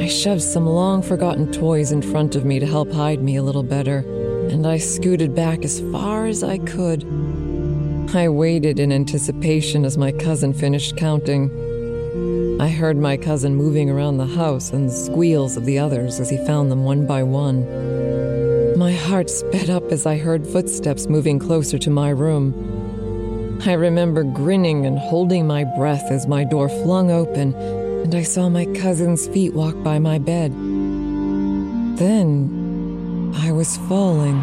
I 0.00 0.06
shoved 0.06 0.42
some 0.42 0.66
long 0.66 1.02
forgotten 1.02 1.50
toys 1.50 1.90
in 1.90 2.00
front 2.00 2.36
of 2.36 2.44
me 2.44 2.60
to 2.60 2.66
help 2.66 2.92
hide 2.92 3.22
me 3.24 3.34
a 3.34 3.42
little 3.42 3.64
better, 3.64 4.04
and 4.50 4.66
I 4.66 4.78
scooted 4.78 5.34
back 5.34 5.64
as 5.64 5.80
far 5.92 6.26
as 6.26 6.42
I 6.42 6.58
could. 6.58 7.04
I 8.14 8.28
waited 8.28 8.78
in 8.78 8.92
anticipation 8.92 9.84
as 9.84 9.96
my 9.96 10.12
cousin 10.12 10.52
finished 10.52 10.96
counting. 10.96 11.50
I 12.60 12.68
heard 12.68 12.96
my 12.96 13.16
cousin 13.16 13.54
moving 13.54 13.88
around 13.88 14.18
the 14.18 14.26
house 14.26 14.70
and 14.70 14.88
the 14.88 14.94
squeals 14.94 15.56
of 15.56 15.64
the 15.64 15.78
others 15.78 16.20
as 16.20 16.28
he 16.28 16.36
found 16.44 16.70
them 16.70 16.84
one 16.84 17.06
by 17.06 17.22
one. 17.22 18.78
My 18.78 18.92
heart 18.92 19.30
sped 19.30 19.70
up 19.70 19.90
as 19.90 20.06
I 20.06 20.18
heard 20.18 20.46
footsteps 20.46 21.06
moving 21.06 21.38
closer 21.38 21.78
to 21.78 21.90
my 21.90 22.10
room. 22.10 23.60
I 23.64 23.72
remember 23.72 24.24
grinning 24.24 24.86
and 24.86 24.98
holding 24.98 25.46
my 25.46 25.64
breath 25.64 26.10
as 26.10 26.26
my 26.26 26.44
door 26.44 26.68
flung 26.68 27.10
open 27.10 27.54
and 28.02 28.14
I 28.14 28.24
saw 28.24 28.48
my 28.48 28.66
cousin's 28.66 29.28
feet 29.28 29.54
walk 29.54 29.80
by 29.82 29.98
my 29.98 30.18
bed. 30.18 30.52
Then 31.96 32.61
I 33.34 33.50
was 33.50 33.76
falling. 33.88 34.40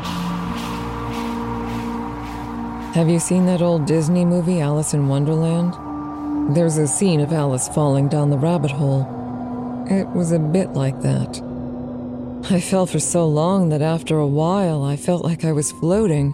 Have 2.93 3.07
you 3.07 3.19
seen 3.19 3.45
that 3.45 3.61
old 3.61 3.85
Disney 3.85 4.25
movie, 4.25 4.59
Alice 4.59 4.93
in 4.93 5.07
Wonderland? 5.07 5.75
There's 6.55 6.77
a 6.77 6.87
scene 6.87 7.19
of 7.19 7.31
Alice 7.31 7.69
falling 7.69 8.09
down 8.09 8.31
the 8.31 8.37
rabbit 8.37 8.71
hole. 8.71 9.05
It 9.89 10.07
was 10.09 10.31
a 10.31 10.39
bit 10.39 10.73
like 10.73 11.01
that. 11.01 11.41
I 12.49 12.59
fell 12.59 12.87
for 12.87 12.99
so 12.99 13.27
long 13.27 13.69
that 13.69 13.81
after 13.81 14.17
a 14.17 14.27
while 14.27 14.83
I 14.83 14.95
felt 14.95 15.23
like 15.23 15.45
I 15.45 15.51
was 15.51 15.71
floating. 15.71 16.33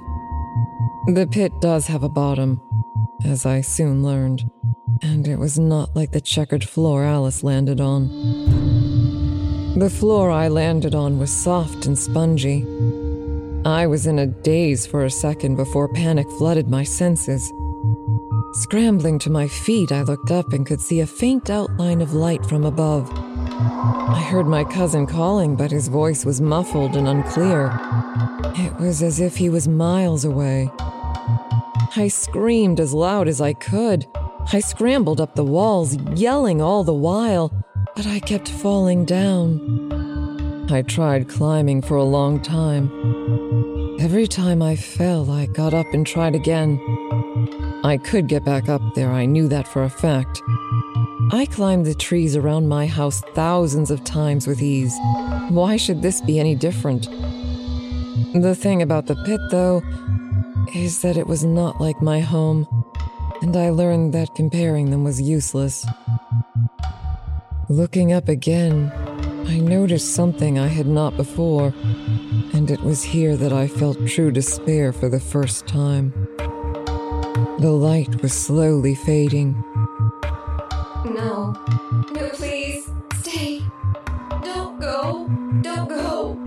The 1.07 1.27
pit 1.29 1.59
does 1.59 1.87
have 1.87 2.03
a 2.03 2.09
bottom, 2.09 2.61
as 3.25 3.45
I 3.45 3.61
soon 3.61 4.01
learned, 4.01 4.49
and 5.01 5.27
it 5.27 5.37
was 5.37 5.59
not 5.59 5.95
like 5.95 6.13
the 6.13 6.21
checkered 6.21 6.63
floor 6.63 7.03
Alice 7.03 7.43
landed 7.43 7.81
on. 7.81 8.74
The 9.75 9.89
floor 9.89 10.31
I 10.31 10.47
landed 10.47 10.95
on 10.95 11.19
was 11.19 11.29
soft 11.29 11.85
and 11.85 11.99
spongy. 11.99 12.65
I 13.65 13.85
was 13.87 14.07
in 14.07 14.19
a 14.19 14.25
daze 14.25 14.87
for 14.87 15.03
a 15.03 15.09
second 15.09 15.57
before 15.57 15.89
panic 15.89 16.31
flooded 16.37 16.69
my 16.69 16.85
senses. 16.85 17.51
Scrambling 18.53 19.19
to 19.19 19.29
my 19.29 19.49
feet, 19.49 19.91
I 19.91 20.03
looked 20.03 20.31
up 20.31 20.53
and 20.53 20.65
could 20.65 20.79
see 20.79 21.01
a 21.01 21.05
faint 21.05 21.49
outline 21.49 21.99
of 21.99 22.13
light 22.13 22.45
from 22.45 22.63
above. 22.63 23.11
I 23.11 24.25
heard 24.29 24.47
my 24.47 24.63
cousin 24.63 25.07
calling, 25.07 25.57
but 25.57 25.71
his 25.71 25.89
voice 25.89 26.23
was 26.23 26.39
muffled 26.39 26.95
and 26.95 27.05
unclear. 27.05 27.77
It 28.55 28.79
was 28.79 29.03
as 29.03 29.19
if 29.19 29.35
he 29.35 29.49
was 29.49 29.67
miles 29.67 30.23
away. 30.23 30.71
I 31.97 32.07
screamed 32.07 32.79
as 32.79 32.93
loud 32.93 33.27
as 33.27 33.41
I 33.41 33.51
could. 33.51 34.07
I 34.53 34.61
scrambled 34.61 35.19
up 35.19 35.35
the 35.35 35.43
walls, 35.43 35.97
yelling 36.15 36.61
all 36.61 36.85
the 36.85 36.93
while, 36.93 37.51
but 37.95 38.05
I 38.05 38.19
kept 38.19 38.49
falling 38.49 39.05
down. 39.05 40.67
I 40.69 40.81
tried 40.81 41.29
climbing 41.29 41.81
for 41.81 41.95
a 41.95 42.03
long 42.03 42.41
time. 42.41 42.91
Every 43.99 44.27
time 44.27 44.61
I 44.61 44.75
fell, 44.75 45.31
I 45.31 45.45
got 45.45 45.73
up 45.73 45.85
and 45.93 46.05
tried 46.05 46.35
again. 46.35 46.79
I 47.83 47.97
could 47.97 48.27
get 48.27 48.43
back 48.43 48.67
up 48.67 48.81
there, 48.95 49.11
I 49.11 49.25
knew 49.25 49.47
that 49.47 49.67
for 49.67 49.83
a 49.83 49.89
fact. 49.89 50.41
I 51.31 51.47
climbed 51.49 51.85
the 51.85 51.95
trees 51.95 52.35
around 52.35 52.67
my 52.67 52.85
house 52.85 53.21
thousands 53.33 53.89
of 53.89 54.03
times 54.03 54.45
with 54.45 54.61
ease. 54.61 54.95
Why 55.49 55.77
should 55.77 56.01
this 56.01 56.19
be 56.21 56.39
any 56.39 56.55
different? 56.55 57.07
The 58.33 58.55
thing 58.55 58.81
about 58.81 59.05
the 59.05 59.15
pit, 59.25 59.39
though, 59.51 59.81
is 60.75 61.01
that 61.01 61.15
it 61.15 61.27
was 61.27 61.45
not 61.45 61.79
like 61.79 62.01
my 62.01 62.19
home, 62.19 62.67
and 63.41 63.55
I 63.55 63.69
learned 63.69 64.13
that 64.13 64.35
comparing 64.35 64.91
them 64.91 65.03
was 65.03 65.21
useless. 65.21 65.85
Looking 67.69 68.13
up 68.13 68.29
again, 68.29 68.91
I 69.47 69.57
noticed 69.57 70.13
something 70.13 70.59
I 70.59 70.67
had 70.67 70.85
not 70.85 71.17
before, 71.17 71.73
and 72.53 72.69
it 72.69 72.79
was 72.81 73.01
here 73.01 73.35
that 73.37 73.51
I 73.51 73.67
felt 73.67 74.05
true 74.05 74.29
despair 74.29 74.93
for 74.93 75.09
the 75.09 75.19
first 75.19 75.65
time. 75.65 76.13
The 77.57 77.71
light 77.71 78.21
was 78.21 78.33
slowly 78.33 78.93
fading. 78.93 79.63
No. 81.05 81.55
No, 82.13 82.29
please. 82.33 82.87
Stay. 83.21 83.61
Don't 84.43 84.79
go. 84.79 85.27
Don't 85.61 85.89
go. 85.89 86.39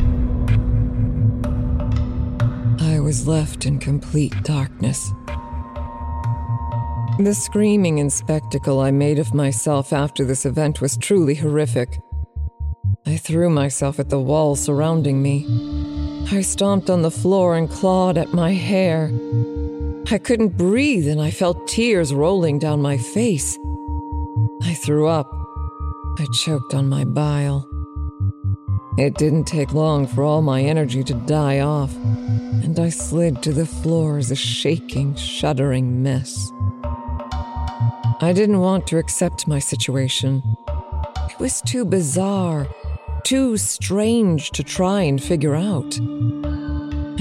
I 2.78 3.00
was 3.00 3.26
left 3.26 3.66
in 3.66 3.80
complete 3.80 4.44
darkness. 4.44 5.10
The 7.18 7.34
screaming 7.34 7.98
and 7.98 8.12
spectacle 8.12 8.78
I 8.78 8.92
made 8.92 9.18
of 9.18 9.34
myself 9.34 9.92
after 9.92 10.24
this 10.24 10.46
event 10.46 10.80
was 10.80 10.96
truly 10.96 11.34
horrific. 11.34 11.98
I 13.06 13.16
threw 13.16 13.50
myself 13.50 13.98
at 13.98 14.08
the 14.08 14.20
wall 14.20 14.54
surrounding 14.54 15.20
me. 15.20 15.44
I 16.30 16.42
stomped 16.42 16.88
on 16.88 17.02
the 17.02 17.10
floor 17.10 17.56
and 17.56 17.68
clawed 17.68 18.18
at 18.18 18.32
my 18.32 18.52
hair. 18.52 19.10
I 20.12 20.18
couldn't 20.18 20.56
breathe 20.56 21.08
and 21.08 21.20
I 21.20 21.32
felt 21.32 21.66
tears 21.66 22.14
rolling 22.14 22.60
down 22.60 22.80
my 22.80 22.96
face. 22.96 23.58
I 24.62 24.74
threw 24.74 25.08
up. 25.08 25.28
I 26.20 26.26
choked 26.34 26.72
on 26.72 26.88
my 26.88 27.04
bile. 27.04 27.68
It 28.96 29.14
didn't 29.14 29.48
take 29.48 29.72
long 29.72 30.06
for 30.06 30.22
all 30.22 30.40
my 30.40 30.62
energy 30.62 31.02
to 31.02 31.14
die 31.14 31.58
off, 31.58 31.92
and 31.96 32.78
I 32.78 32.90
slid 32.90 33.42
to 33.42 33.52
the 33.52 33.66
floor 33.66 34.18
as 34.18 34.30
a 34.30 34.36
shaking, 34.36 35.16
shuddering 35.16 36.00
mess. 36.00 36.52
I 38.20 38.32
didn't 38.32 38.58
want 38.58 38.88
to 38.88 38.98
accept 38.98 39.46
my 39.46 39.60
situation. 39.60 40.42
It 41.30 41.38
was 41.38 41.60
too 41.60 41.84
bizarre, 41.84 42.66
too 43.22 43.56
strange 43.56 44.50
to 44.52 44.64
try 44.64 45.02
and 45.02 45.22
figure 45.22 45.54
out. 45.54 46.00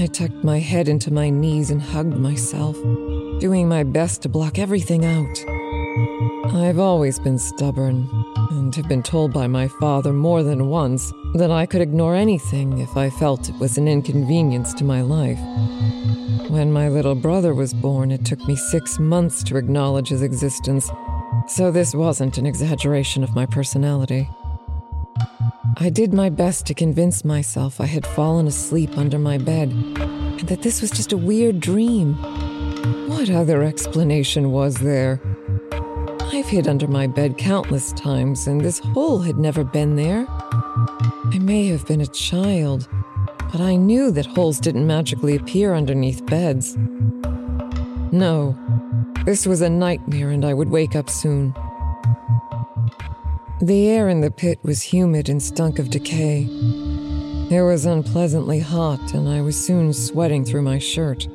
I 0.00 0.06
tucked 0.06 0.42
my 0.42 0.58
head 0.58 0.88
into 0.88 1.12
my 1.12 1.30
knees 1.30 1.70
and 1.70 1.80
hugged 1.80 2.16
myself, 2.16 2.74
doing 3.38 3.68
my 3.68 3.84
best 3.84 4.22
to 4.22 4.28
block 4.28 4.58
everything 4.58 5.04
out. 5.04 5.38
I've 6.52 6.80
always 6.80 7.20
been 7.20 7.38
stubborn 7.38 8.08
and 8.50 8.74
have 8.74 8.88
been 8.88 9.02
told 9.02 9.32
by 9.32 9.46
my 9.46 9.68
father 9.68 10.12
more 10.12 10.42
than 10.42 10.68
once 10.68 11.12
that 11.34 11.50
I 11.50 11.66
could 11.66 11.80
ignore 11.80 12.14
anything 12.14 12.78
if 12.78 12.96
I 12.96 13.10
felt 13.10 13.48
it 13.48 13.58
was 13.58 13.78
an 13.78 13.88
inconvenience 13.88 14.74
to 14.74 14.84
my 14.84 15.02
life. 15.02 15.38
When 16.48 16.72
my 16.72 16.88
little 16.88 17.14
brother 17.14 17.54
was 17.54 17.74
born, 17.74 18.10
it 18.10 18.24
took 18.24 18.46
me 18.46 18.56
six 18.56 18.98
months 18.98 19.42
to 19.44 19.56
acknowledge 19.56 20.08
his 20.08 20.22
existence, 20.22 20.90
so 21.46 21.70
this 21.70 21.94
wasn't 21.94 22.38
an 22.38 22.46
exaggeration 22.46 23.22
of 23.22 23.34
my 23.34 23.46
personality. 23.46 24.28
I 25.76 25.90
did 25.90 26.12
my 26.12 26.28
best 26.28 26.66
to 26.66 26.74
convince 26.74 27.24
myself 27.24 27.80
I 27.80 27.86
had 27.86 28.06
fallen 28.06 28.46
asleep 28.46 28.96
under 28.96 29.18
my 29.18 29.38
bed 29.38 29.70
and 29.70 30.48
that 30.48 30.62
this 30.62 30.80
was 30.80 30.90
just 30.90 31.12
a 31.12 31.16
weird 31.16 31.60
dream. 31.60 32.14
What 33.08 33.30
other 33.30 33.62
explanation 33.62 34.50
was 34.50 34.76
there? 34.76 35.20
I've 36.30 36.46
hid 36.46 36.68
under 36.68 36.86
my 36.86 37.06
bed 37.06 37.38
countless 37.38 37.92
times, 37.92 38.46
and 38.46 38.60
this 38.60 38.80
hole 38.80 39.18
had 39.18 39.38
never 39.38 39.64
been 39.64 39.96
there. 39.96 40.26
I 40.28 41.38
may 41.40 41.66
have 41.68 41.86
been 41.86 42.02
a 42.02 42.06
child, 42.06 42.86
but 43.50 43.62
I 43.62 43.76
knew 43.76 44.10
that 44.10 44.26
holes 44.26 44.60
didn't 44.60 44.86
magically 44.86 45.36
appear 45.36 45.74
underneath 45.74 46.24
beds. 46.26 46.76
No, 48.12 48.56
this 49.24 49.46
was 49.46 49.62
a 49.62 49.70
nightmare, 49.70 50.28
and 50.28 50.44
I 50.44 50.52
would 50.52 50.68
wake 50.68 50.94
up 50.94 51.08
soon. 51.08 51.54
The 53.62 53.88
air 53.88 54.08
in 54.08 54.20
the 54.20 54.30
pit 54.30 54.58
was 54.62 54.82
humid 54.82 55.30
and 55.30 55.42
stunk 55.42 55.78
of 55.78 55.88
decay. 55.88 56.46
It 57.50 57.62
was 57.62 57.86
unpleasantly 57.86 58.60
hot, 58.60 59.14
and 59.14 59.28
I 59.28 59.40
was 59.40 59.56
soon 59.56 59.94
sweating 59.94 60.44
through 60.44 60.62
my 60.62 60.78
shirt. 60.78 61.26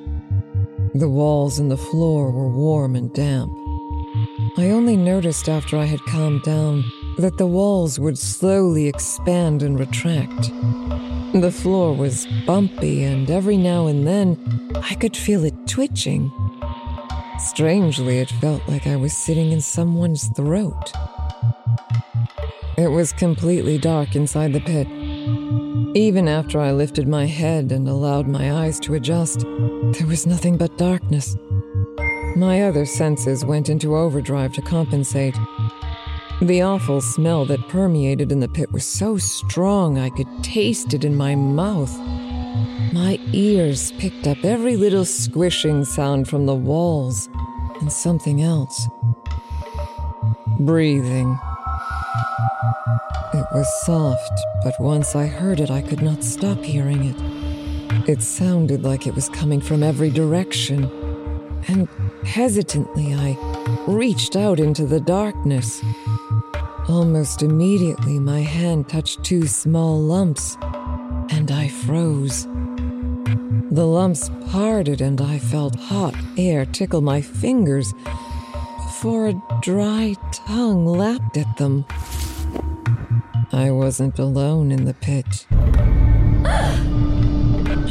The 0.94 1.10
walls 1.10 1.58
and 1.58 1.72
the 1.72 1.78
floor 1.78 2.30
were 2.30 2.48
warm 2.48 2.96
and 2.96 3.12
damp. 3.12 3.63
I 4.56 4.70
only 4.70 4.96
noticed 4.96 5.50
after 5.50 5.78
I 5.78 5.86
had 5.86 6.06
calmed 6.06 6.44
down 6.44 6.84
that 7.18 7.38
the 7.40 7.48
walls 7.48 8.00
would 8.00 8.20
slowly 8.20 8.88
expand 8.88 9.64
and 9.64 9.80
retract. 9.80 10.52
The 11.34 11.52
floor 11.52 11.96
was 11.96 12.28
bumpy, 12.46 13.04
and 13.04 13.32
every 13.32 13.58
now 13.58 13.88
and 13.88 14.06
then 14.06 14.70
I 14.76 14.94
could 14.94 15.18
feel 15.18 15.44
it 15.44 15.56
twitching. 15.66 16.32
Strangely, 17.40 18.20
it 18.20 18.30
felt 18.30 18.62
like 18.68 18.86
I 18.86 18.96
was 18.96 19.18
sitting 19.18 19.52
in 19.52 19.60
someone's 19.60 20.28
throat. 20.36 20.92
It 22.78 22.92
was 22.92 23.12
completely 23.12 23.80
dark 23.80 24.16
inside 24.16 24.54
the 24.54 24.60
pit. 24.60 24.88
Even 25.98 26.28
after 26.28 26.60
I 26.60 26.72
lifted 26.72 27.08
my 27.08 27.26
head 27.26 27.72
and 27.72 27.88
allowed 27.88 28.28
my 28.28 28.52
eyes 28.52 28.80
to 28.82 28.94
adjust, 28.94 29.40
there 29.40 30.08
was 30.08 30.28
nothing 30.28 30.58
but 30.58 30.78
darkness. 30.78 31.36
My 32.36 32.64
other 32.64 32.86
senses 32.86 33.46
went 33.46 33.70
into 33.70 33.96
overdrive 33.96 34.54
to 34.54 34.62
compensate. 34.62 35.36
The 36.42 36.64
awful 36.64 37.00
smell 37.00 37.46
that 37.46 37.70
permeated 37.70 38.32
in 38.32 38.40
the 38.40 38.48
pit 38.48 38.72
was 38.72 38.86
so 38.86 39.18
strong 39.18 40.00
I 40.00 40.10
could 40.10 40.44
taste 40.44 40.96
it 40.96 41.06
in 41.06 41.16
my 41.16 41.36
mouth. 41.36 41.96
My 42.92 43.20
ears 43.34 43.92
picked 43.94 44.26
up 44.26 44.44
every 44.44 44.76
little 44.76 45.06
squishing 45.06 45.86
sound 45.86 46.28
from 46.28 46.48
the 46.48 46.56
walls 46.56 47.30
and 47.80 47.92
something 47.92 48.42
else. 48.42 48.88
Breathing. 50.60 51.40
It 53.36 53.46
was 53.54 53.86
soft, 53.86 54.40
but 54.64 54.74
once 54.80 55.16
I 55.16 55.28
heard 55.28 55.60
it, 55.60 55.70
I 55.70 55.82
could 55.82 56.02
not 56.02 56.24
stop 56.24 56.64
hearing 56.64 57.04
it. 57.04 58.10
It 58.10 58.24
sounded 58.24 58.84
like 58.84 59.06
it 59.06 59.14
was 59.14 59.30
coming 59.30 59.62
from 59.62 59.84
every 59.84 60.10
direction. 60.10 60.90
And 61.68 61.88
hesitantly, 62.26 63.14
I 63.14 63.38
reached 63.88 64.36
out 64.36 64.60
into 64.60 64.86
the 64.86 65.00
darkness. 65.00 65.82
Almost 66.88 67.44
immediately, 67.44 68.20
my 68.20 68.42
hand 68.42 68.90
touched 68.90 69.24
two 69.24 69.48
small 69.48 70.00
lumps, 70.00 70.58
and 71.30 71.52
I 71.52 71.68
froze. 71.68 72.46
The 73.72 73.86
lumps 73.86 74.30
parted, 74.52 75.02
and 75.02 75.22
I 75.22 75.40
felt 75.40 75.76
hot 75.76 76.16
air 76.38 76.66
tickle 76.66 77.02
my 77.02 77.22
fingers 77.22 77.94
before 78.78 79.28
a 79.28 79.42
dry 79.62 80.16
tongue 80.32 80.86
lapped 80.86 81.38
at 81.38 81.58
them. 81.58 81.86
I 83.52 83.72
wasn't 83.72 84.20
alone 84.20 84.72
in 84.72 84.86
the 84.86 84.94
pit. 84.94 85.48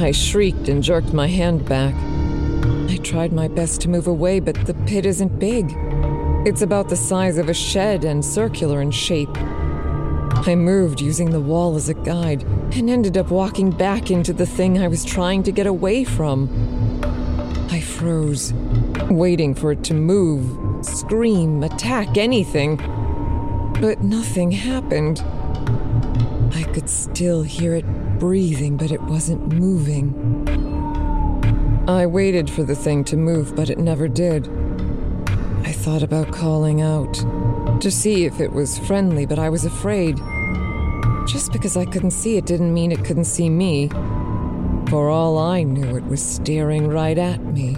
I 0.00 0.12
shrieked 0.12 0.68
and 0.68 0.82
jerked 0.82 1.12
my 1.12 1.28
hand 1.28 1.68
back. 1.68 1.94
Tried 3.02 3.32
my 3.32 3.48
best 3.48 3.80
to 3.82 3.88
move 3.88 4.06
away, 4.06 4.40
but 4.40 4.54
the 4.64 4.74
pit 4.86 5.04
isn't 5.04 5.38
big. 5.38 5.76
It's 6.46 6.62
about 6.62 6.88
the 6.88 6.96
size 6.96 7.36
of 7.36 7.48
a 7.48 7.54
shed 7.54 8.04
and 8.04 8.24
circular 8.24 8.80
in 8.80 8.90
shape. 8.90 9.36
I 9.36 10.54
moved 10.56 11.00
using 11.00 11.30
the 11.30 11.40
wall 11.40 11.74
as 11.74 11.88
a 11.88 11.94
guide 11.94 12.42
and 12.74 12.88
ended 12.88 13.18
up 13.18 13.30
walking 13.30 13.70
back 13.70 14.10
into 14.10 14.32
the 14.32 14.46
thing 14.46 14.78
I 14.78 14.88
was 14.88 15.04
trying 15.04 15.42
to 15.42 15.52
get 15.52 15.66
away 15.66 16.04
from. 16.04 16.48
I 17.70 17.80
froze, 17.80 18.52
waiting 19.10 19.54
for 19.54 19.72
it 19.72 19.84
to 19.84 19.94
move, 19.94 20.84
scream, 20.84 21.62
attack, 21.62 22.16
anything. 22.16 22.76
But 23.80 24.02
nothing 24.02 24.52
happened. 24.52 25.20
I 26.54 26.62
could 26.72 26.88
still 26.88 27.42
hear 27.42 27.74
it 27.74 27.84
breathing, 28.18 28.76
but 28.76 28.90
it 28.90 29.02
wasn't 29.02 29.52
moving. 29.52 30.71
I 31.92 32.06
waited 32.06 32.48
for 32.48 32.62
the 32.62 32.74
thing 32.74 33.04
to 33.04 33.18
move, 33.18 33.54
but 33.54 33.68
it 33.68 33.78
never 33.78 34.08
did. 34.08 34.48
I 35.62 35.72
thought 35.72 36.02
about 36.02 36.32
calling 36.32 36.80
out 36.80 37.12
to 37.82 37.90
see 37.90 38.24
if 38.24 38.40
it 38.40 38.50
was 38.50 38.78
friendly, 38.78 39.26
but 39.26 39.38
I 39.38 39.50
was 39.50 39.66
afraid. 39.66 40.16
Just 41.28 41.52
because 41.52 41.76
I 41.76 41.84
couldn't 41.84 42.12
see 42.12 42.38
it 42.38 42.46
didn't 42.46 42.72
mean 42.72 42.92
it 42.92 43.04
couldn't 43.04 43.26
see 43.26 43.50
me. 43.50 43.88
For 44.88 45.10
all 45.10 45.36
I 45.36 45.64
knew, 45.64 45.94
it 45.94 46.04
was 46.06 46.22
staring 46.22 46.88
right 46.88 47.18
at 47.18 47.44
me, 47.44 47.76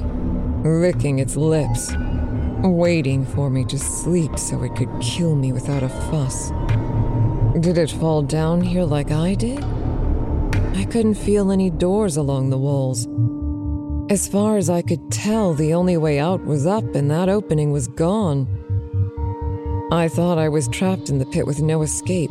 licking 0.62 1.18
its 1.18 1.34
lips, 1.34 1.92
waiting 2.62 3.26
for 3.26 3.50
me 3.50 3.64
to 3.64 3.78
sleep 3.78 4.38
so 4.38 4.62
it 4.62 4.76
could 4.76 4.90
kill 5.00 5.34
me 5.34 5.52
without 5.52 5.82
a 5.82 5.88
fuss. 5.88 6.50
Did 7.58 7.78
it 7.78 7.90
fall 7.90 8.22
down 8.22 8.60
here 8.60 8.84
like 8.84 9.10
I 9.10 9.34
did? 9.34 9.62
I 10.76 10.84
couldn't 10.84 11.14
feel 11.14 11.50
any 11.50 11.68
doors 11.68 12.16
along 12.16 12.50
the 12.50 12.58
walls. 12.58 13.08
As 14.10 14.28
far 14.28 14.58
as 14.58 14.68
I 14.68 14.82
could 14.82 15.10
tell, 15.10 15.54
the 15.54 15.72
only 15.72 15.96
way 15.96 16.18
out 16.18 16.44
was 16.44 16.66
up, 16.66 16.94
and 16.94 17.10
that 17.10 17.30
opening 17.30 17.72
was 17.72 17.88
gone. 17.88 18.46
I 19.90 20.08
thought 20.08 20.36
I 20.36 20.50
was 20.50 20.68
trapped 20.68 21.08
in 21.08 21.18
the 21.18 21.24
pit 21.24 21.46
with 21.46 21.62
no 21.62 21.80
escape. 21.80 22.30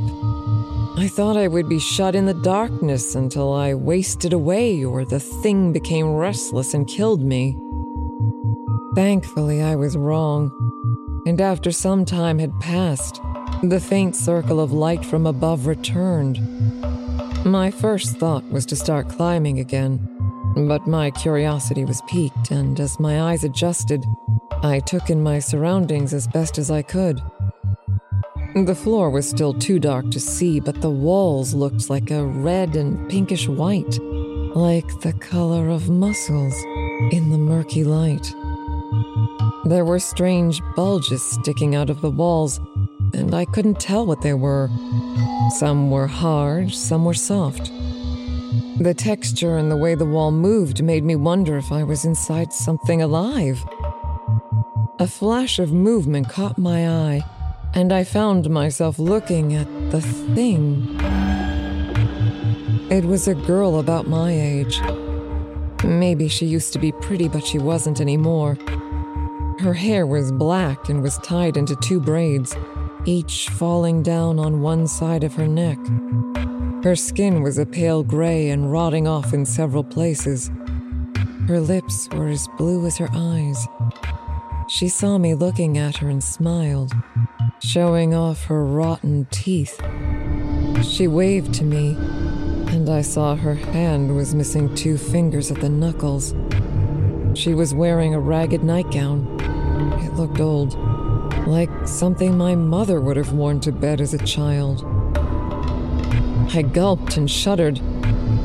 I 0.95 1.09
thought 1.11 1.35
I 1.35 1.47
would 1.47 1.67
be 1.67 1.79
shut 1.79 2.13
in 2.13 2.27
the 2.27 2.35
darkness 2.35 3.15
until 3.15 3.51
I 3.51 3.73
wasted 3.73 4.33
away 4.33 4.83
or 4.85 5.03
the 5.03 5.19
thing 5.19 5.73
became 5.73 6.13
restless 6.13 6.75
and 6.75 6.87
killed 6.87 7.23
me. 7.23 7.57
Thankfully, 8.93 9.63
I 9.63 9.75
was 9.75 9.97
wrong, 9.97 10.51
and 11.25 11.41
after 11.41 11.71
some 11.71 12.05
time 12.05 12.37
had 12.37 12.59
passed, 12.59 13.19
the 13.63 13.79
faint 13.79 14.15
circle 14.15 14.59
of 14.59 14.71
light 14.71 15.03
from 15.03 15.25
above 15.25 15.65
returned. 15.65 16.37
My 17.43 17.71
first 17.71 18.17
thought 18.17 18.47
was 18.51 18.67
to 18.67 18.75
start 18.75 19.09
climbing 19.09 19.57
again, 19.59 20.12
but 20.55 20.87
my 20.87 21.11
curiosity 21.11 21.85
was 21.85 22.01
piqued, 22.07 22.51
and 22.51 22.79
as 22.79 22.99
my 22.99 23.21
eyes 23.21 23.43
adjusted, 23.43 24.05
I 24.63 24.79
took 24.79 25.09
in 25.09 25.23
my 25.23 25.39
surroundings 25.39 26.13
as 26.13 26.27
best 26.27 26.57
as 26.57 26.69
I 26.69 26.81
could. 26.81 27.21
The 28.55 28.75
floor 28.75 29.09
was 29.09 29.29
still 29.29 29.53
too 29.53 29.79
dark 29.79 30.11
to 30.11 30.19
see, 30.19 30.59
but 30.59 30.81
the 30.81 30.91
walls 30.91 31.53
looked 31.53 31.89
like 31.89 32.11
a 32.11 32.23
red 32.25 32.75
and 32.75 33.09
pinkish 33.09 33.47
white, 33.47 33.99
like 34.55 34.87
the 35.01 35.13
color 35.13 35.69
of 35.69 35.89
muscles 35.89 36.53
in 37.11 37.31
the 37.31 37.37
murky 37.37 37.83
light. 37.83 38.33
There 39.65 39.85
were 39.85 39.99
strange 39.99 40.61
bulges 40.75 41.23
sticking 41.23 41.73
out 41.73 41.89
of 41.89 42.01
the 42.01 42.11
walls 42.11 42.59
and 43.13 43.33
I 43.33 43.45
couldn't 43.45 43.79
tell 43.79 44.05
what 44.05 44.21
they 44.21 44.33
were. 44.33 44.69
Some 45.57 45.91
were 45.91 46.07
hard, 46.07 46.73
some 46.73 47.05
were 47.05 47.13
soft. 47.13 47.71
The 48.79 48.93
texture 48.93 49.57
and 49.57 49.71
the 49.71 49.77
way 49.77 49.95
the 49.95 50.05
wall 50.05 50.31
moved 50.31 50.83
made 50.83 51.03
me 51.03 51.15
wonder 51.15 51.57
if 51.57 51.71
I 51.71 51.83
was 51.83 52.05
inside 52.05 52.53
something 52.53 53.01
alive. 53.01 53.63
A 54.99 55.07
flash 55.07 55.57
of 55.57 55.73
movement 55.73 56.29
caught 56.29 56.57
my 56.57 56.87
eye, 56.87 57.23
and 57.73 57.91
I 57.91 58.03
found 58.03 58.49
myself 58.49 58.99
looking 58.99 59.55
at 59.55 59.67
the 59.91 60.01
thing. 60.01 60.95
It 62.91 63.05
was 63.05 63.27
a 63.27 63.33
girl 63.33 63.79
about 63.79 64.07
my 64.07 64.31
age. 64.31 64.79
Maybe 65.83 66.27
she 66.27 66.45
used 66.45 66.73
to 66.73 66.79
be 66.79 66.91
pretty, 66.91 67.27
but 67.27 67.43
she 67.43 67.57
wasn't 67.57 67.99
anymore. 67.99 68.57
Her 69.59 69.73
hair 69.73 70.05
was 70.05 70.31
black 70.31 70.89
and 70.89 71.01
was 71.01 71.17
tied 71.19 71.57
into 71.57 71.75
two 71.77 71.99
braids 71.99 72.55
each 73.05 73.49
falling 73.49 74.01
down 74.01 74.39
on 74.39 74.61
one 74.61 74.87
side 74.87 75.23
of 75.23 75.33
her 75.33 75.47
neck. 75.47 75.79
Her 76.83 76.97
skin 76.97 77.41
was 77.41 77.57
a 77.57 77.65
pale 77.65 78.03
gray 78.03 78.49
and 78.49 78.69
rotting 78.69 79.07
off 79.07 79.33
in 79.33 79.45
several 79.45 79.85
places. 79.85 80.51
Her 81.47 81.61
lips 81.61 82.09
were 82.11 82.27
as 82.27 82.49
blue 82.57 82.85
as 82.85 82.97
her 82.97 83.07
eyes. 83.13 83.65
She 84.67 84.89
saw 84.89 85.17
me 85.17 85.33
looking 85.33 85.77
at 85.77 85.95
her 85.97 86.09
and 86.09 86.21
smiled, 86.21 86.91
showing 87.61 88.13
off 88.13 88.43
her 88.47 88.65
rotten 88.65 89.27
teeth. 89.31 89.81
She 90.83 91.07
waved 91.07 91.53
to 91.53 91.63
me, 91.63 91.95
and 92.75 92.89
I 92.89 93.01
saw 93.01 93.37
her 93.37 93.55
hand 93.55 94.13
was 94.13 94.35
missing 94.35 94.75
two 94.75 94.97
fingers 94.97 95.51
at 95.51 95.61
the 95.61 95.69
knuckles. 95.69 96.35
She 97.33 97.53
was 97.53 97.73
wearing 97.73 98.13
a 98.13 98.19
ragged 98.19 98.61
nightgown. 98.61 99.39
It 100.03 100.15
looked 100.15 100.41
old 100.41 100.77
like 101.47 101.87
something 101.87 102.37
my 102.37 102.55
mother 102.55 102.99
would 102.99 103.15
have 103.15 103.31
worn 103.31 103.61
to 103.61 103.71
bed 103.71 104.01
as 104.01 104.13
a 104.13 104.25
child. 104.25 104.92
I 106.55 106.61
gulped 106.61 107.17
and 107.17 107.29
shuddered. 107.29 107.81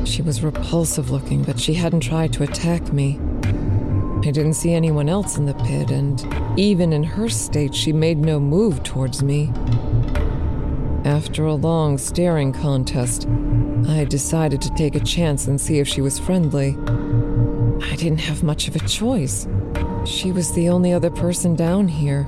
She 0.03 0.23
was 0.23 0.41
repulsive 0.41 1.11
looking, 1.11 1.43
but 1.43 1.59
she 1.59 1.75
hadn't 1.75 1.99
tried 1.99 2.33
to 2.33 2.43
attack 2.43 2.91
me. 2.91 3.19
I 3.43 4.31
didn't 4.31 4.55
see 4.55 4.73
anyone 4.73 5.07
else 5.07 5.37
in 5.37 5.45
the 5.45 5.53
pit, 5.53 5.91
and 5.91 6.59
even 6.59 6.91
in 6.91 7.03
her 7.03 7.29
state, 7.29 7.75
she 7.75 7.93
made 7.93 8.17
no 8.17 8.39
move 8.39 8.81
towards 8.81 9.21
me. 9.21 9.51
After 11.05 11.45
a 11.45 11.53
long 11.53 11.99
staring 11.99 12.51
contest, 12.51 13.27
I 13.87 14.05
decided 14.05 14.59
to 14.63 14.73
take 14.73 14.95
a 14.95 14.99
chance 14.99 15.47
and 15.47 15.61
see 15.61 15.77
if 15.77 15.87
she 15.87 16.01
was 16.01 16.17
friendly. 16.17 16.75
I 17.91 17.95
didn't 17.95 18.21
have 18.21 18.41
much 18.41 18.67
of 18.67 18.75
a 18.75 18.87
choice. 18.87 19.47
She 20.05 20.31
was 20.31 20.51
the 20.53 20.69
only 20.69 20.93
other 20.93 21.11
person 21.11 21.55
down 21.55 21.87
here. 21.87 22.27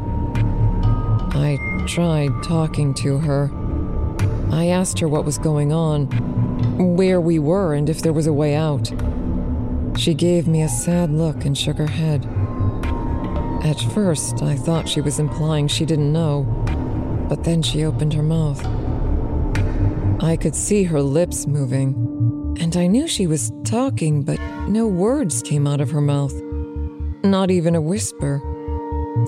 I 1.34 1.58
tried 1.88 2.32
talking 2.44 2.94
to 2.96 3.18
her. 3.18 3.50
I 4.52 4.68
asked 4.68 4.99
her 4.99 5.08
what 5.08 5.26
was 5.26 5.38
going 5.38 5.72
on, 5.72 6.08
where 6.95 7.22
we 7.22 7.39
were, 7.39 7.74
and 7.74 7.89
if 7.89 8.02
there 8.02 8.14
was 8.14 8.28
a 8.28 8.34
way 8.34 8.56
out. 8.56 8.91
She 9.97 10.14
gave 10.14 10.47
me 10.47 10.62
a 10.62 10.70
sad 10.70 11.12
look 11.12 11.45
and 11.45 11.58
shook 11.58 11.78
her 11.78 11.88
head. 11.88 12.26
At 13.64 13.80
first, 13.93 14.41
I 14.41 14.56
thought 14.56 14.89
she 14.89 15.02
was 15.02 15.20
implying 15.20 15.68
she 15.68 15.86
didn't 15.86 16.12
know, 16.12 16.43
but 17.30 17.43
then 17.43 17.62
she 17.62 17.86
opened 17.86 18.14
her 18.14 18.24
mouth. 18.24 18.66
I 20.22 20.36
could 20.36 20.56
see 20.56 20.84
her 20.84 21.02
lips 21.02 21.47
moving, 21.47 22.58
and 22.60 22.76
I 22.76 22.88
knew 22.88 23.08
she 23.08 23.28
was 23.28 23.52
talking, 23.64 24.24
but 24.24 24.39
no 24.68 24.88
words 24.88 25.41
came 25.41 25.66
out 25.66 25.82
of 25.82 25.91
her 25.91 26.02
mouth. 26.02 26.34
Not 27.24 27.52
even 27.52 27.76
a 27.76 27.82
whisper. 27.82 28.41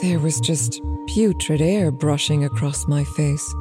There 0.02 0.20
was 0.20 0.40
just 0.40 0.82
putrid 1.08 1.62
air 1.62 1.92
brushing 1.92 2.44
across 2.44 2.88
my 2.88 3.04
face. 3.04 3.54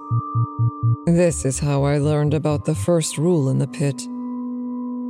This 1.06 1.44
is 1.44 1.58
how 1.58 1.82
I 1.82 1.98
learned 1.98 2.32
about 2.32 2.64
the 2.64 2.76
first 2.76 3.18
rule 3.18 3.48
in 3.48 3.58
the 3.58 3.66
pit 3.66 4.00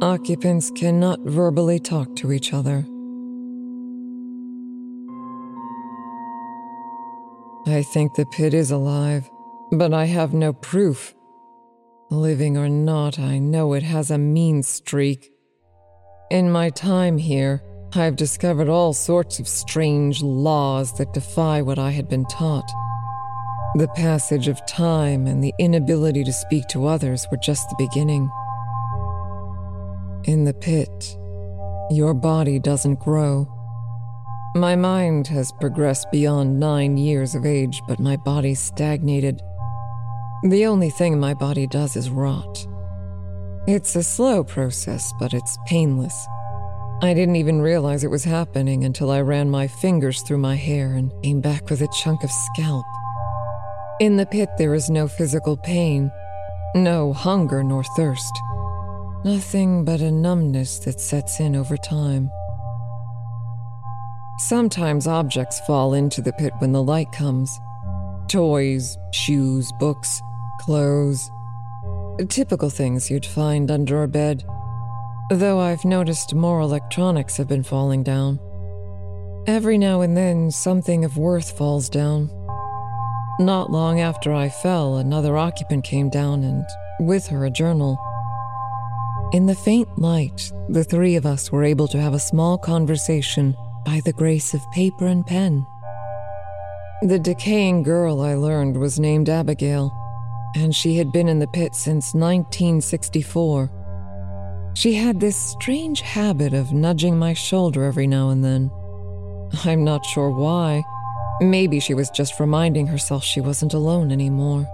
occupants 0.02 0.70
cannot 0.70 1.20
verbally 1.20 1.78
talk 1.78 2.16
to 2.16 2.32
each 2.32 2.52
other. 2.52 2.84
I 7.66 7.82
think 7.82 8.14
the 8.14 8.26
pit 8.32 8.54
is 8.54 8.70
alive, 8.70 9.30
but 9.70 9.92
I 9.92 10.06
have 10.06 10.32
no 10.32 10.54
proof. 10.54 11.14
Living 12.10 12.56
or 12.56 12.68
not, 12.70 13.18
I 13.18 13.38
know 13.38 13.74
it 13.74 13.82
has 13.82 14.10
a 14.10 14.18
mean 14.18 14.62
streak. 14.62 15.30
In 16.30 16.50
my 16.50 16.70
time 16.70 17.18
here, 17.18 17.62
I've 17.94 18.16
discovered 18.16 18.68
all 18.68 18.94
sorts 18.94 19.38
of 19.38 19.46
strange 19.46 20.22
laws 20.22 20.96
that 20.96 21.12
defy 21.12 21.62
what 21.62 21.78
I 21.78 21.90
had 21.90 22.08
been 22.08 22.24
taught. 22.24 22.68
The 23.74 23.88
passage 23.88 24.48
of 24.48 24.64
time 24.66 25.26
and 25.26 25.42
the 25.42 25.54
inability 25.58 26.24
to 26.24 26.32
speak 26.32 26.68
to 26.68 26.84
others 26.84 27.26
were 27.30 27.38
just 27.38 27.70
the 27.70 27.76
beginning. 27.78 28.30
In 30.24 30.44
the 30.44 30.52
pit, 30.52 31.16
your 31.90 32.12
body 32.12 32.58
doesn't 32.58 33.00
grow. 33.00 33.48
My 34.54 34.76
mind 34.76 35.26
has 35.28 35.52
progressed 35.52 36.10
beyond 36.12 36.60
nine 36.60 36.98
years 36.98 37.34
of 37.34 37.46
age, 37.46 37.80
but 37.88 37.98
my 37.98 38.14
body 38.14 38.54
stagnated. 38.54 39.40
The 40.44 40.66
only 40.66 40.90
thing 40.90 41.18
my 41.18 41.32
body 41.32 41.66
does 41.66 41.96
is 41.96 42.10
rot. 42.10 42.66
It's 43.66 43.96
a 43.96 44.02
slow 44.02 44.44
process, 44.44 45.14
but 45.18 45.32
it's 45.32 45.56
painless. 45.66 46.26
I 47.00 47.14
didn't 47.14 47.36
even 47.36 47.62
realize 47.62 48.04
it 48.04 48.10
was 48.10 48.24
happening 48.24 48.84
until 48.84 49.10
I 49.10 49.22
ran 49.22 49.48
my 49.48 49.66
fingers 49.66 50.20
through 50.20 50.38
my 50.38 50.56
hair 50.56 50.92
and 50.92 51.10
came 51.22 51.40
back 51.40 51.70
with 51.70 51.80
a 51.80 51.88
chunk 51.88 52.22
of 52.22 52.30
scalp. 52.30 52.84
In 54.00 54.16
the 54.16 54.26
pit, 54.26 54.48
there 54.58 54.74
is 54.74 54.90
no 54.90 55.06
physical 55.06 55.56
pain, 55.56 56.10
no 56.74 57.12
hunger 57.12 57.62
nor 57.62 57.84
thirst. 57.96 58.32
Nothing 59.24 59.84
but 59.84 60.00
a 60.00 60.10
numbness 60.10 60.80
that 60.80 61.00
sets 61.00 61.38
in 61.38 61.54
over 61.54 61.76
time. 61.76 62.30
Sometimes 64.38 65.06
objects 65.06 65.60
fall 65.60 65.94
into 65.94 66.20
the 66.20 66.32
pit 66.32 66.52
when 66.58 66.72
the 66.72 66.82
light 66.82 67.12
comes 67.12 67.60
toys, 68.28 68.96
shoes, 69.12 69.70
books, 69.78 70.22
clothes. 70.60 71.30
Typical 72.28 72.70
things 72.70 73.10
you'd 73.10 73.26
find 73.26 73.70
under 73.70 74.02
a 74.02 74.08
bed. 74.08 74.42
Though 75.30 75.60
I've 75.60 75.84
noticed 75.84 76.34
more 76.34 76.60
electronics 76.60 77.36
have 77.36 77.48
been 77.48 77.62
falling 77.62 78.02
down. 78.02 78.40
Every 79.46 79.76
now 79.76 80.00
and 80.00 80.16
then, 80.16 80.50
something 80.50 81.04
of 81.04 81.18
worth 81.18 81.56
falls 81.58 81.88
down. 81.88 82.30
Not 83.42 83.72
long 83.72 83.98
after 83.98 84.32
I 84.32 84.48
fell, 84.48 84.98
another 84.98 85.36
occupant 85.36 85.82
came 85.82 86.08
down 86.08 86.44
and, 86.44 86.64
with 87.00 87.26
her, 87.26 87.44
a 87.44 87.50
journal. 87.50 87.98
In 89.32 89.46
the 89.46 89.56
faint 89.56 89.88
light, 89.98 90.52
the 90.68 90.84
three 90.84 91.16
of 91.16 91.26
us 91.26 91.50
were 91.50 91.64
able 91.64 91.88
to 91.88 92.00
have 92.00 92.14
a 92.14 92.20
small 92.20 92.56
conversation 92.56 93.56
by 93.84 94.00
the 94.04 94.12
grace 94.12 94.54
of 94.54 94.70
paper 94.70 95.06
and 95.06 95.26
pen. 95.26 95.66
The 97.02 97.18
decaying 97.18 97.82
girl 97.82 98.20
I 98.20 98.34
learned 98.34 98.76
was 98.78 99.00
named 99.00 99.28
Abigail, 99.28 99.92
and 100.54 100.72
she 100.72 100.96
had 100.96 101.10
been 101.10 101.28
in 101.28 101.40
the 101.40 101.48
pit 101.48 101.74
since 101.74 102.14
1964. 102.14 103.72
She 104.74 104.94
had 104.94 105.18
this 105.18 105.36
strange 105.36 106.00
habit 106.00 106.54
of 106.54 106.72
nudging 106.72 107.18
my 107.18 107.32
shoulder 107.32 107.82
every 107.82 108.06
now 108.06 108.30
and 108.30 108.44
then. 108.44 108.70
I'm 109.64 109.82
not 109.82 110.06
sure 110.06 110.30
why. 110.30 110.84
Maybe 111.42 111.80
she 111.80 111.92
was 111.92 112.08
just 112.08 112.38
reminding 112.38 112.86
herself 112.86 113.24
she 113.24 113.40
wasn't 113.40 113.74
alone 113.74 114.12
anymore. 114.12 114.68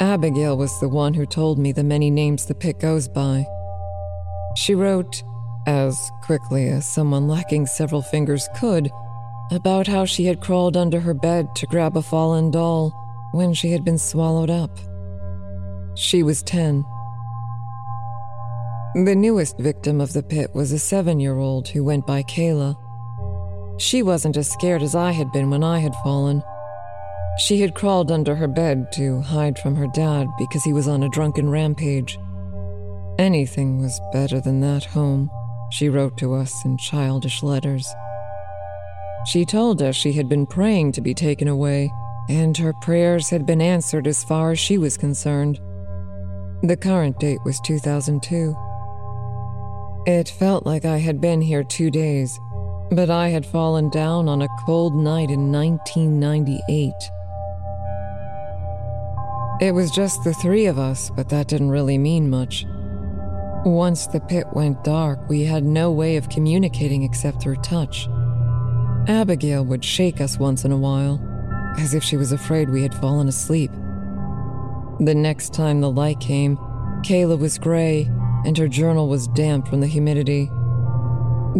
Abigail 0.00 0.56
was 0.56 0.80
the 0.80 0.88
one 0.88 1.12
who 1.12 1.26
told 1.26 1.58
me 1.58 1.70
the 1.70 1.84
many 1.84 2.10
names 2.10 2.46
the 2.46 2.54
pit 2.54 2.80
goes 2.80 3.08
by. 3.08 3.46
She 4.56 4.74
wrote, 4.74 5.22
as 5.66 6.10
quickly 6.22 6.68
as 6.68 6.86
someone 6.86 7.28
lacking 7.28 7.66
several 7.66 8.00
fingers 8.00 8.48
could, 8.56 8.90
about 9.50 9.86
how 9.86 10.06
she 10.06 10.24
had 10.24 10.40
crawled 10.40 10.78
under 10.78 11.00
her 11.00 11.14
bed 11.14 11.54
to 11.56 11.66
grab 11.66 11.96
a 11.96 12.02
fallen 12.02 12.50
doll 12.50 12.92
when 13.32 13.52
she 13.52 13.70
had 13.70 13.84
been 13.84 13.98
swallowed 13.98 14.50
up. 14.50 14.78
She 15.94 16.22
was 16.22 16.42
10. 16.42 16.84
The 18.94 19.14
newest 19.14 19.58
victim 19.58 20.00
of 20.00 20.14
the 20.14 20.22
pit 20.22 20.54
was 20.54 20.72
a 20.72 20.78
seven 20.78 21.20
year 21.20 21.36
old 21.36 21.68
who 21.68 21.84
went 21.84 22.06
by 22.06 22.22
Kayla. 22.22 22.76
She 23.78 24.02
wasn't 24.02 24.36
as 24.36 24.50
scared 24.50 24.82
as 24.82 24.94
I 24.94 25.12
had 25.12 25.32
been 25.32 25.50
when 25.50 25.64
I 25.64 25.78
had 25.80 25.94
fallen. 25.96 26.42
She 27.38 27.60
had 27.60 27.74
crawled 27.74 28.12
under 28.12 28.36
her 28.36 28.46
bed 28.46 28.92
to 28.92 29.20
hide 29.20 29.58
from 29.58 29.74
her 29.74 29.88
dad 29.88 30.28
because 30.38 30.62
he 30.62 30.72
was 30.72 30.86
on 30.86 31.02
a 31.02 31.08
drunken 31.08 31.50
rampage. 31.50 32.18
Anything 33.18 33.80
was 33.80 34.00
better 34.12 34.40
than 34.40 34.60
that 34.60 34.84
home, 34.84 35.30
she 35.70 35.88
wrote 35.88 36.16
to 36.18 36.34
us 36.34 36.64
in 36.64 36.78
childish 36.78 37.42
letters. 37.42 37.92
She 39.26 39.44
told 39.44 39.82
us 39.82 39.96
she 39.96 40.12
had 40.12 40.28
been 40.28 40.46
praying 40.46 40.92
to 40.92 41.00
be 41.00 41.14
taken 41.14 41.48
away, 41.48 41.90
and 42.28 42.56
her 42.56 42.72
prayers 42.82 43.30
had 43.30 43.46
been 43.46 43.60
answered 43.60 44.06
as 44.06 44.22
far 44.22 44.52
as 44.52 44.58
she 44.58 44.78
was 44.78 44.96
concerned. 44.96 45.58
The 46.62 46.76
current 46.76 47.18
date 47.18 47.40
was 47.44 47.60
2002. 47.60 48.54
It 50.06 50.28
felt 50.28 50.66
like 50.66 50.84
I 50.84 50.98
had 50.98 51.20
been 51.20 51.40
here 51.40 51.64
two 51.64 51.90
days, 51.90 52.38
but 52.94 53.10
I 53.10 53.28
had 53.28 53.44
fallen 53.46 53.90
down 53.90 54.28
on 54.28 54.42
a 54.42 54.48
cold 54.64 54.94
night 54.94 55.30
in 55.30 55.50
1998. 55.50 56.92
It 59.60 59.72
was 59.72 59.90
just 59.90 60.24
the 60.24 60.34
three 60.34 60.66
of 60.66 60.78
us, 60.78 61.10
but 61.10 61.28
that 61.28 61.48
didn't 61.48 61.70
really 61.70 61.98
mean 61.98 62.28
much. 62.28 62.66
Once 63.64 64.06
the 64.06 64.20
pit 64.20 64.46
went 64.52 64.84
dark, 64.84 65.18
we 65.28 65.44
had 65.44 65.64
no 65.64 65.90
way 65.90 66.16
of 66.16 66.28
communicating 66.28 67.02
except 67.02 67.42
through 67.42 67.56
touch. 67.56 68.08
Abigail 69.08 69.64
would 69.64 69.84
shake 69.84 70.20
us 70.20 70.38
once 70.38 70.64
in 70.64 70.72
a 70.72 70.76
while, 70.76 71.20
as 71.78 71.94
if 71.94 72.02
she 72.02 72.16
was 72.16 72.32
afraid 72.32 72.68
we 72.68 72.82
had 72.82 72.94
fallen 72.94 73.28
asleep. 73.28 73.70
The 75.00 75.14
next 75.14 75.54
time 75.54 75.80
the 75.80 75.90
light 75.90 76.20
came, 76.20 76.56
Kayla 77.02 77.38
was 77.38 77.58
gray 77.58 78.10
and 78.44 78.56
her 78.58 78.68
journal 78.68 79.08
was 79.08 79.28
damp 79.28 79.68
from 79.68 79.80
the 79.80 79.86
humidity. 79.86 80.50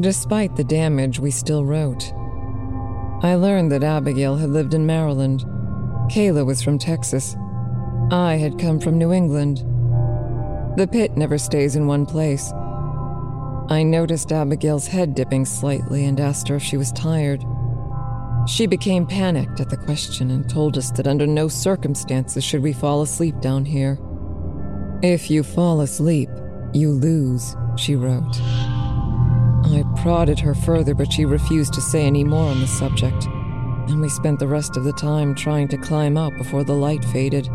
Despite 0.01 0.57
the 0.57 0.64
damage, 0.64 1.18
we 1.18 1.30
still 1.30 1.64
wrote. 1.64 2.12
I 3.22 3.36
learned 3.36 3.72
that 3.72 3.84
Abigail 3.84 4.36
had 4.36 4.51
lived 4.51 4.74
in 4.74 4.86
Maryland. 4.86 5.45
Kayla 6.11 6.45
was 6.45 6.62
from 6.62 6.78
Texas, 6.78 7.36
I 8.11 8.34
had 8.34 8.59
come 8.59 8.80
from 8.80 8.99
New 8.99 9.12
England. 9.12 9.59
The 10.76 10.86
pit 10.86 11.16
never 11.16 11.38
stays 11.38 11.74
in 11.74 11.86
one 11.86 12.05
place. 12.05 12.53
I 13.70 13.82
noticed 13.82 14.30
Abigail's 14.30 14.86
head 14.86 15.14
dipping 15.14 15.47
slightly 15.47 16.05
and 16.05 16.20
asked 16.20 16.49
her 16.49 16.57
if 16.57 16.62
she 16.62 16.76
was 16.76 16.92
tired. 16.92 17.42
She 18.47 18.66
became 18.66 19.07
panicked 19.07 19.61
at 19.61 19.70
the 19.70 19.78
question 19.78 20.30
and 20.30 20.49
told 20.49 20.76
us 20.76 20.90
that 20.92 21.07
under 21.07 21.26
no 21.26 21.49
circumstances 21.49 22.45
should 22.45 22.62
we 22.62 22.74
fall 22.74 23.01
asleep 23.01 23.40
down 23.40 23.64
here. 23.64 23.99
If 25.03 25.30
you 25.30 25.42
fall 25.42 25.80
asleep, 25.80 26.28
you 26.74 26.90
lose, 26.90 27.57
she 27.76 27.97
wrote. 27.97 28.38
I 29.75 29.83
prodded 30.03 30.39
her 30.39 30.55
further, 30.55 30.95
but 30.95 31.12
she 31.12 31.25
refused 31.25 31.75
to 31.75 31.81
say 31.81 32.07
any 32.07 32.22
more 32.22 32.49
on 32.49 32.61
the 32.61 32.66
subject, 32.68 33.27
and 33.89 34.01
we 34.01 34.09
spent 34.09 34.39
the 34.39 34.47
rest 34.47 34.77
of 34.77 34.85
the 34.85 34.93
time 34.93 35.35
trying 35.35 35.66
to 35.68 35.77
climb 35.77 36.16
out 36.16 36.37
before 36.39 36.62
the 36.62 36.75
light 36.75 37.05
faded. 37.07 37.47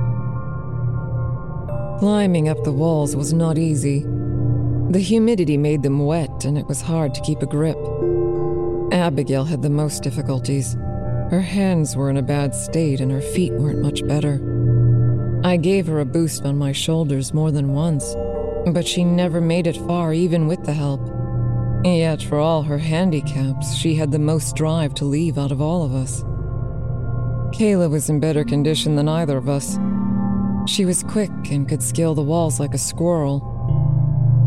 Climbing 1.99 2.49
up 2.49 2.61
the 2.65 2.73
walls 2.73 3.15
was 3.15 3.31
not 3.31 3.57
easy. 3.57 4.01
The 4.89 4.99
humidity 4.99 5.55
made 5.55 5.81
them 5.81 6.05
wet, 6.05 6.43
and 6.43 6.57
it 6.57 6.67
was 6.67 6.81
hard 6.81 7.13
to 7.15 7.21
keep 7.21 7.41
a 7.41 7.45
grip. 7.45 7.77
Abigail 8.91 9.45
had 9.45 9.61
the 9.61 9.69
most 9.69 10.03
difficulties. 10.03 10.73
Her 11.31 11.41
hands 11.41 11.95
were 11.95 12.09
in 12.09 12.17
a 12.17 12.21
bad 12.21 12.53
state, 12.53 12.99
and 12.99 13.11
her 13.11 13.21
feet 13.21 13.53
weren't 13.53 13.81
much 13.81 14.05
better. 14.05 14.41
I 15.45 15.55
gave 15.55 15.87
her 15.87 16.01
a 16.01 16.05
boost 16.05 16.43
on 16.43 16.57
my 16.57 16.73
shoulders 16.73 17.33
more 17.33 17.51
than 17.51 17.73
once, 17.73 18.13
but 18.65 18.85
she 18.85 19.05
never 19.05 19.39
made 19.39 19.67
it 19.67 19.77
far, 19.77 20.11
even 20.11 20.47
with 20.47 20.65
the 20.65 20.73
help. 20.73 21.18
Yet, 21.83 22.21
for 22.21 22.37
all 22.39 22.63
her 22.63 22.77
handicaps, 22.77 23.73
she 23.73 23.95
had 23.95 24.11
the 24.11 24.19
most 24.19 24.55
drive 24.55 24.93
to 24.95 25.05
leave 25.05 25.37
out 25.37 25.51
of 25.51 25.61
all 25.61 25.83
of 25.83 25.93
us. 25.93 26.23
Kayla 27.57 27.89
was 27.89 28.09
in 28.09 28.19
better 28.19 28.43
condition 28.43 28.95
than 28.95 29.07
either 29.07 29.37
of 29.37 29.47
us. 29.49 29.79
She 30.67 30.85
was 30.85 31.03
quick 31.03 31.31
and 31.49 31.67
could 31.67 31.81
scale 31.81 32.13
the 32.13 32.21
walls 32.21 32.59
like 32.59 32.73
a 32.73 32.77
squirrel. 32.77 33.55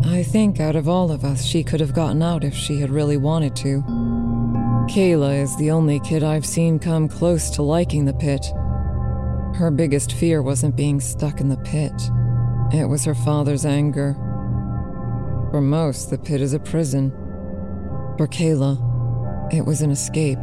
I 0.05 0.23
think 0.23 0.61
out 0.61 0.77
of 0.77 0.89
all 0.89 1.11
of 1.11 1.25
us, 1.25 1.45
she 1.45 1.65
could 1.65 1.81
have 1.81 1.95
gotten 1.95 2.23
out 2.23 2.45
if 2.45 2.55
she 2.55 2.81
had 2.81 2.91
really 2.91 3.17
wanted 3.17 3.57
to. 3.57 3.83
Kayla 4.89 5.43
is 5.43 5.57
the 5.57 5.71
only 5.71 6.01
kid 6.01 6.23
I've 6.23 6.47
seen 6.47 6.79
come 6.79 7.09
close 7.09 7.51
to 7.51 7.63
liking 7.63 8.05
the 8.05 8.15
pit. 8.15 8.45
Her 9.57 9.71
biggest 9.71 10.13
fear 10.13 10.43
wasn't 10.43 10.77
being 10.77 11.01
stuck 11.01 11.41
in 11.41 11.49
the 11.49 11.57
pit, 11.59 11.93
it 12.73 12.89
was 12.89 13.05
her 13.05 13.15
father's 13.15 13.67
anger. 13.67 14.15
For 15.51 15.61
most, 15.61 16.09
the 16.09 16.17
pit 16.17 16.41
is 16.41 16.55
a 16.55 16.59
prison. 16.59 17.13
For 18.19 18.29
Kayla, 18.29 19.53
it 19.55 19.65
was 19.65 19.81
an 19.81 19.91
escape. 19.91 20.39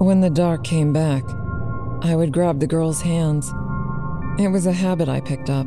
When 0.00 0.20
the 0.20 0.30
dark 0.30 0.64
came 0.64 0.92
back, 0.92 1.22
I 2.02 2.16
would 2.16 2.32
grab 2.32 2.60
the 2.60 2.66
girl's 2.66 3.02
hands. 3.02 3.52
It 4.38 4.48
was 4.48 4.66
a 4.66 4.72
habit 4.72 5.08
I 5.08 5.20
picked 5.20 5.50
up, 5.50 5.66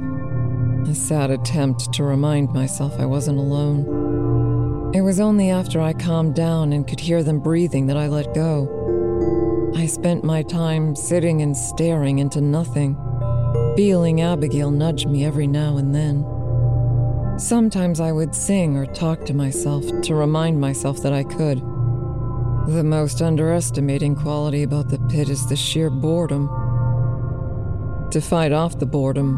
a 0.88 0.96
sad 0.96 1.30
attempt 1.30 1.94
to 1.94 2.04
remind 2.04 2.54
myself 2.54 3.00
I 3.00 3.06
wasn't 3.06 3.38
alone. 3.38 4.92
It 4.96 5.02
was 5.02 5.20
only 5.20 5.52
after 5.52 5.80
I 5.80 5.94
calmed 5.94 6.36
down 6.36 6.74
and 6.74 6.88
could 6.88 7.00
hear 7.00 7.22
them 7.22 7.40
breathing 7.40 7.86
that 7.88 7.98
I 7.98 8.08
let 8.08 8.34
go. 8.34 9.72
I 9.76 9.86
spent 9.86 10.24
my 10.24 10.42
time 10.42 10.96
sitting 10.96 11.42
and 11.42 11.56
staring 11.56 12.20
into 12.20 12.42
nothing, 12.42 12.98
feeling 13.78 14.22
Abigail 14.22 14.72
nudge 14.72 15.06
me 15.06 15.24
every 15.24 15.48
now 15.48 15.78
and 15.78 15.94
then. 15.94 16.26
Sometimes 17.38 18.00
I 18.00 18.14
would 18.14 18.34
sing 18.34 18.78
or 18.78 18.86
talk 18.86 19.26
to 19.26 19.34
myself 19.34 19.84
to 20.04 20.16
remind 20.16 20.62
myself 20.62 21.02
that 21.04 21.12
I 21.12 21.24
could. 21.24 21.60
The 22.68 22.84
most 22.84 23.22
underestimating 23.22 24.16
quality 24.16 24.64
about 24.64 24.88
the 24.88 25.00
pit 25.10 25.30
is 25.30 25.46
the 25.48 25.58
sheer 25.58 25.90
boredom. 25.90 26.48
To 28.12 28.22
fight 28.22 28.54
off 28.54 28.80
the 28.80 28.86
boredom, 28.86 29.38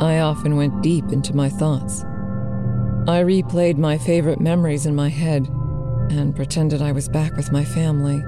I 0.00 0.20
often 0.20 0.56
went 0.56 0.82
deep 0.82 1.12
into 1.12 1.36
my 1.36 1.50
thoughts. 1.50 2.02
I 3.06 3.22
replayed 3.22 3.76
my 3.76 3.98
favorite 3.98 4.40
memories 4.40 4.86
in 4.86 4.94
my 4.94 5.10
head 5.10 5.46
and 6.10 6.34
pretended 6.34 6.80
I 6.80 6.92
was 6.92 7.10
back 7.10 7.36
with 7.36 7.52
my 7.52 7.64
family. 7.64 8.24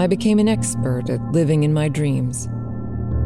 I 0.00 0.06
became 0.06 0.38
an 0.38 0.48
expert 0.48 1.10
at 1.10 1.20
living 1.32 1.62
in 1.62 1.74
my 1.74 1.90
dreams. 1.90 2.48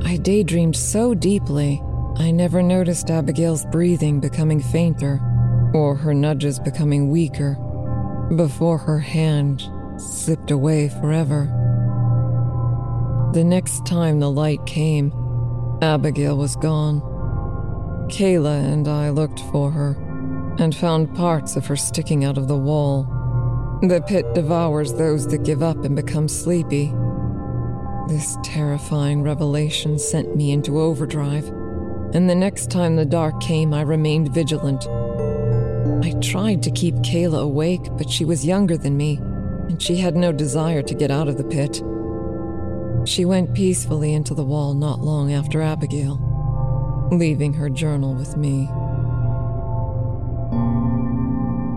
I 0.05 0.17
daydreamed 0.17 0.77
so 0.77 1.15
deeply, 1.15 1.81
I 2.19 2.31
never 2.31 2.63
noticed 2.63 3.11
Abigail's 3.11 3.67
breathing 3.67 4.21
becoming 4.21 4.61
fainter 4.61 5.21
or 5.75 5.95
her 5.97 6.15
nudges 6.15 6.59
becoming 6.59 7.11
weaker 7.11 7.55
before 8.35 8.79
her 8.79 8.99
hand 8.99 9.69
slipped 9.99 10.51
away 10.51 10.89
forever. 10.89 11.45
The 13.35 13.45
next 13.45 13.85
time 13.85 14.19
the 14.19 14.31
light 14.31 14.65
came, 14.65 15.13
Abigail 15.83 16.39
was 16.39 16.57
gone. 16.57 17.01
Kayla 18.09 18.73
and 18.73 18.89
I 18.89 19.11
looked 19.11 19.41
for 19.53 19.71
her 19.71 19.93
and 20.59 20.75
found 20.75 21.15
parts 21.15 21.55
of 21.55 21.67
her 21.67 21.77
sticking 21.77 22.25
out 22.25 22.39
of 22.39 22.49
the 22.49 22.57
wall. 22.57 23.05
The 23.83 24.01
pit 24.01 24.33
devours 24.33 24.95
those 24.95 25.27
that 25.29 25.45
give 25.45 25.63
up 25.63 25.85
and 25.85 25.95
become 25.95 26.29
sleepy. 26.29 26.95
This 28.09 28.39
terrifying 28.43 29.23
revelation 29.23 29.99
sent 29.99 30.35
me 30.35 30.51
into 30.53 30.81
overdrive, 30.81 31.53
and 32.17 32.31
the 32.31 32.35
next 32.35 32.71
time 32.71 32.97
the 32.97 33.05
dark 33.05 33.41
came, 33.41 33.75
I 33.75 33.83
remained 33.83 34.35
vigilant. 34.35 34.89
I 36.03 36.19
tried 36.21 36.63
to 36.63 36.71
keep 36.71 36.95
Kayla 36.97 37.43
awake, 37.43 37.89
but 37.93 38.09
she 38.11 38.25
was 38.25 38.45
younger 38.45 38.77
than 38.77 38.97
me 38.97 39.21
and 39.69 39.83
she 39.83 39.97
had 39.97 40.17
no 40.17 40.33
desire 40.33 40.83
to 40.83 40.95
get 40.95 41.11
out 41.11 41.29
of 41.29 41.37
the 41.37 41.45
pit. 41.45 41.83
She 43.07 43.25
went 43.25 43.55
peacefully 43.55 44.15
into 44.15 44.33
the 44.35 44.45
wall 44.45 44.75
not 44.75 45.01
long 45.01 45.33
after 45.33 45.61
Abigail, 45.61 46.19
leaving 47.13 47.53
her 47.53 47.69
journal 47.69 48.15
with 48.15 48.37
me. 48.37 48.69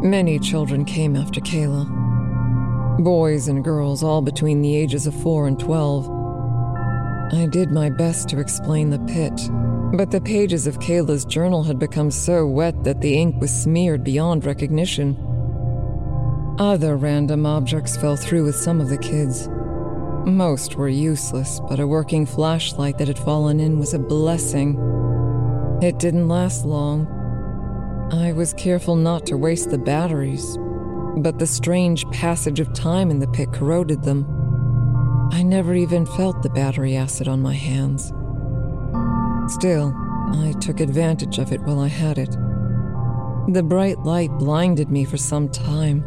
Many 0.08 0.40
children 0.40 0.86
came 0.86 1.18
after 1.18 1.42
Kayla. 1.42 3.04
Boys 3.04 3.50
and 3.50 3.64
girls, 3.64 4.04
all 4.04 4.22
between 4.22 4.62
the 4.62 4.76
ages 4.76 5.06
of 5.06 5.22
4 5.22 5.48
and 5.48 5.60
12. 5.60 6.10
I 7.34 7.48
did 7.52 7.72
my 7.72 7.90
best 7.90 8.30
to 8.30 8.40
explain 8.40 8.90
the 8.90 9.00
pit, 9.00 9.40
but 9.94 10.12
the 10.12 10.22
pages 10.22 10.68
of 10.68 10.80
Kayla's 10.80 11.26
journal 11.26 11.64
had 11.64 11.80
become 11.80 12.12
so 12.12 12.46
wet 12.46 12.84
that 12.84 13.02
the 13.02 13.16
ink 13.16 13.42
was 13.42 13.52
smeared 13.52 14.04
beyond 14.04 14.46
recognition. 14.46 15.18
Other 16.60 16.96
random 16.96 17.46
objects 17.46 17.98
fell 17.98 18.16
through 18.16 18.44
with 18.44 18.56
some 18.56 18.82
of 18.82 18.90
the 18.90 18.98
kids. 18.98 19.50
Most 20.26 20.76
were 20.76 20.90
useless, 20.90 21.60
but 21.68 21.80
a 21.80 21.88
working 21.88 22.26
flashlight 22.26 22.98
that 22.98 23.08
had 23.08 23.18
fallen 23.18 23.60
in 23.60 23.80
was 23.80 23.94
a 23.94 24.00
blessing. 24.00 24.78
It 25.82 25.98
didn't 25.98 26.28
last 26.28 26.66
long. 26.66 27.08
I 28.12 28.32
was 28.34 28.54
careful 28.54 28.96
not 28.96 29.26
to 29.28 29.38
waste 29.38 29.72
the 29.72 29.78
batteries, 29.78 30.58
but 31.18 31.40
the 31.40 31.48
strange 31.48 32.06
passage 32.12 32.60
of 32.60 32.74
time 32.74 33.10
in 33.10 33.20
the 33.20 33.28
pit 33.28 33.52
corroded 33.54 34.04
them. 34.04 34.28
I 35.32 35.42
never 35.42 35.74
even 35.74 36.06
felt 36.06 36.44
the 36.44 36.50
battery 36.50 36.96
acid 36.96 37.28
on 37.28 37.42
my 37.42 37.54
hands. 37.54 38.12
Still, 39.50 39.94
I 40.34 40.54
took 40.60 40.80
advantage 40.80 41.40
of 41.40 41.52
it 41.52 41.62
while 41.62 41.80
I 41.80 41.88
had 41.88 42.18
it. 42.18 42.32
The 43.52 43.64
bright 43.64 44.00
light 44.00 44.32
blinded 44.32 44.90
me 44.90 45.06
for 45.06 45.18
some 45.18 45.50
time 45.50 46.04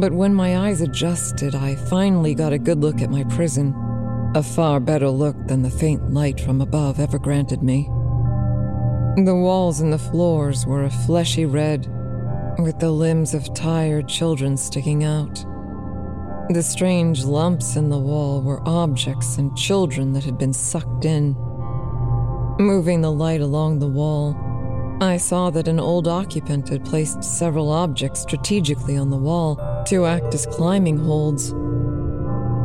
but 0.00 0.12
when 0.12 0.34
my 0.34 0.56
eyes 0.56 0.80
adjusted, 0.80 1.54
I 1.54 1.74
finally 1.74 2.34
got 2.34 2.54
a 2.54 2.58
good 2.58 2.80
look 2.80 3.02
at 3.02 3.10
my 3.10 3.24
prison. 3.24 3.74
A 4.34 4.42
far 4.42 4.80
better 4.80 5.10
look 5.10 5.36
than 5.46 5.60
the 5.60 5.70
faint 5.70 6.12
light 6.14 6.40
from 6.40 6.62
above 6.62 6.98
ever 6.98 7.18
granted 7.18 7.62
me. 7.62 7.84
The 9.16 9.34
walls 9.34 9.80
and 9.80 9.92
the 9.92 9.98
floors 9.98 10.64
were 10.64 10.84
a 10.84 10.90
fleshy 10.90 11.44
red, 11.44 11.86
with 12.58 12.78
the 12.78 12.90
limbs 12.90 13.34
of 13.34 13.52
tired 13.52 14.08
children 14.08 14.56
sticking 14.56 15.04
out. 15.04 15.44
The 16.48 16.62
strange 16.62 17.24
lumps 17.24 17.76
in 17.76 17.90
the 17.90 17.98
wall 17.98 18.40
were 18.40 18.66
objects 18.66 19.36
and 19.36 19.56
children 19.56 20.14
that 20.14 20.24
had 20.24 20.38
been 20.38 20.54
sucked 20.54 21.04
in. 21.04 21.36
Moving 22.60 23.00
the 23.00 23.10
light 23.10 23.40
along 23.40 23.78
the 23.78 23.88
wall, 23.88 24.36
I 25.00 25.16
saw 25.16 25.48
that 25.48 25.66
an 25.66 25.80
old 25.80 26.06
occupant 26.06 26.68
had 26.68 26.84
placed 26.84 27.24
several 27.24 27.70
objects 27.70 28.20
strategically 28.20 28.98
on 28.98 29.08
the 29.08 29.16
wall 29.16 29.56
to 29.86 30.04
act 30.04 30.34
as 30.34 30.44
climbing 30.44 30.98
holds. 30.98 31.52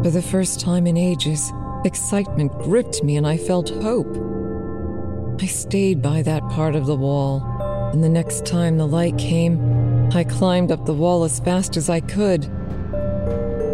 For 0.04 0.12
the 0.12 0.22
first 0.22 0.60
time 0.60 0.86
in 0.86 0.98
ages, 0.98 1.50
excitement 1.86 2.52
gripped 2.60 3.06
me 3.06 3.16
and 3.16 3.26
I 3.26 3.38
felt 3.38 3.70
hope. 3.70 4.18
I 5.42 5.46
stayed 5.46 6.02
by 6.02 6.24
that 6.24 6.44
part 6.50 6.76
of 6.76 6.88
the 6.88 6.98
wall, 6.98 7.42
and 7.94 8.04
the 8.04 8.10
next 8.10 8.46
time 8.46 8.78
the 8.78 8.88
light 8.90 9.18
came, 9.18 10.10
I 10.12 10.26
climbed 10.26 10.74
up 10.74 10.86
the 10.86 10.94
wall 10.94 11.24
as 11.24 11.40
fast 11.40 11.78
as 11.78 11.90
I 11.90 12.02
could. 12.02 12.52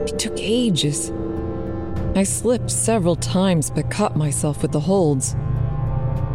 It 0.07 0.19
took 0.19 0.37
ages. 0.37 1.11
I 2.15 2.21
slipped 2.21 2.69
several 2.69 3.15
times 3.15 3.71
but 3.71 3.89
caught 3.89 4.15
myself 4.15 4.61
with 4.61 4.71
the 4.71 4.81
holds. 4.81 5.35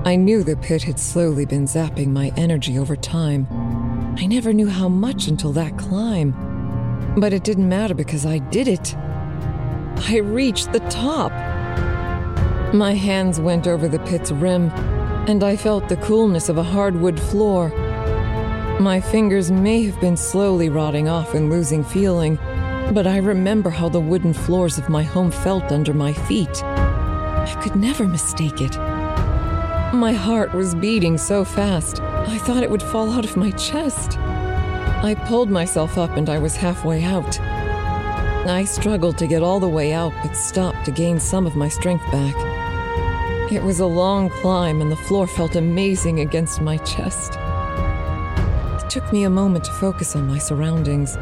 I 0.06 0.14
knew 0.14 0.44
the 0.44 0.54
pit 0.54 0.84
had 0.84 1.00
slowly 1.00 1.46
been 1.46 1.64
zapping 1.64 2.12
my 2.12 2.32
energy 2.36 2.78
over 2.78 2.94
time. 2.94 3.48
I 4.16 4.26
never 4.26 4.52
knew 4.52 4.68
how 4.68 4.88
much 4.88 5.26
until 5.26 5.50
that 5.54 5.76
climb. 5.78 6.30
But 7.18 7.32
it 7.32 7.42
didn't 7.42 7.68
matter 7.68 7.92
because 7.92 8.24
I 8.24 8.38
did 8.38 8.68
it. 8.68 8.94
I 10.08 10.18
reached 10.18 10.70
the 10.70 10.78
top. 10.90 11.32
My 12.72 12.94
hands 12.94 13.40
went 13.40 13.66
over 13.66 13.88
the 13.88 13.98
pit's 13.98 14.30
rim, 14.30 14.70
and 15.26 15.42
I 15.42 15.56
felt 15.56 15.88
the 15.88 15.96
coolness 15.96 16.48
of 16.48 16.56
a 16.56 16.62
hardwood 16.62 17.18
floor. 17.18 17.70
My 18.78 19.00
fingers 19.00 19.50
may 19.50 19.82
have 19.86 20.00
been 20.00 20.16
slowly 20.16 20.68
rotting 20.68 21.08
off 21.08 21.34
and 21.34 21.50
losing 21.50 21.82
feeling, 21.82 22.36
but 22.94 23.08
I 23.08 23.16
remember 23.16 23.70
how 23.70 23.88
the 23.88 23.98
wooden 23.98 24.34
floors 24.34 24.78
of 24.78 24.88
my 24.88 25.02
home 25.02 25.32
felt 25.32 25.72
under 25.72 25.92
my 25.92 26.12
feet. 26.12 26.62
I 26.62 27.60
could 27.60 27.74
never 27.74 28.06
mistake 28.06 28.60
it. 28.60 28.78
My 29.92 30.12
heart 30.12 30.52
was 30.52 30.74
beating 30.74 31.16
so 31.16 31.44
fast, 31.44 32.00
I 32.00 32.38
thought 32.38 32.62
it 32.62 32.70
would 32.70 32.82
fall 32.82 33.10
out 33.10 33.24
of 33.24 33.36
my 33.36 33.52
chest. 33.52 34.18
I 34.18 35.14
pulled 35.26 35.48
myself 35.48 35.96
up 35.96 36.16
and 36.16 36.28
I 36.28 36.38
was 36.38 36.56
halfway 36.56 37.04
out. 37.04 37.38
I 37.40 38.64
struggled 38.64 39.16
to 39.18 39.26
get 39.26 39.42
all 39.42 39.60
the 39.60 39.68
way 39.68 39.92
out, 39.92 40.12
but 40.22 40.34
stopped 40.34 40.84
to 40.86 40.90
gain 40.90 41.20
some 41.20 41.46
of 41.46 41.56
my 41.56 41.68
strength 41.68 42.04
back. 42.10 42.34
It 43.52 43.62
was 43.62 43.78
a 43.78 43.86
long 43.86 44.28
climb, 44.28 44.80
and 44.80 44.90
the 44.90 44.96
floor 44.96 45.28
felt 45.28 45.54
amazing 45.54 46.18
against 46.18 46.60
my 46.60 46.78
chest. 46.78 47.38
It 48.82 48.90
took 48.90 49.12
me 49.12 49.22
a 49.22 49.30
moment 49.30 49.64
to 49.66 49.72
focus 49.72 50.16
on 50.16 50.26
my 50.26 50.38
surroundings. 50.38 51.16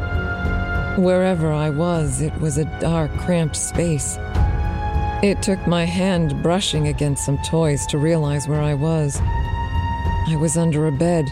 Wherever 0.99 1.53
I 1.53 1.69
was, 1.69 2.23
it 2.23 2.35
was 2.41 2.57
a 2.57 2.65
dark, 2.81 3.15
cramped 3.19 3.57
space. 3.57 4.17
It 5.25 5.41
took 5.41 5.67
my 5.67 5.85
hand 5.87 6.43
brushing 6.43 6.89
against 6.89 7.25
some 7.25 7.39
toys 7.39 7.87
to 7.87 7.97
realize 7.97 8.47
where 8.47 8.61
I 8.61 8.75
was. 8.75 9.19
I 9.23 10.37
was 10.39 10.59
under 10.59 10.87
a 10.87 10.93
bed. 10.93 11.25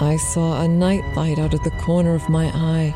I 0.00 0.16
saw 0.32 0.62
a 0.62 0.66
nightlight 0.66 1.38
out 1.38 1.52
of 1.52 1.62
the 1.64 1.70
corner 1.72 2.14
of 2.14 2.30
my 2.30 2.46
eye, 2.46 2.94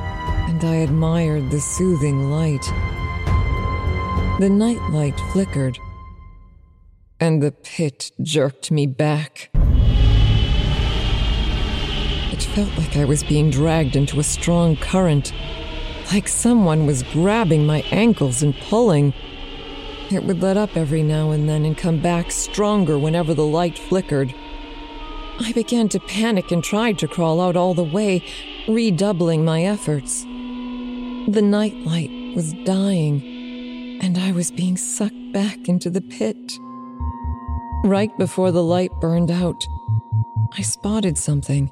and 0.49 0.65
I 0.65 0.77
admired 0.77 1.51
the 1.51 1.61
soothing 1.61 2.31
light. 2.31 2.65
The 4.41 4.49
nightlight 4.49 5.21
flickered, 5.31 5.79
and 7.21 7.43
the 7.43 7.53
pit 7.53 8.13
jerked 8.23 8.71
me 8.71 8.87
back. 8.87 9.51
It 12.33 12.43
felt 12.43 12.75
like 12.79 12.97
I 12.97 13.05
was 13.05 13.23
being 13.23 13.51
dragged 13.51 13.95
into 13.95 14.21
a 14.21 14.25
strong 14.25 14.77
current, 14.77 15.35
like 16.11 16.29
someone 16.29 16.87
was 16.87 17.03
grabbing 17.03 17.67
my 17.67 17.83
ankles 17.91 18.43
and 18.43 18.55
pulling. 18.57 19.13
It 20.11 20.23
would 20.23 20.41
let 20.41 20.57
up 20.57 20.77
every 20.77 21.03
now 21.03 21.33
and 21.33 21.49
then 21.49 21.65
and 21.65 21.77
come 21.77 22.01
back 22.01 22.31
stronger 22.31 22.99
whenever 22.99 23.35
the 23.35 23.47
light 23.47 23.79
flickered. 23.79 24.33
I 25.41 25.53
began 25.53 25.89
to 25.91 26.01
panic 26.01 26.53
and 26.53 26.63
tried 26.63 26.99
to 27.01 27.09
crawl 27.09 27.41
out 27.41 27.57
all 27.57 27.75
the 27.75 27.85
way, 27.85 28.25
redoubling 28.69 29.45
my 29.45 29.65
efforts. 29.65 30.23
The 30.23 31.43
nightlight 31.43 32.11
was 32.37 32.53
dying, 32.65 33.99
and 34.01 34.17
I 34.17 34.33
was 34.33 34.51
being 34.51 34.77
sucked 34.77 35.33
back 35.33 35.69
into 35.69 35.91
the 35.91 36.01
pit. 36.01 36.37
Right 37.85 38.17
before 38.17 38.53
the 38.53 38.63
light 38.63 38.93
burned 39.01 39.31
out, 39.31 39.67
I 40.57 40.63
spotted 40.63 41.19
something 41.19 41.71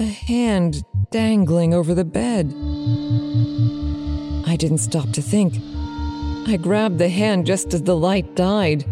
a 0.00 0.04
hand 0.04 0.84
dangling 1.10 1.74
over 1.74 1.94
the 1.94 2.04
bed. 2.04 2.54
I 4.48 4.56
didn't 4.56 4.78
stop 4.78 5.10
to 5.10 5.22
think. 5.22 5.54
I 6.48 6.56
grabbed 6.56 6.96
the 6.96 7.10
hand 7.10 7.44
just 7.44 7.74
as 7.74 7.82
the 7.82 7.94
light 7.94 8.34
died. 8.34 8.86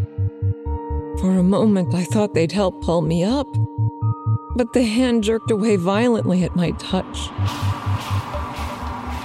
For 1.21 1.31
a 1.31 1.43
moment, 1.43 1.95
I 1.95 2.05
thought 2.05 2.35
they'd 2.35 2.53
help 2.53 2.83
pull 2.83 3.01
me 3.01 3.25
up, 3.25 3.49
but 4.57 4.75
the 4.75 4.83
hand 4.83 5.25
jerked 5.25 5.51
away 5.51 5.77
violently 5.77 6.45
at 6.45 6.55
my 6.55 6.73
touch. 6.73 7.31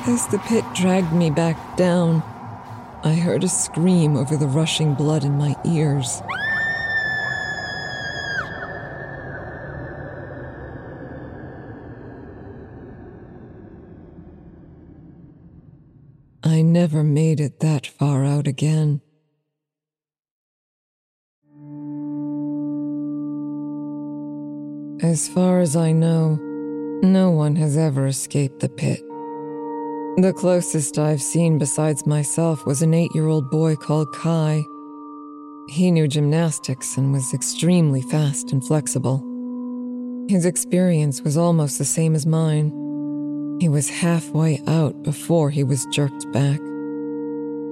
As 0.08 0.28
the 0.28 0.40
pit 0.48 0.64
dragged 0.74 1.12
me 1.12 1.30
back 1.30 1.76
down, 1.76 2.24
I 3.04 3.16
heard 3.16 3.44
a 3.44 3.50
scream 3.50 4.16
over 4.16 4.38
the 4.38 4.48
rushing 4.48 4.94
blood 4.94 5.26
in 5.26 5.38
my 5.38 5.58
ears. 5.66 6.22
Never 16.72 17.04
made 17.04 17.40
it 17.40 17.60
that 17.60 17.86
far 17.86 18.24
out 18.24 18.48
again. 18.48 19.02
As 25.04 25.28
far 25.28 25.60
as 25.60 25.76
I 25.76 25.92
know, 25.92 26.36
no 27.04 27.32
one 27.32 27.56
has 27.58 27.76
ever 27.78 28.08
escaped 28.08 28.60
the 28.60 28.70
pit. 28.70 29.02
The 30.18 30.34
closest 30.36 30.98
I've 30.98 31.22
seen 31.22 31.58
besides 31.58 32.06
myself 32.06 32.66
was 32.66 32.82
an 32.82 32.94
eight 32.94 33.14
year 33.14 33.28
old 33.28 33.50
boy 33.50 33.76
called 33.76 34.14
Kai. 34.14 34.64
He 35.70 35.92
knew 35.92 36.08
gymnastics 36.08 36.98
and 36.98 37.12
was 37.12 37.34
extremely 37.34 38.02
fast 38.02 38.52
and 38.52 38.66
flexible. 38.66 39.24
His 40.30 40.46
experience 40.46 41.22
was 41.22 41.38
almost 41.38 41.78
the 41.78 41.86
same 41.86 42.16
as 42.16 42.26
mine. 42.26 42.81
He 43.62 43.70
was 43.70 43.92
halfway 43.92 44.60
out 44.66 45.04
before 45.04 45.52
he 45.52 45.64
was 45.64 45.86
jerked 45.92 46.32
back. 46.32 46.60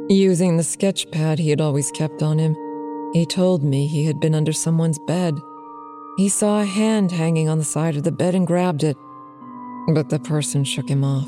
Using 0.07 0.55
the 0.55 0.63
sketch 0.63 1.09
pad 1.09 1.39
he 1.39 1.49
had 1.49 1.59
always 1.59 1.89
kept 1.89 2.21
on 2.21 2.37
him, 2.37 2.55
he 3.11 3.25
told 3.25 3.63
me 3.63 3.87
he 3.87 4.05
had 4.05 4.19
been 4.19 4.35
under 4.35 4.53
someone's 4.53 4.99
bed. 4.99 5.41
He 6.15 6.29
saw 6.29 6.61
a 6.61 6.65
hand 6.65 7.11
hanging 7.11 7.49
on 7.49 7.57
the 7.57 7.63
side 7.63 7.95
of 7.97 8.03
the 8.03 8.11
bed 8.11 8.35
and 8.35 8.45
grabbed 8.45 8.83
it, 8.83 8.97
but 9.87 10.09
the 10.09 10.19
person 10.19 10.63
shook 10.63 10.87
him 10.87 11.03
off. 11.03 11.27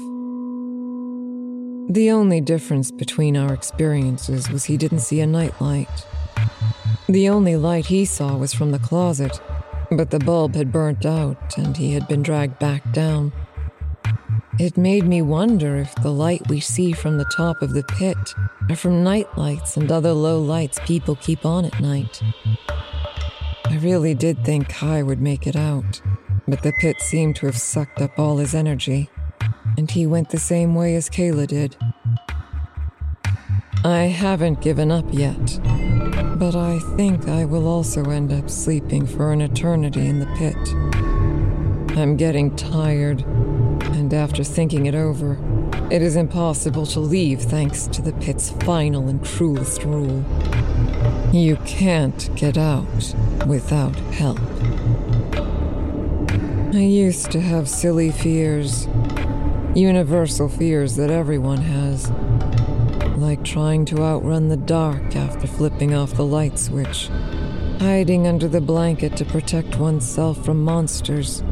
The 1.91 2.11
only 2.11 2.39
difference 2.39 2.91
between 2.91 3.35
our 3.35 3.55
experiences 3.55 4.51
was 4.51 4.65
he 4.65 4.77
didn't 4.77 4.99
see 4.99 5.21
a 5.21 5.25
nightlight. 5.25 6.05
The 7.09 7.29
only 7.29 7.55
light 7.55 7.87
he 7.87 8.05
saw 8.05 8.37
was 8.37 8.53
from 8.53 8.69
the 8.69 8.77
closet, 8.77 9.41
but 9.89 10.11
the 10.11 10.19
bulb 10.19 10.53
had 10.53 10.71
burnt 10.71 11.03
out 11.03 11.57
and 11.57 11.75
he 11.75 11.93
had 11.93 12.07
been 12.07 12.21
dragged 12.21 12.59
back 12.59 12.93
down. 12.93 13.33
It 14.59 14.77
made 14.77 15.05
me 15.05 15.21
wonder 15.21 15.77
if 15.77 15.95
the 15.95 16.11
light 16.11 16.47
we 16.49 16.59
see 16.59 16.91
from 16.91 17.17
the 17.17 17.31
top 17.35 17.61
of 17.61 17.73
the 17.73 17.83
pit 17.83 18.35
are 18.69 18.75
from 18.75 19.03
night 19.03 19.37
lights 19.37 19.77
and 19.77 19.91
other 19.91 20.11
low 20.11 20.39
lights 20.39 20.79
people 20.85 21.15
keep 21.15 21.45
on 21.45 21.65
at 21.65 21.79
night. 21.79 22.21
I 23.65 23.77
really 23.77 24.13
did 24.13 24.43
think 24.43 24.67
Kai 24.67 25.03
would 25.03 25.21
make 25.21 25.47
it 25.47 25.55
out, 25.55 26.01
but 26.47 26.61
the 26.63 26.73
pit 26.73 26.99
seemed 26.99 27.37
to 27.37 27.45
have 27.45 27.57
sucked 27.57 28.01
up 28.01 28.19
all 28.19 28.37
his 28.37 28.53
energy, 28.53 29.09
and 29.77 29.89
he 29.89 30.05
went 30.05 30.29
the 30.29 30.37
same 30.39 30.75
way 30.75 30.95
as 30.95 31.09
Kayla 31.09 31.47
did. 31.47 31.77
I 33.85 34.03
haven't 34.03 34.61
given 34.61 34.91
up 34.91 35.05
yet, 35.11 35.59
but 36.37 36.55
I 36.55 36.79
think 36.97 37.27
I 37.29 37.45
will 37.45 37.67
also 37.67 38.03
end 38.03 38.33
up 38.33 38.49
sleeping 38.49 39.07
for 39.07 39.31
an 39.31 39.41
eternity 39.41 40.05
in 40.05 40.19
the 40.19 40.27
pit. 40.35 41.97
I'm 41.97 42.17
getting 42.17 42.55
tired 42.55 43.25
and 43.93 44.13
after 44.13 44.43
thinking 44.43 44.85
it 44.85 44.95
over, 44.95 45.37
it 45.91 46.01
is 46.01 46.15
impossible 46.15 46.85
to 46.87 46.99
leave 46.99 47.41
thanks 47.41 47.87
to 47.87 48.01
the 48.01 48.13
pit's 48.13 48.49
final 48.49 49.07
and 49.07 49.23
cruelest 49.23 49.83
rule. 49.83 50.23
You 51.33 51.57
can't 51.65 52.33
get 52.35 52.57
out 52.57 53.13
without 53.45 53.95
help. 54.15 54.39
I 56.73 56.79
used 56.79 57.31
to 57.31 57.41
have 57.41 57.67
silly 57.67 58.11
fears, 58.11 58.87
universal 59.75 60.47
fears 60.47 60.95
that 60.95 61.09
everyone 61.09 61.61
has, 61.61 62.09
like 63.17 63.43
trying 63.43 63.83
to 63.85 64.01
outrun 64.03 64.47
the 64.47 64.57
dark 64.57 65.15
after 65.15 65.47
flipping 65.47 65.93
off 65.93 66.13
the 66.13 66.25
light 66.25 66.57
switch, 66.57 67.09
hiding 67.79 68.27
under 68.27 68.47
the 68.47 68.61
blanket 68.61 69.17
to 69.17 69.25
protect 69.25 69.77
oneself 69.77 70.43
from 70.45 70.63
monsters 70.63 71.43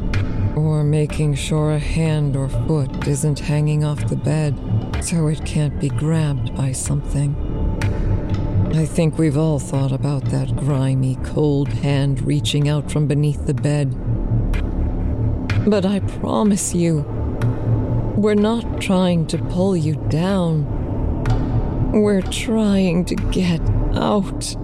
or 0.56 0.84
making 0.84 1.34
sure 1.34 1.72
a 1.72 1.78
hand 1.78 2.36
or 2.36 2.48
foot 2.48 3.06
isn't 3.06 3.38
hanging 3.38 3.84
off 3.84 4.08
the 4.08 4.16
bed 4.16 4.54
so 5.02 5.26
it 5.28 5.44
can't 5.44 5.80
be 5.80 5.88
grabbed 5.88 6.54
by 6.54 6.72
something. 6.72 7.34
I 8.74 8.86
think 8.86 9.18
we've 9.18 9.36
all 9.36 9.58
thought 9.58 9.92
about 9.92 10.26
that 10.26 10.56
grimy, 10.56 11.16
cold 11.24 11.68
hand 11.68 12.22
reaching 12.26 12.68
out 12.68 12.90
from 12.90 13.06
beneath 13.06 13.46
the 13.46 13.54
bed. 13.54 13.90
But 15.68 15.84
I 15.84 16.00
promise 16.00 16.74
you, 16.74 17.00
we're 18.16 18.34
not 18.34 18.80
trying 18.80 19.26
to 19.28 19.38
pull 19.38 19.76
you 19.76 19.94
down. 20.08 20.64
We're 21.92 22.22
trying 22.22 23.04
to 23.06 23.14
get 23.14 23.60
out. 23.94 24.56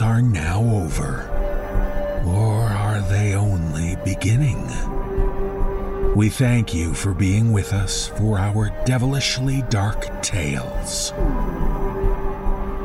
Are 0.00 0.22
now 0.22 0.62
over. 0.62 1.28
Or 2.26 2.64
are 2.64 3.00
they 3.08 3.34
only 3.34 3.96
beginning? 4.04 4.66
We 6.14 6.28
thank 6.28 6.74
you 6.74 6.94
for 6.94 7.14
being 7.14 7.52
with 7.52 7.72
us 7.72 8.08
for 8.08 8.38
our 8.38 8.70
devilishly 8.84 9.62
dark 9.70 10.22
tales. 10.22 11.12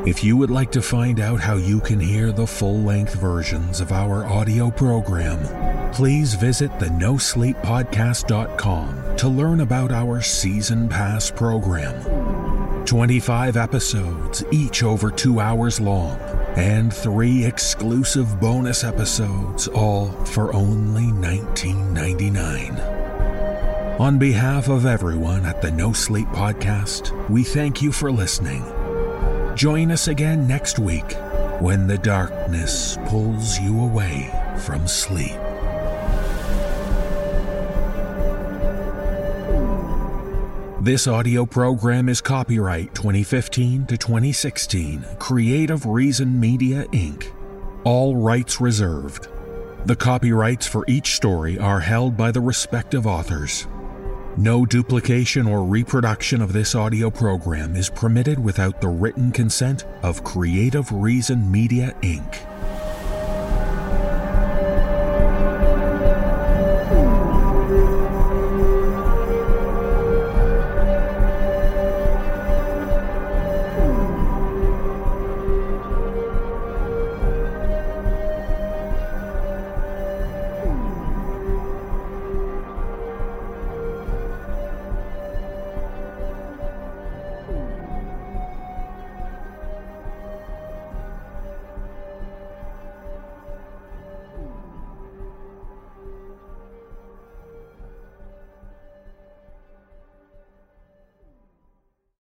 If 0.06 0.22
you 0.22 0.36
would 0.36 0.50
like 0.50 0.70
to 0.72 0.82
find 0.82 1.18
out 1.18 1.40
how 1.40 1.56
you 1.56 1.80
can 1.80 1.98
hear 1.98 2.30
the 2.30 2.46
full 2.46 2.80
length 2.80 3.14
versions 3.14 3.80
of 3.80 3.90
our 3.90 4.26
audio 4.26 4.70
program, 4.70 5.92
please 5.92 6.34
visit 6.34 6.78
the 6.78 6.86
nosleeppodcast.com 6.86 9.16
to 9.16 9.28
learn 9.28 9.60
about 9.60 9.92
our 9.92 10.20
season 10.20 10.88
pass 10.88 11.30
program. 11.30 12.84
25 12.84 13.56
episodes, 13.56 14.44
each 14.52 14.82
over 14.82 15.10
two 15.10 15.40
hours 15.40 15.80
long, 15.80 16.18
and 16.56 16.94
three 16.94 17.44
exclusive 17.44 18.40
bonus 18.40 18.84
episodes, 18.84 19.66
all 19.68 20.06
for 20.26 20.54
only 20.54 21.04
$19.99. 21.04 24.00
On 24.00 24.18
behalf 24.18 24.68
of 24.68 24.86
everyone 24.86 25.44
at 25.44 25.62
the 25.62 25.70
No 25.70 25.92
Sleep 25.92 26.26
Podcast, 26.28 27.12
we 27.28 27.44
thank 27.44 27.80
you 27.80 27.92
for 27.92 28.10
listening. 28.10 28.64
Join 29.54 29.92
us 29.92 30.08
again 30.08 30.48
next 30.48 30.80
week 30.80 31.12
when 31.60 31.86
the 31.86 31.98
darkness 31.98 32.98
pulls 33.06 33.60
you 33.60 33.80
away 33.80 34.32
from 34.58 34.88
sleep. 34.88 35.43
This 40.84 41.06
audio 41.06 41.46
program 41.46 42.10
is 42.10 42.20
copyright 42.20 42.94
2015 42.94 43.86
to 43.86 43.96
2016, 43.96 45.02
Creative 45.18 45.86
Reason 45.86 46.38
Media 46.38 46.84
Inc. 46.88 47.32
All 47.84 48.16
rights 48.16 48.60
reserved. 48.60 49.28
The 49.86 49.96
copyrights 49.96 50.66
for 50.66 50.84
each 50.86 51.14
story 51.14 51.58
are 51.58 51.80
held 51.80 52.18
by 52.18 52.32
the 52.32 52.42
respective 52.42 53.06
authors. 53.06 53.66
No 54.36 54.66
duplication 54.66 55.46
or 55.46 55.64
reproduction 55.64 56.42
of 56.42 56.52
this 56.52 56.74
audio 56.74 57.08
program 57.08 57.76
is 57.76 57.88
permitted 57.88 58.38
without 58.38 58.82
the 58.82 58.88
written 58.88 59.32
consent 59.32 59.86
of 60.02 60.22
Creative 60.22 60.92
Reason 60.92 61.50
Media 61.50 61.96
Inc. 62.02 62.73